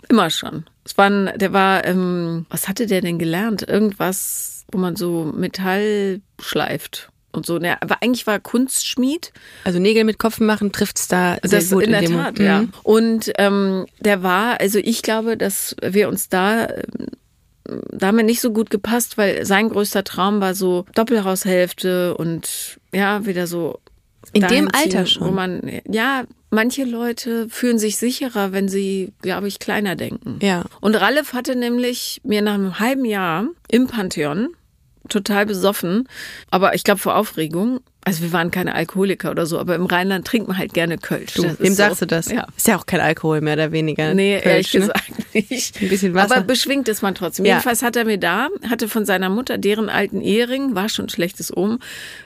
Immer 0.09 0.29
schon. 0.29 0.65
Es 0.83 0.97
war 0.97 1.09
ein, 1.09 1.31
der 1.37 1.53
war, 1.53 1.85
ähm, 1.85 2.45
was 2.49 2.67
hatte 2.67 2.87
der 2.87 3.01
denn 3.01 3.17
gelernt? 3.19 3.61
Irgendwas, 3.67 4.52
wo 4.73 4.77
man 4.77 4.95
so 4.95 5.31
Metall 5.35 6.21
schleift 6.41 7.09
und 7.31 7.45
so. 7.45 7.57
Ne, 7.57 7.81
aber 7.81 7.97
eigentlich 8.01 8.27
war 8.27 8.39
Kunstschmied. 8.39 9.31
Also 9.63 9.79
Nägel 9.79 10.03
mit 10.03 10.19
Kopf 10.19 10.39
machen 10.39 10.71
trifft's 10.71 11.07
da 11.07 11.37
sehr 11.43 11.59
Das 11.59 11.69
gut 11.71 11.83
in 11.83 11.91
der 11.91 12.01
dem 12.01 12.13
Tat, 12.13 12.37
Mhm. 12.39 12.45
ja. 12.45 12.65
Und 12.83 13.31
ähm, 13.37 13.85
der 13.99 14.23
war, 14.23 14.59
also 14.59 14.79
ich 14.79 15.01
glaube, 15.01 15.37
dass 15.37 15.75
wir 15.81 16.09
uns 16.09 16.29
da, 16.29 16.67
ähm, 16.67 17.07
da 17.91 18.07
haben 18.07 18.17
wir 18.17 18.23
nicht 18.25 18.41
so 18.41 18.51
gut 18.51 18.69
gepasst, 18.69 19.17
weil 19.17 19.45
sein 19.45 19.69
größter 19.69 20.03
Traum 20.03 20.41
war 20.41 20.53
so 20.53 20.85
Doppelhaushälfte 20.95 22.15
und 22.17 22.79
ja, 22.93 23.25
wieder 23.25 23.47
so. 23.47 23.79
In 24.31 24.47
dem 24.47 24.67
Alter 24.73 24.89
ziehen, 25.05 25.07
schon? 25.07 25.27
Wo 25.27 25.31
man, 25.31 25.61
ja, 25.87 26.23
manche 26.49 26.85
Leute 26.85 27.47
fühlen 27.49 27.77
sich 27.77 27.97
sicherer, 27.97 28.51
wenn 28.51 28.67
sie, 28.67 29.13
glaube 29.21 29.47
ich, 29.47 29.59
kleiner 29.59 29.95
denken. 29.95 30.39
Ja. 30.41 30.63
Und 30.81 30.95
Ralf 30.95 31.33
hatte 31.33 31.55
nämlich 31.55 32.21
mir 32.23 32.41
nach 32.41 32.53
einem 32.55 32.79
halben 32.79 33.05
Jahr 33.05 33.45
im 33.69 33.87
Pantheon 33.87 34.49
total 35.09 35.45
besoffen, 35.45 36.07
aber 36.49 36.75
ich 36.75 36.83
glaube 36.83 36.99
vor 36.99 37.15
Aufregung. 37.15 37.79
Also 38.05 38.21
wir 38.21 38.33
waren 38.33 38.51
keine 38.51 38.75
Alkoholiker 38.75 39.31
oder 39.31 39.45
so, 39.45 39.59
aber 39.59 39.75
im 39.75 39.85
Rheinland 39.85 40.27
trinkt 40.27 40.49
man 40.49 40.57
halt 40.57 40.73
gerne 40.73 40.97
Kölsch. 40.97 41.35
Du, 41.35 41.43
wem 41.57 41.73
sagst 41.73 41.99
so, 41.99 42.05
du 42.05 42.15
das? 42.15 42.29
Ja. 42.29 42.47
Ist 42.55 42.67
ja 42.67 42.77
auch 42.77 42.85
kein 42.85 42.99
Alkohol 42.99 43.39
mehr 43.39 43.53
oder 43.53 43.71
weniger. 43.71 44.13
Nee, 44.13 44.41
ehrlich 44.43 44.71
Kölsch, 44.71 44.73
ne? 44.73 44.79
gesagt 44.81 45.33
nicht. 45.33 45.81
Ein 45.81 45.89
bisschen 45.89 46.13
Wasser. 46.13 46.35
Aber 46.35 46.45
beschwingt 46.45 46.89
ist 46.89 47.01
man 47.01 47.15
trotzdem. 47.15 47.45
Ja. 47.45 47.53
Jedenfalls 47.53 47.81
hat 47.81 47.95
er 47.95 48.03
mir 48.03 48.17
da, 48.17 48.49
hatte 48.69 48.89
von 48.89 49.05
seiner 49.05 49.29
Mutter 49.29 49.57
deren 49.57 49.89
alten 49.89 50.19
Ehering, 50.19 50.75
war 50.75 50.89
schon 50.89 51.05
ein 51.05 51.09
schlechtes 51.09 51.55
Omen, 51.55 51.79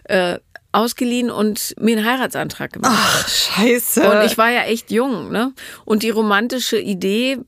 äh, 0.05 0.39
ausgeliehen 0.71 1.31
und 1.31 1.75
mir 1.79 1.97
einen 1.97 2.05
Heiratsantrag 2.05 2.73
gemacht. 2.73 2.93
Ach, 2.95 3.27
scheiße. 3.27 4.09
Und 4.09 4.25
ich 4.25 4.37
war 4.37 4.51
ja 4.51 4.63
echt 4.63 4.91
jung, 4.91 5.31
ne? 5.31 5.53
Und 5.85 6.03
die 6.03 6.09
romantische 6.09 6.79
Idee 6.79 7.39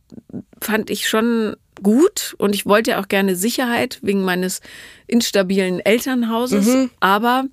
fand 0.62 0.90
ich 0.90 1.08
schon 1.08 1.56
gut 1.82 2.36
und 2.38 2.54
ich 2.56 2.66
wollte 2.66 2.92
ja 2.92 3.02
auch 3.02 3.08
gerne 3.08 3.36
Sicherheit 3.36 4.00
wegen 4.02 4.24
meines 4.24 4.62
instabilen 5.08 5.80
Elternhauses. 5.80 6.66
Mhm. 6.68 6.90
Aber 7.00 7.46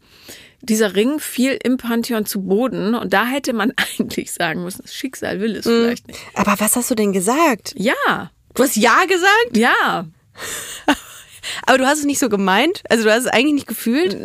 dieser 0.60 0.94
Ring 0.96 1.20
fiel 1.20 1.58
im 1.62 1.76
Pantheon 1.76 2.26
zu 2.26 2.42
Boden 2.42 2.94
und 2.94 3.12
da 3.12 3.26
hätte 3.26 3.52
man 3.52 3.72
eigentlich 3.98 4.32
sagen 4.32 4.62
müssen, 4.64 4.82
das 4.82 4.94
Schicksal 4.94 5.40
will 5.40 5.56
es 5.56 5.64
Mhm. 5.66 5.82
vielleicht 5.84 6.06
nicht. 6.08 6.18
Aber 6.34 6.54
was 6.58 6.76
hast 6.76 6.90
du 6.90 6.94
denn 6.94 7.12
gesagt? 7.12 7.74
Ja, 7.76 8.30
Du 8.54 8.62
hast 8.62 8.76
Ja 8.76 9.04
gesagt? 9.06 9.56
ja. 9.56 10.06
Aber 11.66 11.78
du 11.78 11.86
hast 11.86 11.98
es 11.98 12.04
nicht 12.04 12.18
so 12.18 12.28
gemeint? 12.28 12.82
Also 12.88 13.04
du 13.04 13.12
hast 13.12 13.24
es 13.24 13.26
eigentlich 13.26 13.54
nicht 13.54 13.66
gefühlt? 13.66 14.16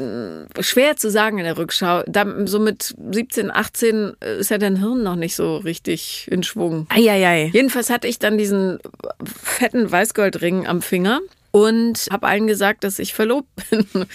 Schwer 0.60 0.98
zu 0.98 1.10
sagen 1.10 1.38
in 1.38 1.46
der 1.46 1.58
Rückschau. 1.58 2.04
Da, 2.08 2.26
so 2.46 2.60
mit 2.60 2.96
17, 3.12 3.52
18 3.52 4.14
ist 4.40 4.52
ja 4.52 4.58
dein 4.58 4.78
Hirn 4.78 5.04
noch 5.04 5.16
nicht 5.16 5.36
so 5.36 5.58
richtig 5.58 6.28
in 6.32 6.44
Schwung. 6.44 6.88
Eieiei. 6.90 7.50
Jedenfalls 7.54 7.90
hatte 7.90 8.08
ich 8.08 8.20
dann 8.20 8.38
diesen 8.38 8.80
fetten 9.24 9.92
Weißgoldring 9.92 10.68
am 10.68 10.82
Finger 10.82 11.20
und 11.52 12.08
habe 12.10 12.28
allen 12.28 12.48
gesagt, 12.48 12.84
dass 12.84 12.98
ich 13.00 13.14
verlobt 13.14 13.50
bin. 13.70 13.86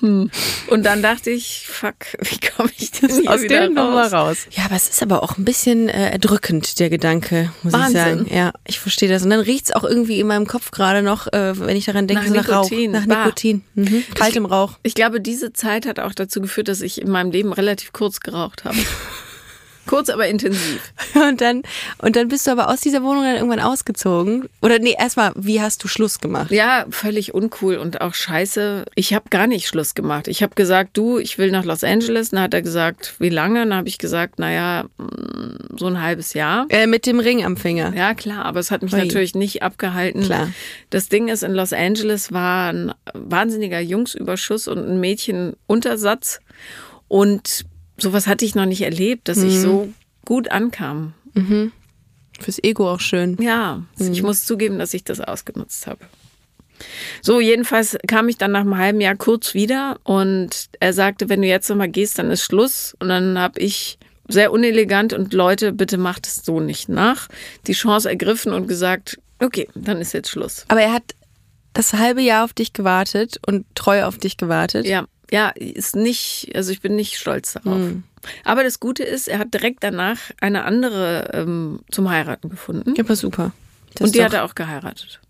Hm. 0.00 0.28
Und 0.66 0.82
dann 0.82 1.02
dachte 1.02 1.30
ich, 1.30 1.66
fuck, 1.68 1.94
wie 2.20 2.38
komme 2.40 2.68
ich 2.76 2.90
denn 2.90 3.28
Aus 3.28 3.42
dem 3.42 3.74
Nummer 3.74 4.12
raus? 4.12 4.38
Ja, 4.50 4.64
aber 4.64 4.74
es 4.74 4.88
ist 4.88 5.02
aber 5.04 5.22
auch 5.22 5.38
ein 5.38 5.44
bisschen 5.44 5.88
äh, 5.88 6.10
erdrückend, 6.10 6.80
der 6.80 6.90
Gedanke, 6.90 7.52
muss 7.62 7.72
Wahnsinn. 7.72 7.88
ich 7.96 8.02
sagen. 8.02 8.26
Ja, 8.34 8.52
ich 8.66 8.80
verstehe 8.80 9.08
das. 9.08 9.22
Und 9.22 9.30
dann 9.30 9.38
riecht's 9.38 9.70
auch 9.72 9.84
irgendwie 9.84 10.18
in 10.18 10.26
meinem 10.26 10.48
Kopf 10.48 10.72
gerade 10.72 11.02
noch, 11.02 11.32
äh, 11.32 11.58
wenn 11.60 11.76
ich 11.76 11.84
daran 11.84 12.08
denke, 12.08 12.28
Nach 12.30 12.42
nach 12.44 12.48
Rauch. 12.48 12.70
Nikotin. 12.70 12.90
Nach 12.90 13.06
Bah. 13.06 13.24
Nikotin. 13.24 13.62
Mhm. 13.76 14.04
Kaltem 14.16 14.46
Rauch. 14.46 14.72
Ich 14.82 14.94
glaube, 14.96 15.20
diese 15.20 15.52
Zeit 15.52 15.86
hat 15.86 16.00
auch 16.00 16.12
dazu 16.12 16.40
geführt, 16.40 16.66
dass 16.66 16.80
ich 16.80 17.00
in 17.00 17.08
meinem 17.08 17.30
Leben 17.30 17.52
relativ 17.52 17.92
kurz 17.92 18.18
geraucht 18.18 18.64
habe. 18.64 18.76
kurz, 19.86 20.08
aber 20.08 20.26
intensiv. 20.26 20.92
Und 21.14 21.40
dann, 21.40 21.62
und 21.98 22.16
dann 22.16 22.28
bist 22.28 22.46
du 22.46 22.50
aber 22.50 22.68
aus 22.68 22.80
dieser 22.80 23.02
Wohnung 23.02 23.22
dann 23.22 23.36
irgendwann 23.36 23.60
ausgezogen. 23.60 24.48
Oder 24.62 24.78
nee, 24.78 24.94
erstmal, 24.98 25.32
wie 25.36 25.60
hast 25.60 25.82
du 25.84 25.88
Schluss 25.88 26.18
gemacht? 26.18 26.50
Ja, 26.50 26.86
völlig 26.90 27.34
uncool 27.34 27.76
und 27.76 28.00
auch 28.00 28.14
scheiße. 28.14 28.84
Ich 28.94 29.14
habe 29.14 29.28
gar 29.30 29.46
nicht 29.46 29.68
Schluss 29.68 29.94
gemacht. 29.94 30.28
Ich 30.28 30.42
habe 30.42 30.54
gesagt, 30.54 30.96
du, 30.96 31.18
ich 31.18 31.38
will 31.38 31.50
nach 31.50 31.64
Los 31.64 31.84
Angeles. 31.84 32.30
Dann 32.30 32.40
hat 32.40 32.54
er 32.54 32.62
gesagt, 32.62 33.14
wie 33.18 33.28
lange? 33.28 33.60
Dann 33.60 33.74
habe 33.74 33.88
ich 33.88 33.98
gesagt, 33.98 34.38
naja, 34.38 34.84
mm, 34.98 35.76
so 35.78 35.86
ein 35.86 36.02
halbes 36.02 36.34
Jahr. 36.34 36.66
Äh, 36.68 36.86
mit 36.86 37.06
dem 37.06 37.20
Ring 37.20 37.44
am 37.44 37.56
Finger. 37.56 37.94
Ja, 37.94 38.14
klar, 38.14 38.44
aber 38.44 38.60
es 38.60 38.70
hat 38.70 38.82
mich 38.82 38.92
Ui. 38.92 38.98
natürlich 38.98 39.34
nicht 39.34 39.62
abgehalten. 39.62 40.22
Klar. 40.22 40.50
Das 40.90 41.08
Ding 41.08 41.28
ist, 41.28 41.42
in 41.42 41.52
Los 41.52 41.72
Angeles 41.72 42.32
war 42.32 42.72
ein 42.72 42.92
wahnsinniger 43.12 43.80
Jungsüberschuss 43.80 44.68
und 44.68 44.78
ein 44.78 45.00
Mädchenuntersatz. 45.00 46.40
Und 47.08 47.66
sowas 47.96 48.26
hatte 48.26 48.44
ich 48.44 48.54
noch 48.54 48.66
nicht 48.66 48.82
erlebt, 48.82 49.28
dass 49.28 49.38
Mhm. 49.38 49.46
ich 49.48 49.60
so 49.60 49.88
gut 50.24 50.50
ankam. 50.50 51.14
Fürs 52.40 52.62
Ego 52.62 52.90
auch 52.90 53.00
schön. 53.00 53.36
Ja, 53.40 53.82
ich 53.98 54.20
Mhm. 54.20 54.26
muss 54.26 54.44
zugeben, 54.44 54.78
dass 54.78 54.94
ich 54.94 55.04
das 55.04 55.20
ausgenutzt 55.20 55.86
habe. 55.86 56.00
So, 57.22 57.40
jedenfalls 57.40 57.96
kam 58.08 58.28
ich 58.28 58.36
dann 58.36 58.52
nach 58.52 58.60
einem 58.62 58.76
halben 58.76 59.00
Jahr 59.00 59.14
kurz 59.16 59.54
wieder 59.54 59.98
und 60.02 60.68
er 60.80 60.92
sagte, 60.92 61.28
wenn 61.28 61.40
du 61.42 61.48
jetzt 61.48 61.68
nochmal 61.68 61.88
gehst, 61.88 62.18
dann 62.18 62.30
ist 62.30 62.42
Schluss. 62.42 62.94
Und 62.98 63.08
dann 63.08 63.38
habe 63.38 63.60
ich 63.60 63.98
sehr 64.28 64.52
unelegant 64.52 65.12
und 65.12 65.32
Leute, 65.32 65.72
bitte 65.72 65.98
macht 65.98 66.26
es 66.26 66.36
so 66.44 66.58
nicht 66.60 66.88
nach, 66.88 67.28
die 67.66 67.72
Chance 67.74 68.08
ergriffen 68.08 68.52
und 68.52 68.66
gesagt, 68.66 69.18
okay, 69.38 69.68
dann 69.74 70.00
ist 70.00 70.12
jetzt 70.14 70.30
Schluss. 70.30 70.64
Aber 70.68 70.80
er 70.82 70.92
hat 70.92 71.14
das 71.74 71.92
halbe 71.92 72.22
Jahr 72.22 72.44
auf 72.44 72.52
dich 72.52 72.72
gewartet 72.72 73.38
und 73.46 73.66
treu 73.74 74.04
auf 74.04 74.18
dich 74.18 74.36
gewartet. 74.36 74.86
Ja, 74.86 75.06
ja, 75.34 75.48
ist 75.48 75.96
nicht, 75.96 76.52
also 76.54 76.70
ich 76.70 76.80
bin 76.80 76.94
nicht 76.94 77.18
stolz 77.18 77.54
darauf. 77.54 77.80
Aber 78.44 78.62
das 78.62 78.78
Gute 78.78 79.02
ist, 79.02 79.26
er 79.26 79.40
hat 79.40 79.52
direkt 79.52 79.82
danach 79.82 80.18
eine 80.40 80.64
andere 80.64 81.30
ähm, 81.32 81.80
zum 81.90 82.08
Heiraten 82.08 82.50
gefunden. 82.50 82.94
Ja, 82.96 83.02
aber 83.02 83.16
super. 83.16 83.50
Das 83.96 84.06
und 84.06 84.14
die 84.14 84.22
hat 84.22 84.32
er 84.32 84.44
auch 84.44 84.54
geheiratet. 84.54 85.20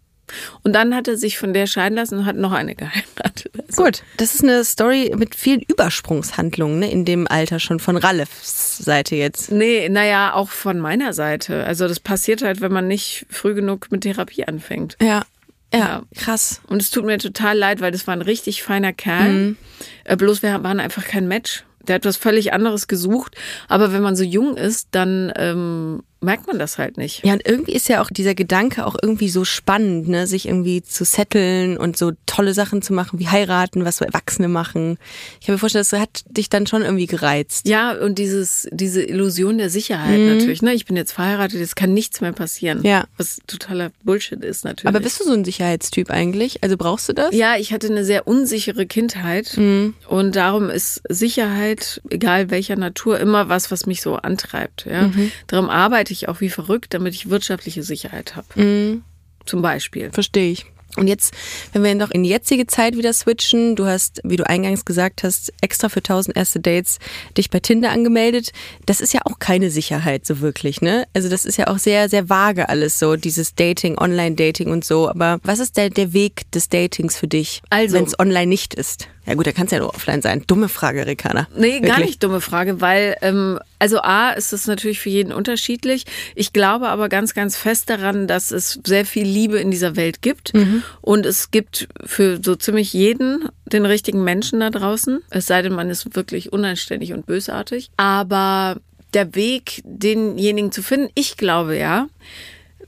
Und 0.62 0.75
dann 0.75 0.95
hat 0.95 1.09
er 1.09 1.17
sich 1.17 1.38
von 1.38 1.55
der 1.55 1.67
scheiden 1.67 1.97
lassen 1.97 2.19
und 2.19 2.27
hat 2.27 2.37
noch 2.37 2.53
eine 2.53 2.75
geheiratet. 2.77 3.51
Also, 3.67 3.83
Gut, 3.83 4.03
das 4.19 4.35
ist 4.35 4.43
eine 4.43 4.62
Story 4.64 5.14
mit 5.17 5.35
vielen 5.35 5.62
Übersprungshandlungen 5.62 6.81
ne, 6.81 6.90
in 6.90 7.07
dem 7.07 7.27
Alter 7.27 7.59
schon 7.59 7.81
von 7.81 7.97
Ralefs 7.97 8.77
Seite 8.77 9.17
jetzt. 9.17 9.53
Nee, 9.53 9.88
naja, 9.88 10.35
auch 10.35 10.51
von 10.51 10.81
meiner 10.81 11.14
Seite. 11.14 11.64
Also 11.64 11.88
das 11.88 11.99
passiert 11.99 12.43
halt, 12.43 12.61
wenn 12.61 12.73
man 12.73 12.88
nicht 12.88 13.25
früh 13.31 13.55
genug 13.55 13.90
mit 13.90 14.03
Therapie 14.03 14.45
anfängt. 14.45 14.99
Ja. 15.01 15.25
Ja, 15.72 16.03
krass. 16.14 16.61
Und 16.68 16.83
es 16.83 16.90
tut 16.90 17.05
mir 17.05 17.18
total 17.18 17.57
leid, 17.57 17.81
weil 17.81 17.92
das 17.92 18.07
war 18.07 18.14
ein 18.14 18.22
richtig 18.22 18.62
feiner 18.62 18.92
Kerl. 18.92 19.33
Mhm. 19.33 19.57
Äh, 20.05 20.16
bloß 20.16 20.42
wir 20.42 20.62
waren 20.62 20.81
einfach 20.81 21.05
kein 21.05 21.29
Match. 21.29 21.64
Der 21.87 21.96
hat 21.96 22.05
was 22.05 22.16
völlig 22.16 22.53
anderes 22.53 22.87
gesucht. 22.87 23.37
Aber 23.68 23.92
wenn 23.92 24.03
man 24.03 24.16
so 24.16 24.24
jung 24.24 24.57
ist, 24.57 24.88
dann 24.92 25.33
ähm, 25.37 26.03
merkt 26.25 26.47
man 26.47 26.59
das 26.59 26.79
halt 26.79 26.97
nicht. 26.97 27.25
Ja, 27.25 27.33
und 27.35 27.47
irgendwie 27.47 27.73
ist 27.73 27.89
ja 27.89 28.03
auch 28.03 28.09
dieser 28.11 28.35
Gedanke 28.35 28.87
auch 28.87 28.97
irgendwie 29.01 29.29
so 29.29 29.45
spannend, 29.45 30.09
ne, 30.09 30.27
sich 30.27 30.47
irgendwie 30.47 30.83
zu 30.83 31.05
setteln 31.05 31.77
und 31.77 31.97
so 31.97 32.13
tolle 32.27 32.55
Sachen 32.55 32.83
zu 32.83 32.93
machen, 32.93 33.19
wie 33.19 33.29
heiraten, 33.29 33.85
was 33.85 33.99
so 33.99 34.05
Erwachsene 34.05 34.49
machen. 34.49 34.99
Ich 35.41 35.47
kann 35.47 35.55
mir 35.55 35.59
vorstellen, 35.59 35.85
das 35.89 35.99
hat 36.01 36.25
dich 36.29 36.49
dann 36.49 36.67
schon 36.67 36.83
irgendwie 36.83 37.07
gereizt. 37.07 37.69
Ja, 37.69 37.93
und 37.93 38.19
dieses, 38.19 38.69
diese 38.73 39.03
Illusion 39.03 39.59
der 39.59 39.71
Sicherheit 39.71 40.19
natürlich. 40.19 40.63
Ne? 40.63 40.73
Ich 40.75 40.87
bin 40.87 40.97
jetzt 40.97 41.13
verheiratet, 41.13 41.61
jetzt 41.61 41.77
kann 41.77 41.93
nichts 41.95 42.21
mehr 42.21 42.33
passieren. 42.33 42.79
Mhm. 42.79 42.87
Ja. 42.87 43.05
Was 43.17 43.39
totaler 43.47 43.91
Bullshit 44.03 44.43
ist 44.45 44.65
natürlich. 44.65 44.89
Aber 44.89 45.01
bist 45.01 45.21
du 45.21 45.25
so 45.25 45.33
ein 45.33 45.45
Sicherheitstyp 45.45 46.11
eigentlich? 46.11 46.63
Also 46.63 46.77
brauchst 46.77 47.09
du 47.09 47.13
das? 47.13 47.35
Ja, 47.35 47.57
ich 47.57 47.73
hatte 47.73 47.89
eine 47.89 48.05
sehr 48.05 48.27
unsichere 48.27 48.87
Kindheit 48.87 49.57
Mhm. 49.57 49.95
und 50.09 50.37
darum 50.37 50.71
ist 50.71 51.03
Sicherheit, 51.09 52.01
egal 52.11 52.51
welcher 52.51 52.77
Natur, 52.77 53.19
immer 53.21 53.49
was, 53.49 53.71
was 53.71 53.87
mich 53.87 54.01
so 54.03 54.17
antreibt. 54.17 54.87
Ja? 54.87 55.09
Mhm. 55.09 55.33
Darum 55.49 55.69
arbeite 55.69 56.13
ich 56.14 56.29
auch 56.29 56.40
wie 56.40 56.48
verrückt, 56.50 56.94
damit 56.94 57.14
ich 57.14 57.29
wirtschaftliche 57.31 57.83
Sicherheit 57.83 58.37
habe. 58.37 58.61
Mhm. 58.61 59.03
Zum 59.44 59.61
Beispiel. 59.62 60.11
Verstehe 60.12 60.50
ich. 60.50 60.66
Und 60.96 61.09
jetzt, 61.09 61.35
wenn 61.72 61.83
wir 61.83 61.92
noch 61.96 62.12
in 62.12 62.22
die 62.22 62.29
jetzige 62.31 62.68
Zeit 62.68 62.96
wieder 62.96 63.12
switchen, 63.12 63.74
du 63.74 63.85
hast, 63.85 64.20
wie 64.22 64.37
du 64.37 64.46
eingangs 64.48 64.85
gesagt 64.85 65.24
hast, 65.24 65.53
extra 65.61 65.88
für 65.88 65.98
1000 65.98 66.37
erste 66.37 66.61
Dates 66.61 66.98
dich 67.37 67.50
bei 67.50 67.59
Tinder 67.59 67.90
angemeldet. 67.90 68.53
Das 68.87 69.00
ist 69.00 69.12
ja 69.12 69.22
auch 69.24 69.40
keine 69.40 69.70
Sicherheit 69.70 70.24
so 70.24 70.40
wirklich, 70.40 70.83
ne? 70.83 71.05
Also 71.12 71.29
das 71.29 71.44
ist 71.46 71.57
ja 71.59 71.66
auch 71.66 71.79
sehr, 71.79 72.09
sehr 72.09 72.29
vage 72.29 72.68
alles 72.68 73.00
so, 73.00 73.16
dieses 73.16 73.57
Dating, 73.57 73.98
Online-Dating 73.98 74.70
und 74.70 74.85
so. 74.85 75.09
Aber 75.09 75.40
was 75.42 75.59
ist 75.59 75.77
der, 75.77 75.90
der 75.90 76.12
Weg 76.12 76.48
des 76.53 76.68
Datings 76.68 77.16
für 77.16 77.27
dich, 77.29 77.61
Also- 77.70 77.96
wenn 77.96 78.05
es 78.05 78.16
online 78.18 78.46
nicht 78.46 78.74
ist? 78.74 79.09
Ja 79.27 79.35
gut, 79.35 79.47
da 79.47 79.53
kann 79.53 79.67
es 79.67 79.73
ja 79.73 79.79
nur 79.79 79.95
offline 79.95 80.23
sein. 80.23 80.43
Dumme 80.47 80.69
Frage, 80.69 81.07
Rikana. 81.07 81.49
Nee, 81.57 81.81
gar 81.81 81.91
Wirklich. 81.91 82.07
nicht 82.07 82.23
dumme 82.23 82.41
Frage, 82.41 82.81
weil 82.81 83.17
ähm, 83.23 83.59
also 83.79 84.01
A 84.01 84.31
ist 84.31 84.53
es 84.53 84.67
natürlich 84.67 85.01
für 85.01 85.11
jeden 85.11 85.33
unterschiedlich. 85.33 86.05
Ich 86.35 86.53
glaube 86.53 86.89
aber 86.89 87.09
ganz, 87.09 87.35
ganz 87.35 87.57
fest 87.57 87.91
daran, 87.91 88.27
dass 88.27 88.51
es 88.51 88.81
sehr 88.85 89.07
viel 89.07 89.27
Liebe 89.27 89.59
in 89.59 89.71
dieser 89.71 89.97
Welt 89.97 90.23
gibt 90.23 90.53
und 91.01 91.27
es 91.27 91.51
gibt 91.51 91.89
für 92.05 92.39
so 92.43 92.55
ziemlich 92.55 92.93
jeden 92.93 93.49
den 93.67 93.87
richtigen 93.87 94.25
Menschen 94.25 94.61
da 94.61 94.71
draußen. 94.71 95.23
Es 95.31 95.47
sei 95.47 95.63
denn, 95.63 95.73
man 95.73 95.91
ist 95.91 96.15
wirklich 96.15 96.53
unanständig 96.53 97.13
und 97.13 97.27
bösartig. 97.27 97.91
Aber 97.97 98.77
der 99.15 99.35
Weg, 99.35 99.83
denjenigen 99.85 100.73
zu 100.73 100.83
finden, 100.83 101.11
ich 101.15 101.37
glaube 101.37 101.77
ja, 101.79 102.09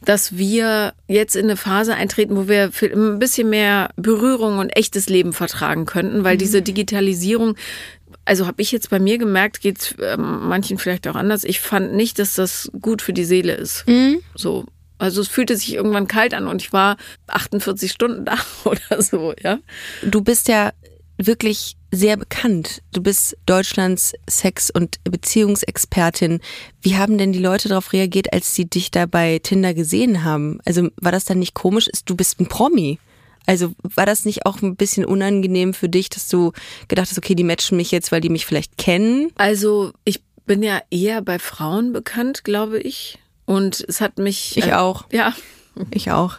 dass 0.04 0.36
wir 0.36 0.94
jetzt 1.08 1.36
in 1.36 1.46
eine 1.46 1.56
Phase 1.56 1.94
eintreten, 1.94 2.36
wo 2.36 2.48
wir 2.48 2.72
für 2.72 2.86
ein 2.86 3.18
bisschen 3.18 3.50
mehr 3.50 3.90
Berührung 3.96 4.58
und 4.58 4.70
echtes 4.70 5.08
Leben 5.08 5.32
vertragen 5.32 5.86
könnten, 5.86 6.24
weil 6.24 6.36
diese 6.36 6.62
Digitalisierung, 6.62 7.56
also 8.24 8.46
habe 8.46 8.62
ich 8.62 8.72
jetzt 8.72 8.90
bei 8.90 8.98
mir 8.98 9.18
gemerkt, 9.18 9.60
geht 9.60 9.96
ähm, 10.00 10.48
manchen 10.48 10.78
vielleicht 10.78 11.06
auch 11.08 11.16
anders. 11.16 11.44
Ich 11.44 11.60
fand 11.60 11.94
nicht, 11.94 12.18
dass 12.18 12.34
das 12.34 12.70
gut 12.80 13.02
für 13.02 13.12
die 13.12 13.24
Seele 13.24 13.54
ist. 13.54 13.84
So. 14.34 14.66
Also 14.98 15.20
es 15.20 15.28
fühlte 15.28 15.56
sich 15.56 15.74
irgendwann 15.74 16.08
kalt 16.08 16.32
an 16.32 16.46
und 16.48 16.62
ich 16.62 16.72
war 16.72 16.96
48 17.26 17.92
Stunden 17.92 18.24
da 18.26 18.36
oder 18.64 19.02
so, 19.02 19.34
ja. 19.42 19.58
Du 20.02 20.22
bist 20.22 20.48
ja 20.48 20.72
wirklich 21.18 21.76
sehr 21.92 22.16
bekannt. 22.16 22.82
Du 22.92 23.02
bist 23.02 23.36
Deutschlands 23.46 24.12
Sex- 24.28 24.70
und 24.70 25.02
Beziehungsexpertin. 25.04 26.40
Wie 26.82 26.96
haben 26.96 27.16
denn 27.16 27.32
die 27.32 27.38
Leute 27.38 27.68
darauf 27.68 27.92
reagiert, 27.92 28.32
als 28.32 28.54
sie 28.54 28.66
dich 28.66 28.90
da 28.90 29.06
bei 29.06 29.38
Tinder 29.38 29.72
gesehen 29.72 30.24
haben? 30.24 30.58
Also 30.64 30.88
war 30.96 31.12
das 31.12 31.24
dann 31.24 31.38
nicht 31.38 31.54
komisch? 31.54 31.88
Du 32.04 32.16
bist 32.16 32.40
ein 32.40 32.46
Promi. 32.46 32.98
Also 33.46 33.72
war 33.82 34.06
das 34.06 34.24
nicht 34.24 34.44
auch 34.44 34.60
ein 34.60 34.76
bisschen 34.76 35.04
unangenehm 35.04 35.72
für 35.72 35.88
dich, 35.88 36.08
dass 36.08 36.28
du 36.28 36.52
gedacht 36.88 37.08
hast, 37.10 37.18
okay, 37.18 37.34
die 37.34 37.44
matchen 37.44 37.76
mich 37.76 37.92
jetzt, 37.92 38.10
weil 38.10 38.20
die 38.20 38.28
mich 38.28 38.44
vielleicht 38.44 38.76
kennen? 38.76 39.30
Also 39.36 39.92
ich 40.04 40.22
bin 40.46 40.62
ja 40.62 40.80
eher 40.90 41.22
bei 41.22 41.38
Frauen 41.38 41.92
bekannt, 41.92 42.44
glaube 42.44 42.80
ich. 42.80 43.18
Und 43.44 43.84
es 43.88 44.00
hat 44.00 44.18
mich. 44.18 44.56
Ich 44.56 44.74
auch. 44.74 45.06
Ja. 45.12 45.34
Ich 45.90 46.10
auch. 46.10 46.36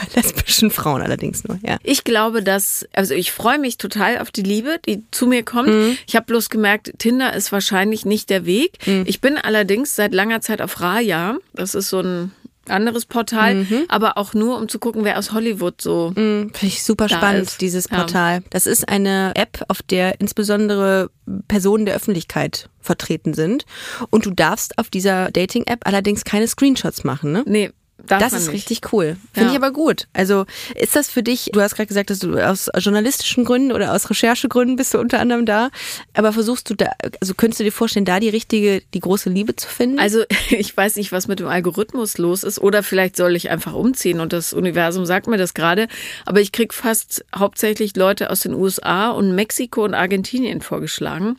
Bei 0.00 0.20
lesbischen 0.20 0.70
Frauen 0.70 1.02
allerdings 1.02 1.44
nur, 1.44 1.58
ja. 1.62 1.78
Ich 1.82 2.04
glaube, 2.04 2.42
dass, 2.42 2.86
also 2.92 3.14
ich 3.14 3.32
freue 3.32 3.58
mich 3.58 3.78
total 3.78 4.18
auf 4.18 4.30
die 4.30 4.42
Liebe, 4.42 4.78
die 4.86 5.04
zu 5.10 5.26
mir 5.26 5.44
kommt. 5.44 5.70
Ich 6.06 6.16
habe 6.16 6.26
bloß 6.26 6.50
gemerkt, 6.50 6.92
Tinder 6.98 7.32
ist 7.32 7.52
wahrscheinlich 7.52 8.04
nicht 8.04 8.28
der 8.30 8.44
Weg. 8.44 8.78
Ich 9.04 9.20
bin 9.20 9.38
allerdings 9.38 9.94
seit 9.96 10.12
langer 10.12 10.40
Zeit 10.40 10.60
auf 10.60 10.80
Raya. 10.80 11.36
Das 11.54 11.74
ist 11.74 11.88
so 11.88 12.00
ein 12.00 12.32
anderes 12.68 13.06
Portal, 13.06 13.66
aber 13.88 14.18
auch 14.18 14.34
nur, 14.34 14.56
um 14.58 14.68
zu 14.68 14.78
gucken, 14.78 15.04
wer 15.04 15.18
aus 15.18 15.32
Hollywood 15.32 15.80
so. 15.80 16.12
Finde 16.14 16.50
ich 16.62 16.84
super 16.84 17.08
spannend, 17.08 17.48
ist. 17.48 17.60
dieses 17.60 17.88
Ja. 17.90 17.96
Portal. 17.98 18.42
Das 18.50 18.66
ist 18.66 18.88
eine 18.88 19.32
App, 19.34 19.64
auf 19.68 19.82
der 19.82 20.20
insbesondere 20.20 21.10
Personen 21.48 21.86
der 21.86 21.94
Öffentlichkeit 21.96 22.68
vertreten 22.80 23.34
sind. 23.34 23.64
Und 24.10 24.26
du 24.26 24.30
darfst 24.30 24.78
auf 24.78 24.90
dieser 24.90 25.30
Dating-App 25.30 25.86
allerdings 25.86 26.24
keine 26.24 26.46
Screenshots 26.48 27.04
machen, 27.04 27.32
ne? 27.32 27.42
Nee, 27.46 27.70
darf 28.06 28.20
das 28.20 28.32
ist 28.32 28.46
nicht. 28.52 28.68
richtig 28.70 28.92
cool. 28.92 29.16
Finde 29.32 29.48
Ja. 29.48 29.52
ich 29.52 29.56
aber 29.62 29.70
gut. 29.72 30.08
Also 30.12 30.44
ist 30.74 30.96
das 30.96 31.08
für 31.08 31.22
dich, 31.22 31.50
du 31.52 31.60
hast 31.60 31.74
gerade 31.76 31.86
gesagt, 31.86 32.10
dass 32.10 32.18
du 32.18 32.36
aus 32.38 32.68
journalistischen 32.78 33.44
Gründen 33.44 33.72
oder 33.72 33.92
aus 33.94 34.08
Recherchegründen 34.10 34.76
bist 34.76 34.94
du 34.94 34.98
unter 34.98 35.20
anderem 35.20 35.46
da, 35.46 35.70
aber 36.14 36.32
versuchst 36.32 36.68
du 36.70 36.74
da, 36.74 36.90
also 37.20 37.34
könntest 37.34 37.60
du 37.60 37.64
dir 37.64 37.72
vorstellen, 37.72 38.04
da 38.04 38.20
die 38.20 38.28
richtige, 38.28 38.82
die 38.94 39.00
große 39.00 39.30
Liebe 39.30 39.56
zu 39.56 39.68
finden? 39.68 39.98
Also 39.98 40.24
ich 40.50 40.76
weiß 40.76 40.96
nicht, 40.96 41.12
was 41.12 41.28
mit 41.28 41.40
dem 41.40 41.48
Algorithmus 41.48 42.18
los 42.18 42.42
ist 42.44 42.58
oder 42.60 42.82
vielleicht 42.82 43.16
soll 43.16 43.36
ich 43.36 43.50
einfach 43.50 43.74
umziehen 43.74 44.20
und 44.20 44.32
das 44.32 44.52
Universum 44.52 45.06
sagt 45.06 45.26
mir 45.26 45.38
das 45.38 45.54
gerade. 45.54 45.88
Aber 46.26 46.40
ich 46.40 46.52
krieg 46.52 46.74
fast 46.74 47.24
hauptsächlich 47.34 47.96
Leute 47.96 48.30
aus 48.30 48.40
den 48.40 48.54
USA 48.54 49.10
und 49.10 49.34
Mexiko 49.34 49.84
und 49.84 49.94
Argentinien 49.94 50.60
vorgeschlagen. 50.60 51.38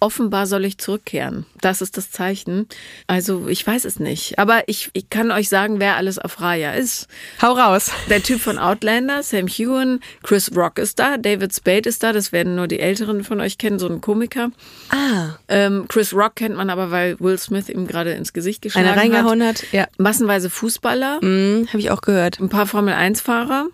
Offenbar 0.00 0.46
soll 0.46 0.64
ich 0.64 0.78
zurückkehren. 0.78 1.44
Das 1.60 1.80
ist 1.82 1.96
das 1.96 2.10
Zeichen. 2.12 2.68
Also 3.08 3.48
ich 3.48 3.66
weiß 3.66 3.84
es 3.84 3.98
nicht. 3.98 4.38
Aber 4.38 4.62
ich, 4.68 4.90
ich 4.92 5.10
kann 5.10 5.32
euch 5.32 5.48
sagen, 5.48 5.80
wer 5.80 5.96
alles 5.96 6.18
auf 6.20 6.40
Raya 6.40 6.72
ist. 6.74 7.08
Hau 7.42 7.52
raus. 7.52 7.90
Der 8.08 8.22
Typ 8.22 8.40
von 8.40 8.58
Outlander, 8.58 9.22
Sam 9.24 9.48
Heughan, 9.48 9.98
Chris 10.22 10.52
Rock 10.54 10.78
ist 10.78 10.98
da, 11.00 11.16
David 11.16 11.52
Spade 11.54 11.88
ist 11.88 12.02
da, 12.04 12.12
das 12.12 12.30
werden 12.30 12.54
nur 12.54 12.68
die 12.68 12.78
Älteren 12.78 13.24
von 13.24 13.40
euch 13.40 13.58
kennen, 13.58 13.78
so 13.80 13.88
ein 13.88 14.00
Komiker. 14.00 14.50
Ah, 14.90 15.30
Ähm, 15.48 15.86
Chris 15.88 16.14
Rock 16.14 16.36
kennt 16.36 16.56
man 16.56 16.70
aber, 16.70 16.90
weil 16.92 17.18
Will 17.18 17.38
Smith 17.38 17.68
ihm 17.68 17.86
gerade 17.88 18.12
ins 18.12 18.32
Gesicht 18.32 18.62
geschlagen 18.62 18.86
einer 18.86 18.96
reingehauen 18.96 19.42
hat. 19.42 19.62
hat. 19.62 19.72
Ja, 19.72 19.88
Massenweise 19.98 20.48
Fußballer, 20.50 21.18
hm, 21.22 21.66
habe 21.68 21.78
ich 21.78 21.90
auch 21.90 22.02
gehört. 22.02 22.38
ein 22.38 22.48
paar 22.48 22.66
Formel-1-Fahrer 22.66 23.66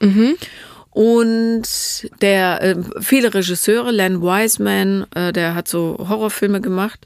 und 0.95 1.65
der 2.23 2.63
äh, 2.63 2.77
viele 3.01 3.35
Regisseure, 3.35 3.91
Len 3.91 4.23
Wiseman, 4.23 5.07
äh, 5.13 5.33
der 5.33 5.57
hat 5.57 5.67
so 5.67 5.97
Horrorfilme 5.99 6.61
gemacht, 6.61 7.05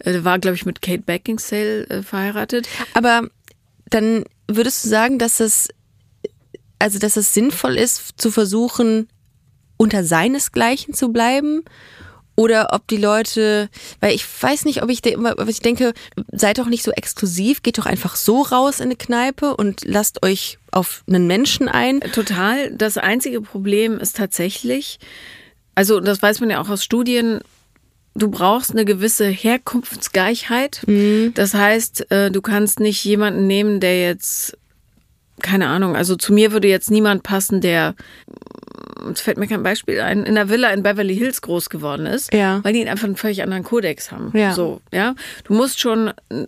äh, 0.00 0.24
war 0.24 0.40
glaube 0.40 0.56
ich 0.56 0.66
mit 0.66 0.82
Kate 0.82 1.02
Beckinsale 1.02 1.86
äh, 1.88 2.02
verheiratet. 2.02 2.68
Aber 2.92 3.28
dann 3.88 4.24
würdest 4.48 4.84
du 4.84 4.88
sagen, 4.88 5.20
dass 5.20 5.38
es, 5.38 5.68
also 6.80 6.98
dass 6.98 7.16
es 7.16 7.32
sinnvoll 7.32 7.76
ist, 7.76 8.20
zu 8.20 8.32
versuchen, 8.32 9.08
unter 9.76 10.02
seinesgleichen 10.02 10.92
zu 10.92 11.12
bleiben? 11.12 11.62
Oder 12.40 12.68
ob 12.72 12.88
die 12.88 12.96
Leute, 12.96 13.68
weil 14.00 14.14
ich 14.14 14.24
weiß 14.24 14.64
nicht, 14.64 14.82
ob 14.82 14.88
ich, 14.88 15.02
de, 15.02 15.14
was 15.18 15.46
ich 15.50 15.60
denke, 15.60 15.92
seid 16.32 16.56
doch 16.56 16.68
nicht 16.68 16.82
so 16.82 16.90
exklusiv, 16.90 17.62
geht 17.62 17.76
doch 17.76 17.84
einfach 17.84 18.16
so 18.16 18.40
raus 18.40 18.80
in 18.80 18.86
eine 18.86 18.96
Kneipe 18.96 19.54
und 19.54 19.84
lasst 19.84 20.24
euch 20.24 20.56
auf 20.70 21.04
einen 21.06 21.26
Menschen 21.26 21.68
ein. 21.68 22.00
Total. 22.00 22.70
Das 22.70 22.96
einzige 22.96 23.42
Problem 23.42 23.98
ist 23.98 24.16
tatsächlich, 24.16 24.98
also 25.74 26.00
das 26.00 26.22
weiß 26.22 26.40
man 26.40 26.48
ja 26.48 26.62
auch 26.62 26.70
aus 26.70 26.82
Studien, 26.82 27.40
du 28.14 28.30
brauchst 28.30 28.70
eine 28.70 28.86
gewisse 28.86 29.26
Herkunftsgleichheit. 29.26 30.80
Das 31.34 31.52
heißt, 31.52 32.10
äh, 32.10 32.30
du 32.30 32.40
kannst 32.40 32.80
nicht 32.80 33.04
jemanden 33.04 33.48
nehmen, 33.48 33.80
der 33.80 34.00
jetzt, 34.00 34.56
keine 35.42 35.66
Ahnung, 35.66 35.94
also 35.94 36.16
zu 36.16 36.32
mir 36.32 36.52
würde 36.52 36.68
jetzt 36.68 36.90
niemand 36.90 37.22
passen, 37.22 37.60
der, 37.60 37.96
es 39.12 39.20
fällt 39.20 39.38
mir 39.38 39.46
kein 39.46 39.62
Beispiel 39.62 40.00
ein, 40.00 40.24
in 40.24 40.34
der 40.34 40.48
Villa 40.48 40.70
in 40.70 40.82
Beverly 40.82 41.16
Hills 41.16 41.40
groß 41.42 41.70
geworden 41.70 42.06
ist, 42.06 42.32
Ja. 42.32 42.60
weil 42.64 42.72
die 42.72 42.88
einfach 42.88 43.04
einen 43.06 43.16
völlig 43.16 43.42
anderen 43.42 43.64
Kodex 43.64 44.10
haben. 44.12 44.30
Ja. 44.36 44.52
So, 44.54 44.80
ja. 44.92 45.14
Du 45.44 45.54
musst 45.54 45.80
schon 45.80 46.08
äh, 46.30 46.46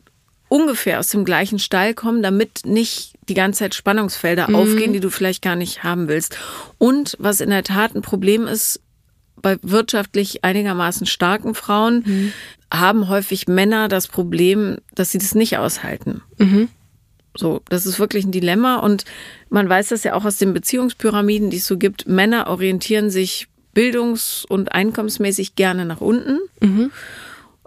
ungefähr 0.48 0.98
aus 0.98 1.08
dem 1.08 1.24
gleichen 1.24 1.58
Stall 1.58 1.94
kommen, 1.94 2.22
damit 2.22 2.66
nicht 2.66 3.14
die 3.28 3.34
ganze 3.34 3.60
Zeit 3.60 3.74
Spannungsfelder 3.74 4.48
Mhm. 4.50 4.54
aufgehen, 4.56 4.92
die 4.92 5.00
du 5.00 5.08
vielleicht 5.10 5.42
gar 5.42 5.56
nicht 5.56 5.82
haben 5.82 6.08
willst. 6.08 6.36
Und 6.78 7.16
was 7.18 7.40
in 7.40 7.50
der 7.50 7.62
Tat 7.62 7.94
ein 7.94 8.02
Problem 8.02 8.46
ist, 8.46 8.80
bei 9.40 9.56
wirtschaftlich 9.62 10.44
einigermaßen 10.44 11.06
starken 11.06 11.54
Frauen 11.54 12.02
Mhm. 12.06 12.32
haben 12.72 13.08
häufig 13.08 13.48
Männer 13.48 13.88
das 13.88 14.06
Problem, 14.08 14.78
dass 14.94 15.10
sie 15.10 15.18
das 15.18 15.34
nicht 15.34 15.56
aushalten. 15.58 16.22
Mhm. 16.38 16.68
So, 17.36 17.62
das 17.68 17.86
ist 17.86 17.98
wirklich 17.98 18.24
ein 18.24 18.32
Dilemma 18.32 18.76
und 18.76 19.04
man 19.48 19.68
weiß 19.68 19.88
das 19.88 20.04
ja 20.04 20.14
auch 20.14 20.24
aus 20.24 20.36
den 20.36 20.52
Beziehungspyramiden, 20.52 21.50
die 21.50 21.56
es 21.58 21.66
so 21.66 21.78
gibt. 21.78 22.06
Männer 22.06 22.46
orientieren 22.48 23.08
sich 23.10 23.48
bildungs- 23.74 24.44
und 24.46 24.72
einkommensmäßig 24.72 25.54
gerne 25.54 25.86
nach 25.86 26.00
unten. 26.02 26.38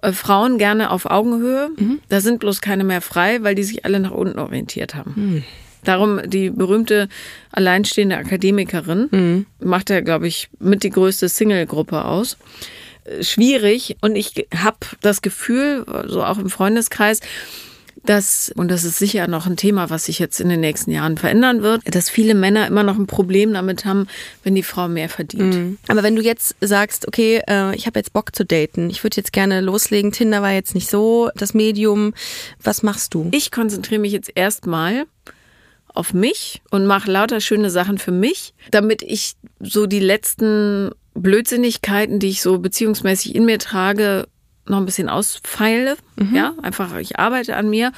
Äh, 0.02 0.12
Frauen 0.12 0.58
gerne 0.60 0.92
auf 0.92 1.06
Augenhöhe. 1.08 1.72
Da 2.10 2.22
sind 2.22 2.40
bloß 2.40 2.62
keine 2.62 2.84
mehr 2.84 3.02
frei, 3.02 3.42
weil 3.42 3.56
die 3.56 3.64
sich 3.64 3.86
alle 3.86 4.00
nach 4.00 4.12
unten 4.12 4.38
orientiert 4.38 4.94
haben. 4.94 5.44
Darum 5.84 6.20
die 6.26 6.50
berühmte 6.50 7.10
alleinstehende 7.52 8.18
Akademikerin 8.18 9.46
macht 9.60 9.90
ja, 9.90 10.02
glaube 10.02 10.28
ich, 10.28 10.50
mit 10.60 10.84
die 10.84 10.90
größte 10.92 11.28
Single-Gruppe 11.30 12.06
aus. 12.06 12.38
Äh, 13.06 13.24
Schwierig 13.24 13.98
und 14.02 14.16
ich 14.16 14.48
habe 14.56 14.78
das 15.02 15.22
Gefühl, 15.22 15.86
so 16.08 16.24
auch 16.24 16.38
im 16.38 16.50
Freundeskreis, 16.50 17.20
dass, 18.06 18.52
und 18.56 18.70
das 18.70 18.84
ist 18.84 18.98
sicher 18.98 19.28
noch 19.28 19.46
ein 19.46 19.58
Thema, 19.58 19.90
was 19.90 20.06
sich 20.06 20.20
jetzt 20.20 20.40
in 20.40 20.50
den 20.50 20.60
nächsten 20.60 20.92
Jahren 20.92 21.18
verändern 21.18 21.62
wird, 21.62 21.82
dass 21.94 22.10
viele 22.10 22.36
Männer 22.36 22.68
immer 22.68 22.84
noch 22.84 22.98
ein 22.98 23.08
Problem 23.08 23.54
damit 23.54 23.86
haben, 23.86 24.08
wenn 24.44 24.56
die 24.56 24.64
Frau 24.64 24.88
mehr 24.88 25.10
verdient. 25.10 25.56
Aber 25.88 26.04
wenn 26.04 26.16
du 26.16 26.22
jetzt 26.22 26.56
sagst, 26.62 27.08
okay, 27.08 27.42
äh, 27.48 27.76
ich 27.76 27.88
habe 27.88 28.00
jetzt 28.00 28.14
Bock 28.14 28.36
zu 28.36 28.46
daten, 28.46 28.90
ich 28.90 29.04
würde 29.04 29.18
jetzt 29.18 29.34
gerne 29.34 29.62
loslegen, 29.62 30.12
Tinder 30.12 30.42
war 30.42 30.52
jetzt 30.52 30.76
nicht 30.76 30.90
so 30.90 31.30
das 31.36 31.54
Medium, 31.54 32.14
was 32.62 32.84
machst 32.84 33.14
du? 33.14 33.30
Ich 33.32 33.52
konzentriere 33.52 34.02
mich 34.02 34.12
jetzt 34.12 34.32
erstmal 34.36 35.06
auf 35.88 36.14
mich 36.14 36.62
und 36.72 36.86
mache 36.86 37.10
lauter 37.10 37.40
schöne 37.40 37.70
Sachen 37.70 37.98
für 37.98 38.12
mich, 38.12 38.54
damit 38.72 39.02
ich 39.02 39.36
so 39.60 39.86
die 39.86 40.00
letzten 40.00 40.92
Blödsinnigkeiten, 41.14 42.20
die 42.20 42.30
ich 42.30 42.42
so 42.42 42.60
beziehungsmäßig 42.60 43.34
in 43.36 43.46
mir 43.46 43.60
trage, 43.60 44.28
noch 44.68 44.78
ein 44.78 44.86
bisschen 44.86 45.10
ausfeile. 45.10 45.98
Ja, 46.34 46.54
einfach, 46.62 46.96
ich 46.98 47.20
arbeite 47.20 47.56
an 47.56 47.70
mir. 47.70 47.92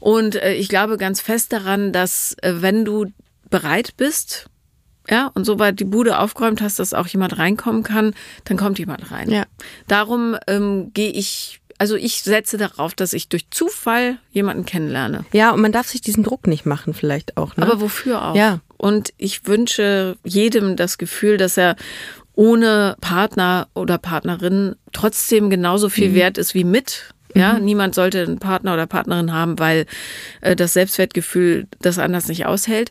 Und 0.00 0.34
äh, 0.34 0.54
ich 0.54 0.68
glaube 0.68 0.96
ganz 0.96 1.20
fest 1.20 1.52
daran, 1.52 1.92
dass 1.92 2.36
äh, 2.42 2.54
wenn 2.56 2.84
du 2.84 3.06
bereit 3.50 3.96
bist, 3.96 4.46
ja, 5.08 5.30
und 5.34 5.44
soweit 5.44 5.80
die 5.80 5.84
Bude 5.84 6.18
aufgeräumt 6.18 6.60
hast, 6.60 6.78
dass 6.78 6.94
auch 6.94 7.06
jemand 7.06 7.38
reinkommen 7.38 7.82
kann, 7.82 8.14
dann 8.44 8.56
kommt 8.56 8.78
jemand 8.78 9.10
rein. 9.10 9.30
Ja. 9.30 9.44
Darum 9.88 10.36
ähm, 10.46 10.92
gehe 10.94 11.10
ich, 11.10 11.60
also 11.78 11.96
ich 11.96 12.22
setze 12.22 12.56
darauf, 12.56 12.94
dass 12.94 13.12
ich 13.12 13.28
durch 13.28 13.50
Zufall 13.50 14.18
jemanden 14.30 14.64
kennenlerne. 14.64 15.24
Ja, 15.32 15.50
und 15.50 15.60
man 15.60 15.72
darf 15.72 15.88
sich 15.88 16.00
diesen 16.00 16.22
Druck 16.22 16.46
nicht 16.46 16.66
machen, 16.66 16.94
vielleicht 16.94 17.36
auch. 17.36 17.56
Ne? 17.56 17.64
Aber 17.64 17.80
wofür 17.80 18.22
auch? 18.30 18.36
Ja. 18.36 18.60
Und 18.76 19.12
ich 19.18 19.46
wünsche 19.46 20.16
jedem 20.24 20.76
das 20.76 20.98
Gefühl, 20.98 21.36
dass 21.36 21.56
er 21.56 21.76
ohne 22.34 22.96
Partner 23.00 23.68
oder 23.74 23.98
Partnerin 23.98 24.76
trotzdem 24.92 25.50
genauso 25.50 25.88
viel 25.88 26.10
Mhm. 26.10 26.14
wert 26.14 26.38
ist 26.38 26.54
wie 26.54 26.64
mit. 26.64 27.12
Ja, 27.34 27.58
niemand 27.58 27.94
sollte 27.94 28.22
einen 28.22 28.38
Partner 28.38 28.74
oder 28.74 28.86
Partnerin 28.86 29.32
haben, 29.32 29.58
weil 29.58 29.86
äh, 30.42 30.54
das 30.54 30.74
Selbstwertgefühl 30.74 31.66
das 31.80 31.98
anders 31.98 32.28
nicht 32.28 32.44
aushält. 32.44 32.90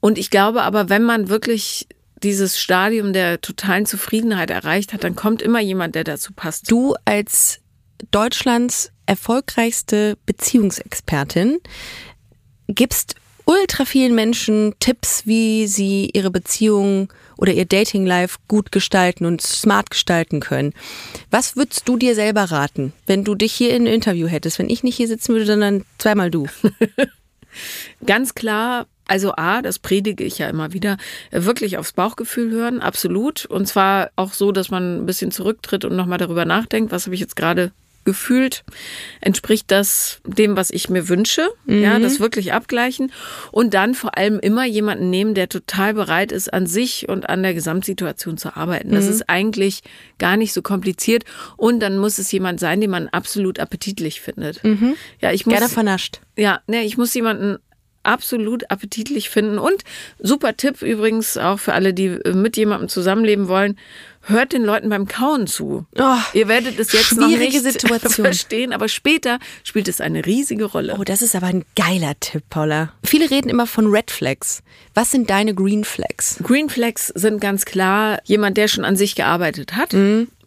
Und 0.00 0.18
ich 0.18 0.30
glaube 0.30 0.62
aber, 0.62 0.88
wenn 0.88 1.04
man 1.04 1.28
wirklich 1.28 1.86
dieses 2.22 2.58
Stadium 2.58 3.12
der 3.12 3.40
totalen 3.40 3.86
Zufriedenheit 3.86 4.50
erreicht 4.50 4.92
hat, 4.92 5.04
dann 5.04 5.14
kommt 5.14 5.40
immer 5.40 5.60
jemand, 5.60 5.94
der 5.94 6.04
dazu 6.04 6.32
passt. 6.34 6.70
du 6.70 6.94
als 7.04 7.60
Deutschlands 8.10 8.90
erfolgreichste 9.06 10.16
Beziehungsexpertin 10.26 11.58
gibst 12.68 13.14
ultra 13.44 13.84
vielen 13.84 14.14
Menschen 14.14 14.74
Tipps, 14.80 15.26
wie 15.26 15.66
sie 15.66 16.10
ihre 16.12 16.30
Beziehung 16.30 17.12
oder 17.36 17.52
ihr 17.52 17.64
Dating-Life 17.64 18.38
gut 18.48 18.72
gestalten 18.72 19.24
und 19.24 19.42
smart 19.42 19.90
gestalten 19.90 20.40
können. 20.40 20.72
Was 21.30 21.56
würdest 21.56 21.88
du 21.88 21.96
dir 21.96 22.14
selber 22.14 22.44
raten, 22.44 22.92
wenn 23.06 23.24
du 23.24 23.34
dich 23.34 23.52
hier 23.52 23.74
in 23.74 23.84
ein 23.84 23.94
Interview 23.94 24.26
hättest? 24.26 24.58
Wenn 24.58 24.70
ich 24.70 24.82
nicht 24.82 24.96
hier 24.96 25.08
sitzen 25.08 25.32
würde, 25.32 25.46
sondern 25.46 25.84
zweimal 25.98 26.30
du. 26.30 26.46
Ganz 28.06 28.34
klar, 28.34 28.86
also 29.06 29.34
A, 29.36 29.62
das 29.62 29.78
predige 29.78 30.24
ich 30.24 30.38
ja 30.38 30.48
immer 30.48 30.72
wieder, 30.72 30.96
wirklich 31.30 31.78
aufs 31.78 31.92
Bauchgefühl 31.92 32.50
hören, 32.50 32.80
absolut. 32.80 33.44
Und 33.46 33.66
zwar 33.66 34.10
auch 34.16 34.32
so, 34.32 34.52
dass 34.52 34.70
man 34.70 35.02
ein 35.02 35.06
bisschen 35.06 35.30
zurücktritt 35.30 35.84
und 35.84 35.96
nochmal 35.96 36.18
darüber 36.18 36.44
nachdenkt, 36.44 36.90
was 36.90 37.06
habe 37.06 37.14
ich 37.14 37.20
jetzt 37.20 37.36
gerade 37.36 37.72
gefühlt, 38.04 38.64
entspricht 39.20 39.70
das 39.70 40.20
dem, 40.26 40.56
was 40.56 40.70
ich 40.70 40.88
mir 40.88 41.08
wünsche, 41.08 41.48
ja, 41.66 41.98
das 41.98 42.20
wirklich 42.20 42.52
abgleichen 42.52 43.12
und 43.50 43.74
dann 43.74 43.94
vor 43.94 44.16
allem 44.16 44.38
immer 44.38 44.64
jemanden 44.66 45.10
nehmen, 45.10 45.34
der 45.34 45.48
total 45.48 45.94
bereit 45.94 46.32
ist, 46.32 46.52
an 46.52 46.66
sich 46.66 47.08
und 47.08 47.28
an 47.28 47.42
der 47.42 47.54
Gesamtsituation 47.54 48.36
zu 48.36 48.56
arbeiten. 48.56 48.90
Das 48.90 49.06
ist 49.06 49.28
eigentlich 49.28 49.82
gar 50.18 50.36
nicht 50.36 50.52
so 50.52 50.62
kompliziert 50.62 51.24
und 51.56 51.80
dann 51.80 51.98
muss 51.98 52.18
es 52.18 52.30
jemand 52.32 52.60
sein, 52.60 52.80
den 52.80 52.90
man 52.90 53.08
absolut 53.08 53.58
appetitlich 53.58 54.20
findet. 54.20 54.60
Ja, 55.20 55.32
ich 55.32 55.46
muss 55.46 55.54
Gerne 55.54 55.68
vernascht. 55.68 56.20
ja, 56.36 56.60
ne, 56.66 56.84
ich 56.84 56.96
muss 56.96 57.14
jemanden 57.14 57.58
absolut 58.04 58.70
appetitlich 58.70 59.30
finden. 59.30 59.58
Und 59.58 59.82
super 60.18 60.56
Tipp 60.56 60.82
übrigens 60.82 61.36
auch 61.36 61.58
für 61.58 61.72
alle, 61.74 61.94
die 61.94 62.06
äh, 62.06 62.32
mit 62.32 62.56
jemandem 62.56 62.88
zusammenleben 62.88 63.48
wollen. 63.48 63.78
Hört 64.26 64.54
den 64.54 64.64
Leuten 64.64 64.88
beim 64.88 65.06
Kauen 65.06 65.46
zu. 65.46 65.84
Oh, 65.98 66.16
Ihr 66.32 66.48
werdet 66.48 66.78
es 66.78 66.92
jetzt 66.92 67.14
noch 67.18 67.28
schwierige 67.28 67.60
nicht 67.60 67.72
Situation. 67.82 68.24
verstehen, 68.24 68.72
aber 68.72 68.88
später 68.88 69.38
spielt 69.64 69.86
es 69.86 70.00
eine 70.00 70.24
riesige 70.24 70.64
Rolle. 70.64 70.96
Oh, 70.98 71.04
das 71.04 71.20
ist 71.20 71.36
aber 71.36 71.48
ein 71.48 71.62
geiler 71.76 72.14
Tipp, 72.20 72.42
Paula. 72.48 72.94
Viele 73.04 73.30
reden 73.30 73.50
immer 73.50 73.66
von 73.66 73.86
Red 73.88 74.10
Flags. 74.10 74.62
Was 74.94 75.10
sind 75.10 75.28
deine 75.28 75.54
Green 75.54 75.84
Flags? 75.84 76.38
Green 76.42 76.70
Flags 76.70 77.08
sind 77.08 77.38
ganz 77.42 77.66
klar 77.66 78.18
jemand, 78.24 78.56
der 78.56 78.68
schon 78.68 78.86
an 78.86 78.96
sich 78.96 79.14
gearbeitet 79.14 79.76
hat. 79.76 79.92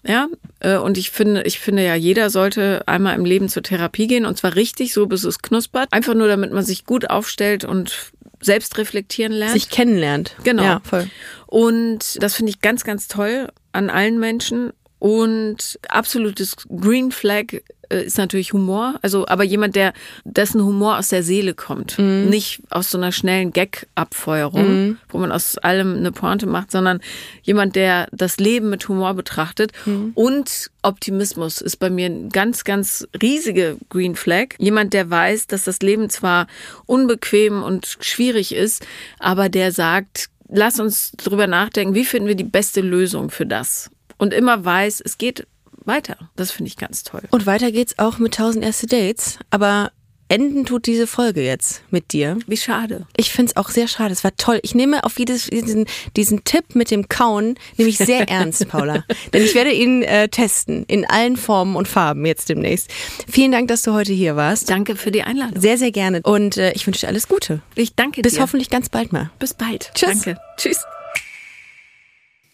Ja, 0.07 0.27
äh, 0.61 0.77
und 0.77 0.97
ich 0.97 1.11
finde, 1.11 1.43
ich 1.43 1.59
finde 1.59 1.83
ja, 1.83 1.95
jeder 1.95 2.29
sollte 2.29 2.87
einmal 2.87 3.15
im 3.15 3.25
Leben 3.25 3.49
zur 3.49 3.63
Therapie 3.63 4.07
gehen 4.07 4.25
und 4.25 4.37
zwar 4.37 4.55
richtig, 4.55 4.93
so 4.93 5.05
bis 5.05 5.23
es 5.23 5.39
knuspert. 5.39 5.91
Einfach 5.91 6.13
nur, 6.13 6.27
damit 6.27 6.53
man 6.53 6.63
sich 6.63 6.85
gut 6.85 7.09
aufstellt 7.09 7.65
und 7.65 8.11
selbst 8.41 8.77
reflektieren 8.77 9.33
lernt. 9.33 9.53
Sich 9.53 9.69
kennenlernt. 9.69 10.35
Genau. 10.43 10.63
Ja, 10.63 10.81
voll. 10.83 11.09
Und 11.47 12.21
das 12.21 12.35
finde 12.35 12.51
ich 12.51 12.61
ganz, 12.61 12.83
ganz 12.83 13.07
toll 13.07 13.49
an 13.71 13.89
allen 13.89 14.19
Menschen. 14.19 14.71
Und 14.99 15.79
absolutes 15.89 16.55
Green 16.67 17.11
Flag 17.11 17.61
ist 17.89 18.17
natürlich 18.17 18.53
Humor. 18.53 18.99
Also, 19.01 19.27
aber 19.27 19.43
jemand, 19.43 19.75
der 19.75 19.93
dessen 20.23 20.63
Humor 20.63 20.97
aus 20.97 21.09
der 21.09 21.23
Seele 21.23 21.53
kommt, 21.53 21.97
nicht 21.99 22.61
aus 22.69 22.91
so 22.91 22.97
einer 22.97 23.11
schnellen 23.11 23.51
Gag-Abfeuerung, 23.51 24.97
wo 25.09 25.17
man 25.17 25.31
aus 25.31 25.57
allem 25.57 25.95
eine 25.97 26.11
Pointe 26.11 26.45
macht, 26.45 26.71
sondern 26.71 26.99
jemand, 27.43 27.75
der 27.75 28.07
das 28.11 28.37
Leben 28.37 28.69
mit 28.69 28.87
Humor 28.87 29.13
betrachtet. 29.13 29.71
Und 30.15 30.71
Optimismus 30.81 31.61
ist 31.61 31.77
bei 31.77 31.89
mir 31.89 32.07
ein 32.07 32.29
ganz, 32.29 32.63
ganz 32.63 33.07
riesige 33.21 33.77
Green 33.89 34.15
Flag. 34.15 34.55
Jemand, 34.57 34.93
der 34.93 35.09
weiß, 35.09 35.47
dass 35.47 35.63
das 35.63 35.79
Leben 35.79 36.09
zwar 36.09 36.47
unbequem 36.85 37.63
und 37.63 37.97
schwierig 37.99 38.53
ist, 38.53 38.85
aber 39.19 39.49
der 39.49 39.71
sagt, 39.71 40.29
lass 40.49 40.79
uns 40.79 41.11
drüber 41.17 41.47
nachdenken, 41.47 41.93
wie 41.93 42.05
finden 42.05 42.27
wir 42.27 42.35
die 42.35 42.43
beste 42.43 42.81
Lösung 42.81 43.29
für 43.29 43.45
das? 43.45 43.89
Und 44.17 44.33
immer 44.33 44.63
weiß, 44.63 45.01
es 45.03 45.17
geht 45.17 45.45
weiter. 45.87 46.17
Das 46.35 46.51
finde 46.51 46.69
ich 46.69 46.77
ganz 46.77 47.03
toll. 47.03 47.21
Und 47.31 47.45
weiter 47.45 47.71
geht's 47.71 47.97
auch 47.99 48.19
mit 48.19 48.33
1000 48.37 48.63
erste 48.63 48.87
Dates. 48.87 49.39
Aber 49.49 49.91
enden 50.29 50.65
tut 50.65 50.85
diese 50.85 51.07
Folge 51.07 51.41
jetzt 51.41 51.81
mit 51.89 52.11
dir. 52.11 52.37
Wie 52.47 52.57
schade. 52.57 53.07
Ich 53.15 53.31
find's 53.31 53.55
auch 53.55 53.69
sehr 53.69 53.87
schade. 53.87 54.11
Es 54.11 54.23
war 54.23 54.35
toll. 54.35 54.59
Ich 54.63 54.75
nehme 54.75 55.03
auf 55.03 55.17
jedes, 55.19 55.47
diesen, 55.47 55.85
diesen 56.15 56.43
Tipp 56.43 56.75
mit 56.75 56.91
dem 56.91 57.07
Kauen 57.07 57.55
nehme 57.77 57.89
ich 57.89 57.97
sehr 57.97 58.27
ernst, 58.29 58.67
Paula. 58.67 59.03
Denn 59.33 59.43
ich 59.43 59.55
werde 59.55 59.71
ihn 59.71 60.03
äh, 60.03 60.27
testen. 60.29 60.83
In 60.87 61.05
allen 61.05 61.37
Formen 61.37 61.75
und 61.75 61.87
Farben 61.87 62.25
jetzt 62.25 62.49
demnächst. 62.49 62.91
Vielen 63.29 63.51
Dank, 63.51 63.67
dass 63.69 63.81
du 63.83 63.93
heute 63.93 64.13
hier 64.13 64.35
warst. 64.35 64.69
Danke 64.69 64.95
für 64.95 65.11
die 65.11 65.23
Einladung. 65.23 65.61
Sehr, 65.61 65.77
sehr 65.77 65.91
gerne. 65.91 66.21
Und 66.23 66.57
äh, 66.57 66.73
ich 66.73 66.85
wünsche 66.85 67.01
dir 67.01 67.07
alles 67.07 67.27
Gute. 67.27 67.61
Ich 67.75 67.95
danke 67.95 68.21
Bis 68.21 68.33
dir. 68.33 68.41
hoffentlich 68.41 68.69
ganz 68.69 68.89
bald 68.89 69.13
mal. 69.13 69.31
Bis 69.39 69.53
bald. 69.53 69.91
Tschüss. 69.93 70.09
Danke. 70.09 70.37
Tschüss. 70.57 70.83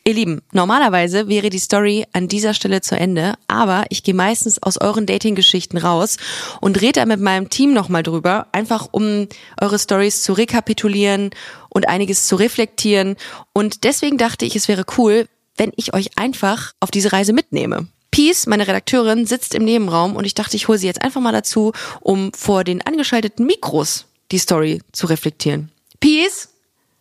Ihr 0.05 0.15
Lieben, 0.15 0.41
normalerweise 0.51 1.29
wäre 1.29 1.49
die 1.49 1.59
Story 1.59 2.05
an 2.11 2.27
dieser 2.27 2.53
Stelle 2.53 2.81
zu 2.81 2.97
Ende, 2.97 3.35
aber 3.47 3.85
ich 3.87 4.03
gehe 4.03 4.13
meistens 4.13 4.61
aus 4.61 4.77
euren 4.77 5.05
Dating-Geschichten 5.05 5.77
raus 5.77 6.17
und 6.59 6.81
rede 6.81 6.99
da 6.99 7.05
mit 7.05 7.21
meinem 7.21 7.49
Team 7.49 7.71
nochmal 7.71 8.03
drüber, 8.03 8.47
einfach 8.51 8.89
um 8.91 9.29
eure 9.61 9.79
Stories 9.79 10.21
zu 10.21 10.33
rekapitulieren 10.33 11.29
und 11.69 11.87
einiges 11.87 12.27
zu 12.27 12.35
reflektieren. 12.35 13.15
Und 13.53 13.85
deswegen 13.85 14.17
dachte 14.17 14.43
ich, 14.43 14.57
es 14.57 14.67
wäre 14.67 14.83
cool, 14.97 15.25
wenn 15.55 15.71
ich 15.77 15.93
euch 15.93 16.17
einfach 16.17 16.73
auf 16.81 16.91
diese 16.91 17.13
Reise 17.13 17.31
mitnehme. 17.31 17.87
Peace, 18.11 18.45
meine 18.45 18.67
Redakteurin, 18.67 19.25
sitzt 19.25 19.55
im 19.55 19.63
Nebenraum 19.63 20.17
und 20.17 20.25
ich 20.25 20.33
dachte, 20.33 20.57
ich 20.57 20.67
hole 20.67 20.77
sie 20.77 20.87
jetzt 20.87 21.01
einfach 21.01 21.21
mal 21.21 21.31
dazu, 21.31 21.71
um 22.01 22.33
vor 22.33 22.65
den 22.65 22.81
angeschalteten 22.85 23.45
Mikros 23.45 24.03
die 24.33 24.37
Story 24.37 24.81
zu 24.91 25.07
reflektieren. 25.07 25.71
Peace, 26.01 26.49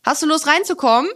hast 0.04 0.22
du 0.22 0.26
Lust 0.26 0.46
reinzukommen? 0.46 1.10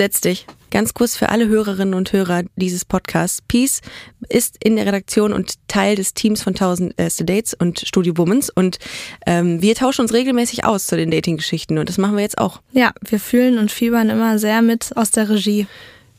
Setz 0.00 0.22
dich. 0.22 0.46
Ganz 0.70 0.94
kurz 0.94 1.14
für 1.14 1.28
alle 1.28 1.46
Hörerinnen 1.48 1.92
und 1.92 2.10
Hörer 2.14 2.44
dieses 2.56 2.86
Podcasts. 2.86 3.42
Peace 3.46 3.82
ist 4.30 4.56
in 4.64 4.76
der 4.76 4.86
Redaktion 4.86 5.34
und 5.34 5.56
Teil 5.68 5.94
des 5.94 6.14
Teams 6.14 6.42
von 6.42 6.54
1000 6.54 6.94
Erste 6.96 7.26
Dates 7.26 7.52
und 7.52 7.80
Studio 7.80 8.16
Womans 8.16 8.48
und 8.48 8.78
ähm, 9.26 9.60
wir 9.60 9.74
tauschen 9.74 10.00
uns 10.00 10.14
regelmäßig 10.14 10.64
aus 10.64 10.86
zu 10.86 10.96
den 10.96 11.10
Dating-Geschichten 11.10 11.76
und 11.76 11.90
das 11.90 11.98
machen 11.98 12.16
wir 12.16 12.22
jetzt 12.22 12.38
auch. 12.38 12.62
Ja, 12.72 12.94
wir 13.06 13.20
fühlen 13.20 13.58
und 13.58 13.70
fiebern 13.70 14.08
immer 14.08 14.38
sehr 14.38 14.62
mit 14.62 14.96
aus 14.96 15.10
der 15.10 15.28
Regie, 15.28 15.66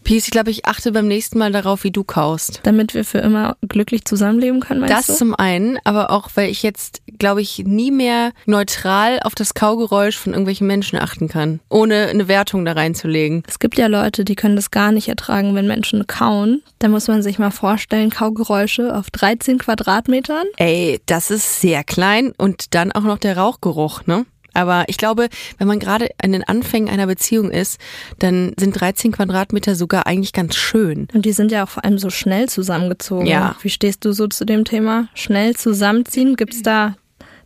Peace, 0.03 0.25
ich 0.25 0.31
glaube, 0.31 0.49
ich 0.51 0.65
achte 0.65 0.91
beim 0.91 1.07
nächsten 1.07 1.37
Mal 1.37 1.51
darauf, 1.51 1.83
wie 1.83 1.91
du 1.91 2.03
kaust. 2.03 2.59
damit 2.63 2.93
wir 2.93 3.05
für 3.05 3.19
immer 3.19 3.55
glücklich 3.67 4.05
zusammenleben 4.05 4.59
können, 4.59 4.81
meinst 4.81 4.95
Das 4.95 5.07
du? 5.07 5.13
zum 5.13 5.35
einen, 5.35 5.77
aber 5.83 6.09
auch, 6.11 6.29
weil 6.35 6.49
ich 6.49 6.63
jetzt, 6.63 7.01
glaube 7.19 7.41
ich, 7.41 7.59
nie 7.65 7.91
mehr 7.91 8.31
neutral 8.45 9.19
auf 9.23 9.35
das 9.35 9.53
Kaugeräusch 9.53 10.17
von 10.17 10.33
irgendwelchen 10.33 10.67
Menschen 10.67 10.97
achten 10.99 11.27
kann, 11.27 11.59
ohne 11.69 12.07
eine 12.07 12.27
Wertung 12.27 12.65
da 12.65 12.73
reinzulegen. 12.73 13.43
Es 13.47 13.59
gibt 13.59 13.77
ja 13.77 13.87
Leute, 13.87 14.25
die 14.25 14.35
können 14.35 14.55
das 14.55 14.71
gar 14.71 14.91
nicht 14.91 15.07
ertragen, 15.07 15.55
wenn 15.55 15.67
Menschen 15.67 16.05
kauen. 16.07 16.61
Da 16.79 16.87
muss 16.87 17.07
man 17.07 17.21
sich 17.23 17.39
mal 17.39 17.51
vorstellen, 17.51 18.09
Kaugeräusche 18.09 18.95
auf 18.95 19.09
13 19.11 19.59
Quadratmetern. 19.59 20.45
Ey, 20.57 20.99
das 21.05 21.31
ist 21.31 21.61
sehr 21.61 21.83
klein 21.83 22.33
und 22.37 22.73
dann 22.73 22.91
auch 22.91 23.03
noch 23.03 23.17
der 23.19 23.37
Rauchgeruch, 23.37 24.05
ne? 24.07 24.25
Aber 24.53 24.85
ich 24.87 24.97
glaube, 24.97 25.29
wenn 25.57 25.67
man 25.67 25.79
gerade 25.79 26.09
an 26.21 26.31
den 26.31 26.43
Anfängen 26.43 26.89
einer 26.89 27.07
Beziehung 27.07 27.51
ist, 27.51 27.79
dann 28.19 28.53
sind 28.59 28.79
13 28.79 29.11
Quadratmeter 29.11 29.75
sogar 29.75 30.07
eigentlich 30.07 30.33
ganz 30.33 30.55
schön. 30.55 31.07
Und 31.13 31.25
die 31.25 31.31
sind 31.31 31.51
ja 31.51 31.63
auch 31.63 31.69
vor 31.69 31.85
allem 31.85 31.97
so 31.97 32.09
schnell 32.09 32.49
zusammengezogen. 32.49 33.27
Ja. 33.27 33.55
Wie 33.61 33.69
stehst 33.69 34.03
du 34.05 34.11
so 34.11 34.27
zu 34.27 34.45
dem 34.45 34.65
Thema? 34.65 35.07
Schnell 35.13 35.55
zusammenziehen? 35.55 36.35
Gibt 36.35 36.53
es 36.53 36.63
da 36.63 36.95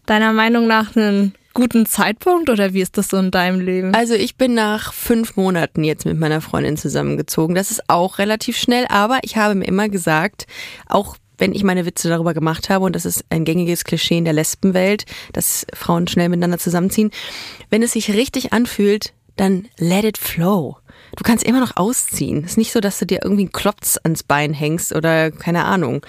deiner 0.06 0.34
Meinung 0.34 0.68
nach 0.68 0.96
einen 0.96 1.34
guten 1.54 1.86
Zeitpunkt 1.86 2.50
oder 2.50 2.74
wie 2.74 2.82
ist 2.82 2.98
das 2.98 3.08
so 3.08 3.18
in 3.18 3.32
deinem 3.32 3.60
Leben? 3.60 3.96
Also 3.96 4.14
ich 4.14 4.36
bin 4.36 4.54
nach 4.54 4.94
fünf 4.94 5.38
Monaten 5.38 5.84
jetzt 5.84 6.06
mit 6.06 6.20
meiner 6.20 6.42
Freundin 6.42 6.78
zusammengezogen. 6.78 7.56
Das 7.56 7.72
ist 7.72 7.90
auch 7.90 8.20
relativ 8.20 8.58
schnell, 8.58 8.86
aber 8.90 9.20
ich 9.24 9.38
habe 9.38 9.56
mir 9.56 9.66
immer 9.66 9.90
gesagt, 9.90 10.46
auch 10.88 11.18
wenn 11.38 11.54
ich 11.54 11.64
meine 11.64 11.86
Witze 11.86 12.10
darüber 12.10 12.34
gemacht 12.34 12.70
habe, 12.70 12.86
und 12.86 12.96
das 12.96 13.06
ist 13.06 13.26
ein 13.30 13.46
gängiges 13.46 13.84
Klischee 13.84 14.18
in 14.18 14.26
der 14.26 14.34
Lesbenwelt, 14.34 15.06
dass 15.34 15.66
Frauen 15.74 16.08
schnell 16.08 16.30
miteinander 16.30 16.58
zusammenziehen, 16.58 17.12
wenn 17.70 17.84
es 17.84 17.94
sich 17.94 18.12
richtig 18.14 18.54
anfühlt, 18.54 19.14
dann 19.36 19.68
let 19.78 20.06
it 20.06 20.18
flow. 20.18 20.78
Du 21.16 21.24
kannst 21.24 21.44
immer 21.44 21.60
noch 21.60 21.78
ausziehen. 21.78 22.44
Es 22.44 22.52
ist 22.52 22.58
nicht 22.58 22.72
so, 22.72 22.80
dass 22.80 23.00
du 23.00 23.06
dir 23.06 23.20
irgendwie 23.24 23.44
einen 23.44 23.52
Klotz 23.52 23.98
ans 24.04 24.24
Bein 24.24 24.54
hängst 24.54 24.94
oder 24.94 25.32
keine 25.32 25.66
Ahnung. 25.66 26.06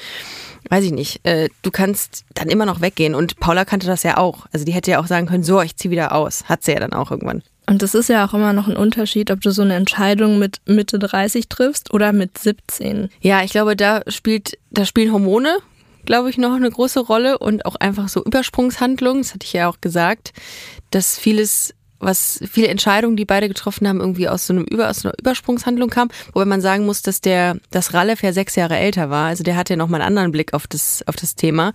Weiß 0.68 0.84
ich 0.84 0.92
nicht. 0.92 1.24
Äh, 1.24 1.48
Du 1.62 1.70
kannst 1.70 2.24
dann 2.34 2.48
immer 2.48 2.66
noch 2.66 2.80
weggehen. 2.80 3.14
Und 3.14 3.38
Paula 3.38 3.64
kannte 3.64 3.86
das 3.86 4.02
ja 4.02 4.16
auch. 4.16 4.46
Also 4.52 4.64
die 4.64 4.72
hätte 4.72 4.90
ja 4.90 5.00
auch 5.00 5.06
sagen 5.06 5.26
können, 5.26 5.44
so, 5.44 5.60
ich 5.60 5.76
zieh 5.76 5.90
wieder 5.90 6.12
aus. 6.12 6.44
Hat 6.48 6.64
sie 6.64 6.72
ja 6.72 6.80
dann 6.80 6.92
auch 6.92 7.10
irgendwann. 7.10 7.42
Und 7.68 7.82
es 7.82 7.94
ist 7.94 8.08
ja 8.08 8.24
auch 8.24 8.32
immer 8.32 8.52
noch 8.52 8.68
ein 8.68 8.76
Unterschied, 8.76 9.30
ob 9.32 9.40
du 9.40 9.50
so 9.50 9.62
eine 9.62 9.74
Entscheidung 9.74 10.38
mit 10.38 10.60
Mitte 10.66 11.00
30 11.00 11.48
triffst 11.48 11.92
oder 11.92 12.12
mit 12.12 12.38
17. 12.38 13.08
Ja, 13.20 13.42
ich 13.42 13.50
glaube, 13.50 13.74
da 13.74 14.02
spielt, 14.06 14.56
da 14.70 14.84
spielen 14.84 15.12
Hormone, 15.12 15.58
glaube 16.04 16.30
ich, 16.30 16.38
noch 16.38 16.54
eine 16.54 16.70
große 16.70 17.00
Rolle 17.00 17.38
und 17.38 17.66
auch 17.66 17.74
einfach 17.74 18.08
so 18.08 18.24
Übersprungshandlungen. 18.24 19.22
Das 19.22 19.34
hatte 19.34 19.44
ich 19.44 19.52
ja 19.52 19.68
auch 19.68 19.80
gesagt, 19.80 20.32
dass 20.90 21.18
vieles, 21.18 21.74
was 21.98 22.40
viele 22.48 22.68
Entscheidungen, 22.68 23.16
die 23.16 23.24
beide 23.24 23.48
getroffen 23.48 23.88
haben, 23.88 24.00
irgendwie 24.00 24.28
aus 24.28 24.46
so 24.46 24.52
einem 24.52 24.64
Über, 24.64 24.88
aus 24.88 25.04
einer 25.04 25.14
Übersprungshandlung 25.18 25.90
kam. 25.90 26.08
Wobei 26.34 26.44
man 26.44 26.60
sagen 26.60 26.86
muss, 26.86 27.02
dass 27.02 27.20
der, 27.20 27.56
dass 27.72 27.92
Ralef 27.92 28.22
ja 28.22 28.32
sechs 28.32 28.54
Jahre 28.54 28.76
älter 28.76 29.10
war. 29.10 29.26
Also 29.26 29.42
der 29.42 29.56
hatte 29.56 29.72
ja 29.72 29.76
noch 29.76 29.88
mal 29.88 30.00
einen 30.00 30.06
anderen 30.06 30.30
Blick 30.30 30.54
auf 30.54 30.68
das, 30.68 31.02
auf 31.08 31.16
das 31.16 31.34
Thema. 31.34 31.72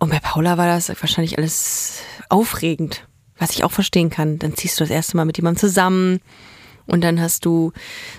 Und 0.00 0.10
bei 0.10 0.18
Paula 0.18 0.58
war 0.58 0.66
das 0.66 0.88
wahrscheinlich 0.88 1.38
alles 1.38 2.00
aufregend, 2.28 3.07
was 3.38 3.50
ich 3.52 3.64
auch 3.64 3.72
verstehen 3.72 4.10
kann. 4.10 4.38
Dann 4.38 4.54
ziehst 4.56 4.78
du 4.78 4.84
das 4.84 4.90
erste 4.90 5.16
Mal 5.16 5.24
mit 5.24 5.36
jemandem 5.36 5.60
zusammen. 5.60 6.20
Und 6.86 7.02
dann 7.04 7.20
hast 7.20 7.44
du 7.44 7.72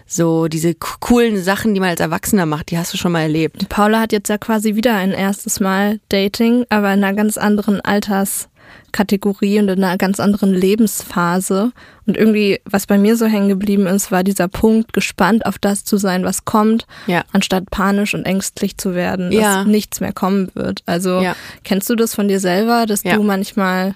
so 0.05 0.47
diese 0.47 0.75
coolen 0.75 1.41
Sachen, 1.41 1.73
die 1.73 1.79
man 1.79 1.89
als 1.89 2.01
Erwachsener 2.01 2.45
macht, 2.45 2.69
die 2.69 2.77
hast 2.77 2.93
du 2.93 2.97
schon 2.97 3.11
mal 3.11 3.21
erlebt. 3.21 3.67
Paula 3.69 3.99
hat 3.99 4.11
jetzt 4.11 4.29
ja 4.29 4.37
quasi 4.37 4.75
wieder 4.75 4.93
ein 4.95 5.11
erstes 5.11 5.59
Mal 5.59 5.99
Dating, 6.09 6.65
aber 6.69 6.93
in 6.93 7.03
einer 7.03 7.15
ganz 7.15 7.37
anderen 7.39 7.81
Alterskategorie 7.81 9.57
und 9.59 9.69
in 9.69 9.83
einer 9.83 9.97
ganz 9.97 10.19
anderen 10.19 10.53
Lebensphase. 10.53 11.71
Und 12.05 12.15
irgendwie, 12.15 12.59
was 12.65 12.85
bei 12.85 12.99
mir 12.99 13.15
so 13.17 13.25
hängen 13.25 13.49
geblieben 13.49 13.87
ist, 13.87 14.11
war 14.11 14.23
dieser 14.23 14.47
Punkt, 14.47 14.93
gespannt 14.93 15.47
auf 15.47 15.57
das 15.57 15.83
zu 15.83 15.97
sein, 15.97 16.23
was 16.23 16.45
kommt, 16.45 16.85
Ja. 17.07 17.23
anstatt 17.31 17.71
panisch 17.71 18.13
und 18.13 18.25
ängstlich 18.25 18.77
zu 18.77 18.93
werden, 18.93 19.31
Ja. 19.31 19.57
dass 19.59 19.65
nichts 19.67 19.99
mehr 19.99 20.13
kommen 20.13 20.51
wird. 20.53 20.83
Also 20.85 21.21
Ja. 21.21 21.35
kennst 21.63 21.89
du 21.89 21.95
das 21.95 22.13
von 22.13 22.27
dir 22.27 22.39
selber, 22.39 22.85
dass 22.85 23.01
Ja. 23.03 23.15
du 23.15 23.23
manchmal 23.23 23.95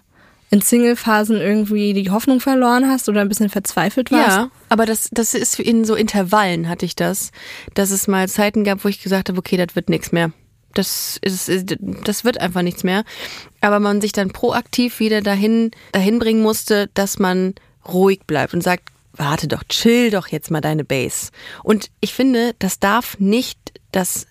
in 0.53 0.61
Single-Phasen 0.61 1.37
irgendwie 1.37 1.93
die 1.93 2.11
Hoffnung 2.11 2.39
verloren 2.39 2.87
hast 2.87 3.09
oder 3.09 3.21
ein 3.21 3.27
bisschen 3.27 3.49
verzweifelt 3.49 4.11
warst? 4.11 4.37
Ja, 4.37 4.51
aber 4.69 4.85
das, 4.85 5.09
das 5.11 5.33
ist 5.33 5.59
in 5.59 5.83
so 5.83 5.95
Intervallen 5.95 6.69
hatte 6.69 6.85
ich 6.85 6.95
das, 6.95 7.31
dass 7.73 7.89
es 7.89 8.07
mal 8.07 8.29
Zeiten 8.29 8.63
gab, 8.63 8.83
wo 8.83 8.87
ich 8.87 9.01
gesagt 9.01 9.29
habe, 9.29 9.39
okay, 9.39 9.57
das 9.57 9.75
wird 9.75 9.89
nichts 9.89 10.11
mehr. 10.11 10.31
Das 10.75 11.17
ist, 11.23 11.49
das 12.03 12.23
wird 12.23 12.39
einfach 12.39 12.61
nichts 12.61 12.83
mehr. 12.83 13.03
Aber 13.61 13.79
man 13.79 13.99
sich 13.99 14.11
dann 14.11 14.29
proaktiv 14.29 14.99
wieder 14.99 15.21
dahin, 15.21 15.71
dahin 15.91 16.19
bringen 16.19 16.43
musste, 16.43 16.87
dass 16.93 17.17
man 17.17 17.55
ruhig 17.91 18.21
bleibt 18.27 18.53
und 18.53 18.61
sagt, 18.61 18.89
warte 19.13 19.47
doch, 19.47 19.63
chill 19.63 20.11
doch 20.11 20.27
jetzt 20.27 20.51
mal 20.51 20.61
deine 20.61 20.83
Base. 20.83 21.31
Und 21.63 21.89
ich 21.99 22.13
finde, 22.13 22.53
das 22.59 22.79
darf 22.79 23.17
nicht 23.17 23.57
das 23.91 24.27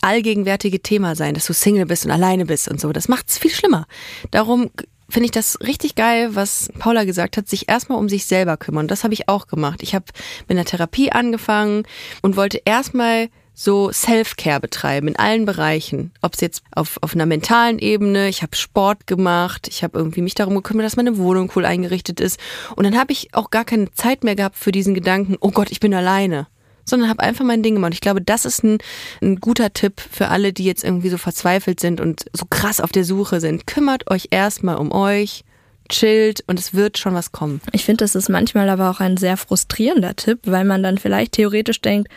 allgegenwärtige 0.00 0.80
Thema 0.82 1.14
sein, 1.14 1.34
dass 1.34 1.46
du 1.46 1.52
Single 1.52 1.86
bist 1.86 2.04
und 2.04 2.10
alleine 2.10 2.46
bist 2.46 2.66
und 2.68 2.80
so. 2.80 2.92
Das 2.92 3.06
macht's 3.06 3.38
viel 3.38 3.52
schlimmer. 3.52 3.86
Darum 4.32 4.70
finde 5.08 5.26
ich 5.26 5.30
das 5.30 5.60
richtig 5.60 5.94
geil, 5.94 6.34
was 6.34 6.70
Paula 6.78 7.04
gesagt 7.04 7.36
hat, 7.36 7.48
sich 7.48 7.68
erstmal 7.68 7.98
um 7.98 8.08
sich 8.08 8.26
selber 8.26 8.56
kümmern. 8.56 8.88
Das 8.88 9.04
habe 9.04 9.14
ich 9.14 9.28
auch 9.28 9.46
gemacht. 9.46 9.82
Ich 9.82 9.94
habe 9.94 10.06
mit 10.48 10.56
einer 10.56 10.64
Therapie 10.64 11.12
angefangen 11.12 11.84
und 12.22 12.36
wollte 12.36 12.60
erstmal 12.64 13.28
so 13.58 13.90
Self-Care 13.90 14.60
betreiben 14.60 15.08
in 15.08 15.16
allen 15.16 15.46
Bereichen. 15.46 16.12
Ob 16.20 16.34
es 16.34 16.42
jetzt 16.42 16.62
auf, 16.72 16.98
auf 17.00 17.14
einer 17.14 17.24
mentalen 17.24 17.78
Ebene, 17.78 18.28
ich 18.28 18.42
habe 18.42 18.54
Sport 18.54 19.06
gemacht, 19.06 19.66
ich 19.68 19.82
habe 19.82 19.98
irgendwie 19.98 20.20
mich 20.20 20.34
darum 20.34 20.54
gekümmert, 20.56 20.84
dass 20.84 20.96
meine 20.96 21.16
Wohnung 21.16 21.50
cool 21.56 21.64
eingerichtet 21.64 22.20
ist. 22.20 22.38
Und 22.76 22.84
dann 22.84 22.98
habe 22.98 23.12
ich 23.12 23.34
auch 23.34 23.50
gar 23.50 23.64
keine 23.64 23.90
Zeit 23.92 24.24
mehr 24.24 24.36
gehabt 24.36 24.56
für 24.56 24.72
diesen 24.72 24.94
Gedanken, 24.94 25.36
oh 25.40 25.50
Gott, 25.50 25.70
ich 25.70 25.80
bin 25.80 25.94
alleine 25.94 26.48
sondern 26.88 27.10
habe 27.10 27.22
einfach 27.22 27.44
mein 27.44 27.62
Ding 27.62 27.74
gemacht. 27.74 27.94
Ich 27.94 28.00
glaube, 28.00 28.22
das 28.22 28.44
ist 28.44 28.64
ein, 28.64 28.78
ein 29.20 29.36
guter 29.36 29.72
Tipp 29.72 30.00
für 30.00 30.28
alle, 30.28 30.52
die 30.52 30.64
jetzt 30.64 30.84
irgendwie 30.84 31.10
so 31.10 31.18
verzweifelt 31.18 31.80
sind 31.80 32.00
und 32.00 32.24
so 32.32 32.46
krass 32.48 32.80
auf 32.80 32.92
der 32.92 33.04
Suche 33.04 33.40
sind. 33.40 33.66
Kümmert 33.66 34.10
euch 34.10 34.28
erstmal 34.30 34.76
um 34.76 34.92
euch, 34.92 35.44
chillt 35.88 36.42
und 36.46 36.58
es 36.58 36.74
wird 36.74 36.98
schon 36.98 37.14
was 37.14 37.32
kommen. 37.32 37.60
Ich 37.72 37.84
finde, 37.84 38.04
das 38.04 38.14
ist 38.14 38.28
manchmal 38.28 38.68
aber 38.70 38.90
auch 38.90 39.00
ein 39.00 39.16
sehr 39.16 39.36
frustrierender 39.36 40.16
Tipp, 40.16 40.40
weil 40.44 40.64
man 40.64 40.82
dann 40.82 40.98
vielleicht 40.98 41.32
theoretisch 41.32 41.80
denkt, 41.80 42.08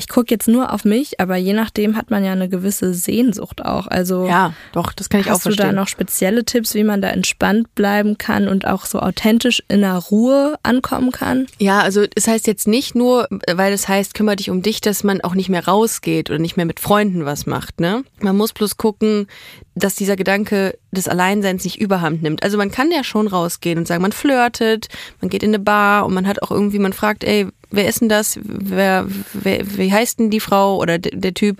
ich 0.00 0.08
gucke 0.08 0.28
jetzt 0.34 0.48
nur 0.48 0.72
auf 0.72 0.84
mich, 0.84 1.20
aber 1.20 1.36
je 1.36 1.52
nachdem 1.52 1.94
hat 1.96 2.10
man 2.10 2.24
ja 2.24 2.32
eine 2.32 2.48
gewisse 2.48 2.94
Sehnsucht 2.94 3.64
auch. 3.64 3.86
Also 3.86 4.26
Ja, 4.26 4.54
doch, 4.72 4.92
das 4.92 5.08
kann 5.08 5.20
ich 5.20 5.26
auch 5.26 5.32
hast 5.34 5.46
du 5.46 5.50
da 5.50 5.56
verstehen. 5.56 5.76
noch 5.76 5.88
spezielle 5.88 6.44
Tipps, 6.44 6.74
wie 6.74 6.84
man 6.84 7.00
da 7.02 7.08
entspannt 7.08 7.74
bleiben 7.74 8.18
kann 8.18 8.48
und 8.48 8.66
auch 8.66 8.86
so 8.86 8.98
authentisch 9.00 9.62
in 9.68 9.82
der 9.82 9.96
Ruhe 9.96 10.56
ankommen 10.62 11.12
kann? 11.12 11.46
Ja, 11.58 11.80
also 11.80 12.04
es 12.14 12.26
heißt 12.26 12.46
jetzt 12.46 12.66
nicht 12.66 12.94
nur, 12.94 13.28
weil 13.52 13.72
es 13.72 13.86
heißt, 13.88 14.14
kümmere 14.14 14.36
dich 14.36 14.50
um 14.50 14.62
dich, 14.62 14.80
dass 14.80 15.04
man 15.04 15.20
auch 15.20 15.34
nicht 15.34 15.48
mehr 15.50 15.66
rausgeht 15.66 16.30
oder 16.30 16.38
nicht 16.38 16.56
mehr 16.56 16.66
mit 16.66 16.80
Freunden 16.80 17.24
was 17.26 17.46
macht. 17.46 17.78
Ne? 17.78 18.02
Man 18.20 18.36
muss 18.36 18.52
bloß 18.52 18.78
gucken, 18.78 19.26
dass 19.74 19.94
dieser 19.94 20.16
Gedanke 20.16 20.78
des 20.92 21.08
Alleinseins 21.08 21.64
nicht 21.64 21.80
überhand 21.80 22.22
nimmt. 22.22 22.42
Also 22.42 22.56
man 22.58 22.70
kann 22.70 22.90
ja 22.90 23.04
schon 23.04 23.28
rausgehen 23.28 23.78
und 23.78 23.86
sagen, 23.86 24.02
man 24.02 24.12
flirtet, 24.12 24.88
man 25.20 25.28
geht 25.30 25.42
in 25.42 25.50
eine 25.50 25.58
Bar 25.60 26.06
und 26.06 26.14
man 26.14 26.26
hat 26.26 26.42
auch 26.42 26.50
irgendwie, 26.50 26.78
man 26.78 26.92
fragt, 26.92 27.22
ey, 27.24 27.46
wer 27.70 27.88
ist 27.88 28.00
denn 28.00 28.08
das? 28.08 28.38
Wer, 28.42 29.06
wer, 29.32 29.76
wie 29.78 29.92
heißt 29.92 30.18
denn 30.18 30.30
die 30.30 30.40
Frau 30.40 30.76
oder 30.78 30.98
der, 30.98 31.34
Typ, 31.34 31.58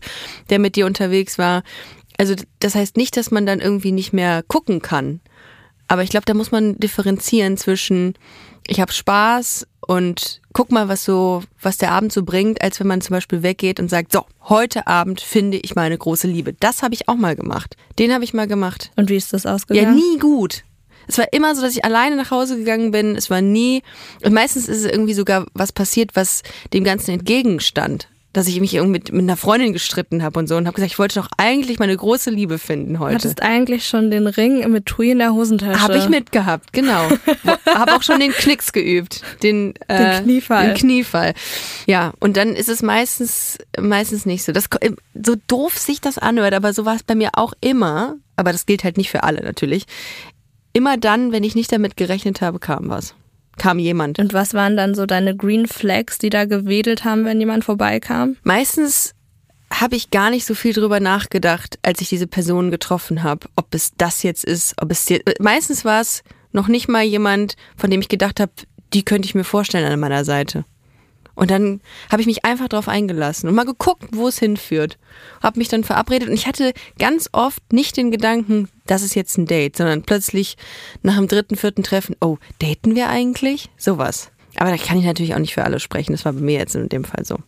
der 0.50 0.58
mit 0.58 0.76
dir 0.76 0.86
unterwegs 0.86 1.38
war? 1.38 1.62
Also 2.18 2.34
das 2.58 2.74
heißt 2.74 2.96
nicht, 2.96 3.16
dass 3.16 3.30
man 3.30 3.46
dann 3.46 3.60
irgendwie 3.60 3.92
nicht 3.92 4.12
mehr 4.12 4.42
gucken 4.46 4.82
kann. 4.82 5.20
Aber 5.88 6.02
ich 6.02 6.10
glaube, 6.10 6.26
da 6.26 6.34
muss 6.34 6.52
man 6.52 6.76
differenzieren 6.78 7.56
zwischen 7.56 8.14
ich 8.68 8.80
habe 8.80 8.92
Spaß 8.92 9.66
und 9.80 10.40
guck 10.52 10.70
mal, 10.70 10.88
was 10.88 11.04
so, 11.04 11.42
was 11.60 11.78
der 11.78 11.90
Abend 11.90 12.12
so 12.12 12.22
bringt, 12.22 12.62
als 12.62 12.78
wenn 12.78 12.86
man 12.86 13.00
zum 13.00 13.14
Beispiel 13.14 13.42
weggeht 13.42 13.80
und 13.80 13.88
sagt, 13.88 14.12
so, 14.12 14.24
heute 14.42 14.86
Abend 14.86 15.20
finde 15.20 15.58
ich 15.58 15.74
meine 15.74 15.98
große 15.98 16.28
Liebe. 16.28 16.52
Das 16.52 16.82
habe 16.82 16.94
ich 16.94 17.08
auch 17.08 17.16
mal 17.16 17.34
gemacht. 17.34 17.76
Den 17.98 18.12
habe 18.12 18.22
ich 18.22 18.32
mal 18.34 18.46
gemacht. 18.46 18.92
Und 18.96 19.08
wie 19.10 19.16
ist 19.16 19.32
das 19.32 19.42
Ja, 19.44 19.54
ausgegangen? 19.54 19.96
nie 19.96 20.18
gut. 20.20 20.62
Es 21.08 21.18
war 21.18 21.32
immer 21.32 21.54
so, 21.54 21.62
dass 21.62 21.76
ich 21.76 21.84
alleine 21.84 22.16
nach 22.16 22.30
Hause 22.30 22.56
gegangen 22.56 22.90
bin. 22.90 23.16
Es 23.16 23.30
war 23.30 23.40
nie, 23.40 23.82
und 24.22 24.32
meistens 24.32 24.68
ist 24.68 24.84
es 24.84 24.90
irgendwie 24.90 25.14
sogar 25.14 25.46
was 25.54 25.72
passiert, 25.72 26.10
was 26.14 26.42
dem 26.72 26.84
Ganzen 26.84 27.10
entgegenstand. 27.12 28.08
Dass 28.32 28.46
ich 28.46 28.60
mich 28.60 28.74
irgendwie 28.74 28.92
mit, 28.92 29.12
mit 29.12 29.22
einer 29.22 29.36
Freundin 29.36 29.72
gestritten 29.72 30.22
habe 30.22 30.38
und 30.38 30.46
so 30.46 30.56
und 30.56 30.68
habe 30.68 30.76
gesagt, 30.76 30.92
ich 30.92 31.00
wollte 31.00 31.18
doch 31.18 31.28
eigentlich 31.36 31.80
meine 31.80 31.96
große 31.96 32.30
Liebe 32.30 32.60
finden 32.60 32.94
Du 32.94 33.00
heute. 33.00 33.16
hattest 33.16 33.42
eigentlich 33.42 33.88
schon 33.88 34.12
den 34.12 34.28
Ring 34.28 34.70
mit 34.70 34.86
Tui 34.86 35.10
in 35.10 35.18
der 35.18 35.32
Hosentasche. 35.32 35.82
Habe 35.82 35.98
ich 35.98 36.08
mitgehabt, 36.08 36.72
genau. 36.72 37.08
Habe 37.66 37.96
auch 37.96 38.04
schon 38.04 38.20
den 38.20 38.30
Knicks 38.30 38.70
geübt, 38.72 39.22
den, 39.42 39.74
äh, 39.88 40.14
Den 40.18 40.22
Kniefall. 40.22 40.66
Den 40.68 40.74
Kniefall. 40.76 41.34
Ja, 41.88 42.12
und 42.20 42.36
dann 42.36 42.54
ist 42.54 42.68
es 42.68 42.82
meistens 42.82 43.58
meistens 43.80 44.26
nicht 44.26 44.44
so. 44.44 44.52
Das 44.52 44.68
so 45.20 45.34
doof 45.48 45.76
sich 45.76 46.00
das 46.00 46.16
anhört, 46.16 46.54
aber 46.54 46.72
so 46.72 46.84
war 46.84 46.94
es 46.94 47.02
bei 47.02 47.16
mir 47.16 47.30
auch 47.32 47.52
immer. 47.60 48.14
Aber 48.36 48.52
das 48.52 48.64
gilt 48.64 48.84
halt 48.84 48.96
nicht 48.96 49.10
für 49.10 49.24
alle 49.24 49.42
natürlich. 49.42 49.86
Immer 50.72 50.96
dann, 50.96 51.32
wenn 51.32 51.44
ich 51.44 51.54
nicht 51.54 51.72
damit 51.72 51.96
gerechnet 51.96 52.40
habe, 52.40 52.58
kam 52.58 52.88
was. 52.88 53.14
Kam 53.58 53.78
jemand. 53.78 54.18
Und 54.18 54.32
was 54.32 54.54
waren 54.54 54.76
dann 54.76 54.94
so 54.94 55.06
deine 55.06 55.36
Green 55.36 55.66
Flags, 55.66 56.18
die 56.18 56.30
da 56.30 56.44
gewedelt 56.44 57.04
haben, 57.04 57.24
wenn 57.24 57.40
jemand 57.40 57.64
vorbeikam? 57.64 58.36
Meistens 58.42 59.14
habe 59.72 59.96
ich 59.96 60.10
gar 60.10 60.30
nicht 60.30 60.46
so 60.46 60.54
viel 60.54 60.72
drüber 60.72 61.00
nachgedacht, 61.00 61.78
als 61.82 62.00
ich 62.00 62.08
diese 62.08 62.26
Person 62.26 62.70
getroffen 62.70 63.22
habe, 63.22 63.48
ob 63.56 63.74
es 63.74 63.92
das 63.96 64.22
jetzt 64.22 64.44
ist, 64.44 64.74
ob 64.80 64.90
es 64.90 65.08
jetzt, 65.08 65.40
meistens 65.40 65.84
war 65.84 66.00
es 66.00 66.22
noch 66.52 66.68
nicht 66.68 66.88
mal 66.88 67.04
jemand, 67.04 67.56
von 67.76 67.90
dem 67.90 68.00
ich 68.00 68.08
gedacht 68.08 68.40
habe, 68.40 68.52
die 68.92 69.04
könnte 69.04 69.26
ich 69.26 69.34
mir 69.34 69.44
vorstellen 69.44 69.90
an 69.90 70.00
meiner 70.00 70.24
Seite. 70.24 70.64
Und 71.40 71.50
dann 71.50 71.80
habe 72.12 72.20
ich 72.20 72.26
mich 72.26 72.44
einfach 72.44 72.68
drauf 72.68 72.86
eingelassen 72.86 73.48
und 73.48 73.54
mal 73.54 73.64
geguckt, 73.64 74.08
wo 74.12 74.28
es 74.28 74.38
hinführt. 74.38 74.98
Habe 75.42 75.58
mich 75.58 75.68
dann 75.68 75.84
verabredet 75.84 76.28
und 76.28 76.34
ich 76.34 76.46
hatte 76.46 76.74
ganz 76.98 77.30
oft 77.32 77.72
nicht 77.72 77.96
den 77.96 78.10
Gedanken, 78.10 78.68
das 78.86 79.00
ist 79.00 79.14
jetzt 79.14 79.38
ein 79.38 79.46
Date, 79.46 79.74
sondern 79.74 80.02
plötzlich 80.02 80.58
nach 81.02 81.16
dem 81.16 81.28
dritten, 81.28 81.56
vierten 81.56 81.82
Treffen, 81.82 82.14
oh, 82.20 82.36
daten 82.58 82.94
wir 82.94 83.08
eigentlich? 83.08 83.70
Sowas. 83.78 84.30
Aber 84.56 84.68
da 84.68 84.76
kann 84.76 84.98
ich 84.98 85.06
natürlich 85.06 85.34
auch 85.34 85.38
nicht 85.38 85.54
für 85.54 85.64
alle 85.64 85.80
sprechen. 85.80 86.12
Das 86.12 86.26
war 86.26 86.34
bei 86.34 86.42
mir 86.42 86.58
jetzt 86.58 86.74
in 86.74 86.90
dem 86.90 87.04
Fall 87.04 87.24
so. 87.24 87.38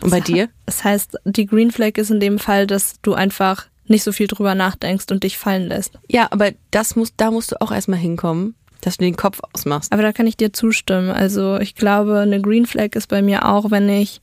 Und 0.00 0.08
bei 0.10 0.20
dir? 0.20 0.48
Das 0.64 0.82
heißt, 0.82 1.18
die 1.26 1.44
Green 1.44 1.70
Flag 1.70 1.98
ist 1.98 2.10
in 2.10 2.20
dem 2.20 2.38
Fall, 2.38 2.66
dass 2.66 2.94
du 3.02 3.12
einfach 3.12 3.66
nicht 3.86 4.04
so 4.04 4.12
viel 4.12 4.26
drüber 4.26 4.54
nachdenkst 4.54 5.10
und 5.10 5.22
dich 5.22 5.36
fallen 5.36 5.68
lässt. 5.68 5.98
Ja, 6.08 6.28
aber 6.30 6.52
das 6.70 6.96
muss, 6.96 7.14
da 7.14 7.30
musst 7.30 7.52
du 7.52 7.60
auch 7.60 7.72
erstmal 7.72 7.98
hinkommen, 7.98 8.54
dass 8.86 8.98
du 8.98 9.04
den 9.04 9.16
Kopf 9.16 9.40
ausmachst. 9.52 9.92
Aber 9.92 10.02
da 10.02 10.12
kann 10.12 10.26
ich 10.26 10.36
dir 10.36 10.52
zustimmen. 10.52 11.10
Also 11.10 11.58
ich 11.58 11.74
glaube, 11.74 12.18
eine 12.18 12.40
Green 12.40 12.66
Flag 12.66 12.94
ist 12.94 13.08
bei 13.08 13.22
mir 13.22 13.48
auch, 13.48 13.70
wenn 13.70 13.88
ich 13.88 14.20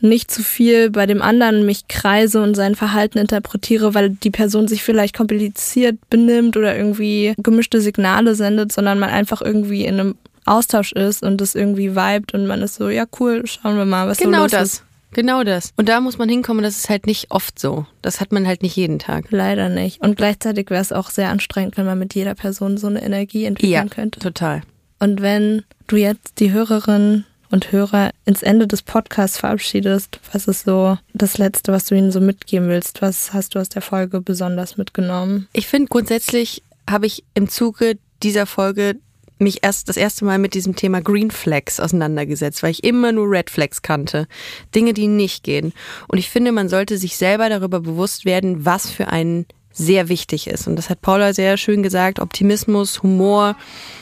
nicht 0.00 0.30
zu 0.30 0.42
viel 0.42 0.90
bei 0.90 1.06
dem 1.06 1.22
anderen 1.22 1.64
mich 1.64 1.88
kreise 1.88 2.42
und 2.42 2.54
sein 2.54 2.74
Verhalten 2.74 3.18
interpretiere, 3.18 3.94
weil 3.94 4.10
die 4.10 4.30
Person 4.30 4.68
sich 4.68 4.82
vielleicht 4.82 5.16
kompliziert 5.16 5.98
benimmt 6.10 6.56
oder 6.56 6.76
irgendwie 6.76 7.34
gemischte 7.38 7.80
Signale 7.80 8.34
sendet, 8.34 8.70
sondern 8.70 8.98
man 8.98 9.10
einfach 9.10 9.40
irgendwie 9.40 9.84
in 9.84 9.98
einem 9.98 10.14
Austausch 10.44 10.92
ist 10.92 11.22
und 11.22 11.40
das 11.40 11.54
irgendwie 11.54 11.96
vibet 11.96 12.34
und 12.34 12.46
man 12.46 12.60
ist 12.62 12.74
so, 12.74 12.90
ja 12.90 13.04
cool, 13.18 13.46
schauen 13.46 13.78
wir 13.78 13.86
mal, 13.86 14.06
was 14.06 14.18
genau 14.18 14.38
so 14.38 14.42
los 14.42 14.50
das. 14.52 14.72
ist. 14.74 14.84
Genau 15.14 15.42
das. 15.44 15.72
Und 15.76 15.88
da 15.88 16.00
muss 16.00 16.18
man 16.18 16.28
hinkommen, 16.28 16.62
das 16.62 16.76
ist 16.76 16.90
halt 16.90 17.06
nicht 17.06 17.30
oft 17.30 17.58
so. 17.58 17.86
Das 18.02 18.20
hat 18.20 18.32
man 18.32 18.46
halt 18.46 18.62
nicht 18.62 18.76
jeden 18.76 18.98
Tag. 18.98 19.26
Leider 19.30 19.68
nicht. 19.68 20.00
Und 20.02 20.16
gleichzeitig 20.16 20.70
wäre 20.70 20.82
es 20.82 20.92
auch 20.92 21.10
sehr 21.10 21.30
anstrengend, 21.30 21.76
wenn 21.76 21.86
man 21.86 21.98
mit 21.98 22.14
jeder 22.14 22.34
Person 22.34 22.76
so 22.76 22.86
eine 22.88 23.02
Energie 23.02 23.44
entwickeln 23.44 23.72
Ja, 23.72 23.84
könnte. 23.86 24.20
total. 24.20 24.62
Und 24.98 25.20
wenn 25.22 25.62
du 25.86 25.96
jetzt 25.96 26.40
die 26.40 26.52
Hörerinnen 26.52 27.24
und 27.50 27.70
Hörer 27.72 28.10
ins 28.24 28.42
Ende 28.42 28.66
des 28.66 28.82
Podcasts 28.82 29.38
verabschiedest, 29.38 30.18
was 30.32 30.48
ist 30.48 30.64
so 30.64 30.98
das 31.12 31.38
Letzte, 31.38 31.72
was 31.72 31.86
du 31.86 31.94
ihnen 31.94 32.10
so 32.10 32.20
mitgeben 32.20 32.68
willst? 32.68 33.02
Was 33.02 33.32
hast 33.32 33.54
du 33.54 33.58
aus 33.60 33.68
der 33.68 33.82
Folge 33.82 34.20
besonders 34.20 34.76
mitgenommen? 34.76 35.46
Ich 35.52 35.66
finde 35.68 35.88
grundsätzlich 35.88 36.62
habe 36.90 37.06
ich 37.06 37.24
im 37.34 37.48
Zuge 37.48 37.98
dieser 38.22 38.46
Folge 38.46 38.96
mich 39.38 39.58
erst 39.62 39.88
das 39.88 39.96
erste 39.96 40.24
Mal 40.24 40.38
mit 40.38 40.54
diesem 40.54 40.76
Thema 40.76 41.00
Green 41.00 41.30
Flags 41.30 41.80
auseinandergesetzt, 41.80 42.62
weil 42.62 42.70
ich 42.70 42.84
immer 42.84 43.12
nur 43.12 43.30
Red 43.30 43.50
Flags 43.50 43.82
kannte. 43.82 44.26
Dinge, 44.74 44.94
die 44.94 45.08
nicht 45.08 45.42
gehen. 45.42 45.72
Und 46.08 46.18
ich 46.18 46.30
finde, 46.30 46.52
man 46.52 46.68
sollte 46.68 46.98
sich 46.98 47.16
selber 47.16 47.48
darüber 47.48 47.80
bewusst 47.80 48.24
werden, 48.24 48.64
was 48.64 48.90
für 48.90 49.08
einen 49.08 49.46
sehr 49.74 50.08
wichtig 50.08 50.46
ist. 50.46 50.66
Und 50.66 50.76
das 50.76 50.88
hat 50.88 51.02
Paula 51.02 51.34
sehr 51.34 51.56
schön 51.56 51.82
gesagt. 51.82 52.20
Optimismus, 52.20 53.02
Humor, 53.02 53.56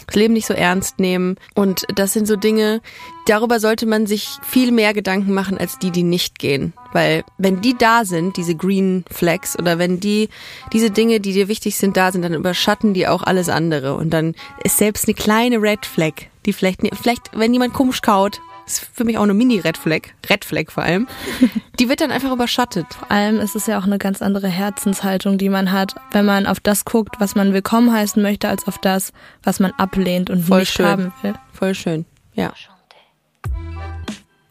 das 0.06 0.14
Leben 0.14 0.34
nicht 0.34 0.46
so 0.46 0.54
ernst 0.54 1.00
nehmen. 1.00 1.36
Und 1.54 1.84
das 1.94 2.12
sind 2.12 2.28
so 2.28 2.36
Dinge, 2.36 2.82
darüber 3.26 3.58
sollte 3.58 3.86
man 3.86 4.06
sich 4.06 4.28
viel 4.42 4.70
mehr 4.70 4.92
Gedanken 4.92 5.32
machen 5.32 5.56
als 5.58 5.78
die, 5.78 5.90
die 5.90 6.02
nicht 6.02 6.38
gehen. 6.38 6.74
Weil 6.92 7.24
wenn 7.38 7.62
die 7.62 7.76
da 7.76 8.04
sind, 8.04 8.36
diese 8.36 8.54
Green 8.54 9.04
Flags, 9.10 9.58
oder 9.58 9.78
wenn 9.78 9.98
die, 9.98 10.28
diese 10.72 10.90
Dinge, 10.90 11.20
die 11.20 11.32
dir 11.32 11.48
wichtig 11.48 11.76
sind, 11.76 11.96
da 11.96 12.12
sind, 12.12 12.22
dann 12.22 12.34
überschatten 12.34 12.92
die 12.92 13.08
auch 13.08 13.22
alles 13.22 13.48
andere. 13.48 13.94
Und 13.94 14.10
dann 14.10 14.34
ist 14.62 14.76
selbst 14.76 15.08
eine 15.08 15.14
kleine 15.14 15.60
Red 15.60 15.86
Flag, 15.86 16.12
die 16.44 16.52
vielleicht, 16.52 16.80
vielleicht, 17.00 17.30
wenn 17.32 17.52
jemand 17.52 17.72
komisch 17.72 18.02
kaut, 18.02 18.40
ist 18.66 18.88
für 18.92 19.04
mich 19.04 19.18
auch 19.18 19.22
eine 19.22 19.34
Mini-Red 19.34 19.76
Flag, 19.76 20.02
Red 20.28 20.44
Flag 20.44 20.70
vor 20.70 20.82
allem, 20.82 21.06
die 21.78 21.88
wird 21.88 22.00
dann 22.00 22.10
einfach 22.10 22.32
überschattet. 22.32 22.86
Vor 22.94 23.10
allem 23.10 23.38
ist 23.40 23.54
es 23.56 23.66
ja 23.66 23.78
auch 23.78 23.84
eine 23.84 23.98
ganz 23.98 24.22
andere 24.22 24.48
Herzenshaltung, 24.48 25.38
die 25.38 25.48
man 25.48 25.72
hat, 25.72 25.94
wenn 26.12 26.24
man 26.24 26.46
auf 26.46 26.60
das 26.60 26.84
guckt, 26.84 27.16
was 27.18 27.34
man 27.34 27.52
willkommen 27.52 27.92
heißen 27.92 28.22
möchte, 28.22 28.48
als 28.48 28.66
auf 28.66 28.78
das, 28.78 29.12
was 29.42 29.60
man 29.60 29.72
ablehnt 29.72 30.30
und 30.30 30.42
Voll 30.42 30.60
nicht 30.60 30.72
schön. 30.72 30.86
haben 30.86 31.12
will. 31.22 31.34
Voll 31.52 31.74
schön, 31.74 32.04
ja. 32.34 32.52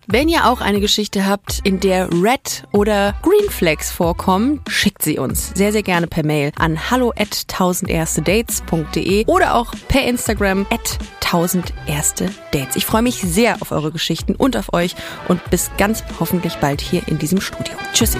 Wenn 0.08 0.30
ihr 0.30 0.48
auch 0.48 0.62
eine 0.62 0.80
Geschichte 0.80 1.28
habt, 1.28 1.62
in 1.64 1.80
der 1.80 2.10
Red 2.12 2.64
oder 2.72 3.14
Green 3.22 3.50
Flags 3.50 3.92
vorkommen, 3.92 4.62
schickt 4.68 5.04
sie 5.04 5.20
uns 5.20 5.52
sehr, 5.54 5.72
sehr 5.72 5.84
gerne 5.84 6.08
per 6.08 6.26
Mail 6.26 6.52
an 6.58 6.90
hallo 6.90 7.12
at 7.16 7.46
1000erstedates.de 7.48 9.26
oder 9.28 9.56
auch 9.56 9.74
per 9.88 10.04
Instagram 10.06 10.66
at 10.72 10.98
1000erstedates. 11.24 12.76
Ich 12.76 12.86
freue 12.86 13.04
mich 13.04 13.22
sehr 13.22 13.62
auf 13.62 13.72
eure 13.72 13.92
Geschichten 13.92 14.36
und 14.36 14.58
auf 14.58 14.74
euch 14.74 14.96
und 15.28 15.48
bis 15.52 15.70
ganz 15.78 16.04
hoffentlich 16.20 16.56
bald 16.56 16.82
hier 16.82 17.08
in 17.08 17.20
diesem 17.20 17.40
Studio. 17.40 17.76
Tschüssi. 17.94 18.18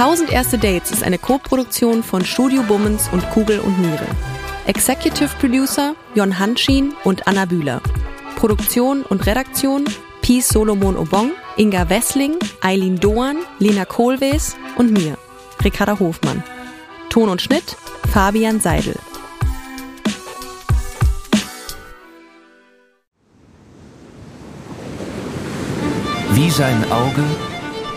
1000 0.00 0.32
Erste 0.32 0.56
Dates 0.56 0.90
ist 0.92 1.02
eine 1.02 1.18
Co-Produktion 1.18 2.02
von 2.02 2.24
Studio 2.24 2.62
Bummens 2.62 3.10
und 3.12 3.28
Kugel 3.28 3.60
und 3.60 3.78
Niere. 3.78 4.06
Executive 4.66 5.30
Producer 5.38 5.94
Jon 6.14 6.38
Hanschin 6.38 6.94
und 7.04 7.26
Anna 7.26 7.44
Bühler. 7.44 7.80
Produktion 8.36 9.02
und 9.02 9.26
Redaktion 9.26 9.84
Peace 10.22 10.48
Solomon 10.48 10.96
Obong, 10.96 11.32
Inga 11.56 11.88
Wessling, 11.88 12.36
Eileen 12.62 13.00
Doan, 13.00 13.38
Lena 13.58 13.84
Kohlwees 13.84 14.56
und 14.76 14.92
mir, 14.92 15.16
Ricarda 15.64 15.98
Hofmann. 15.98 16.42
Ton 17.08 17.28
und 17.28 17.42
Schnitt 17.42 17.76
Fabian 18.12 18.60
Seidel. 18.60 18.94
Wie 26.32 26.50
sein 26.50 26.84
Auge 26.90 27.24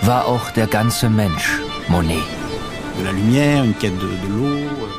war 0.01 0.25
auch 0.25 0.49
der 0.51 0.67
ganze 0.67 1.09
Mensch 1.09 1.59
Monet. 1.87 2.23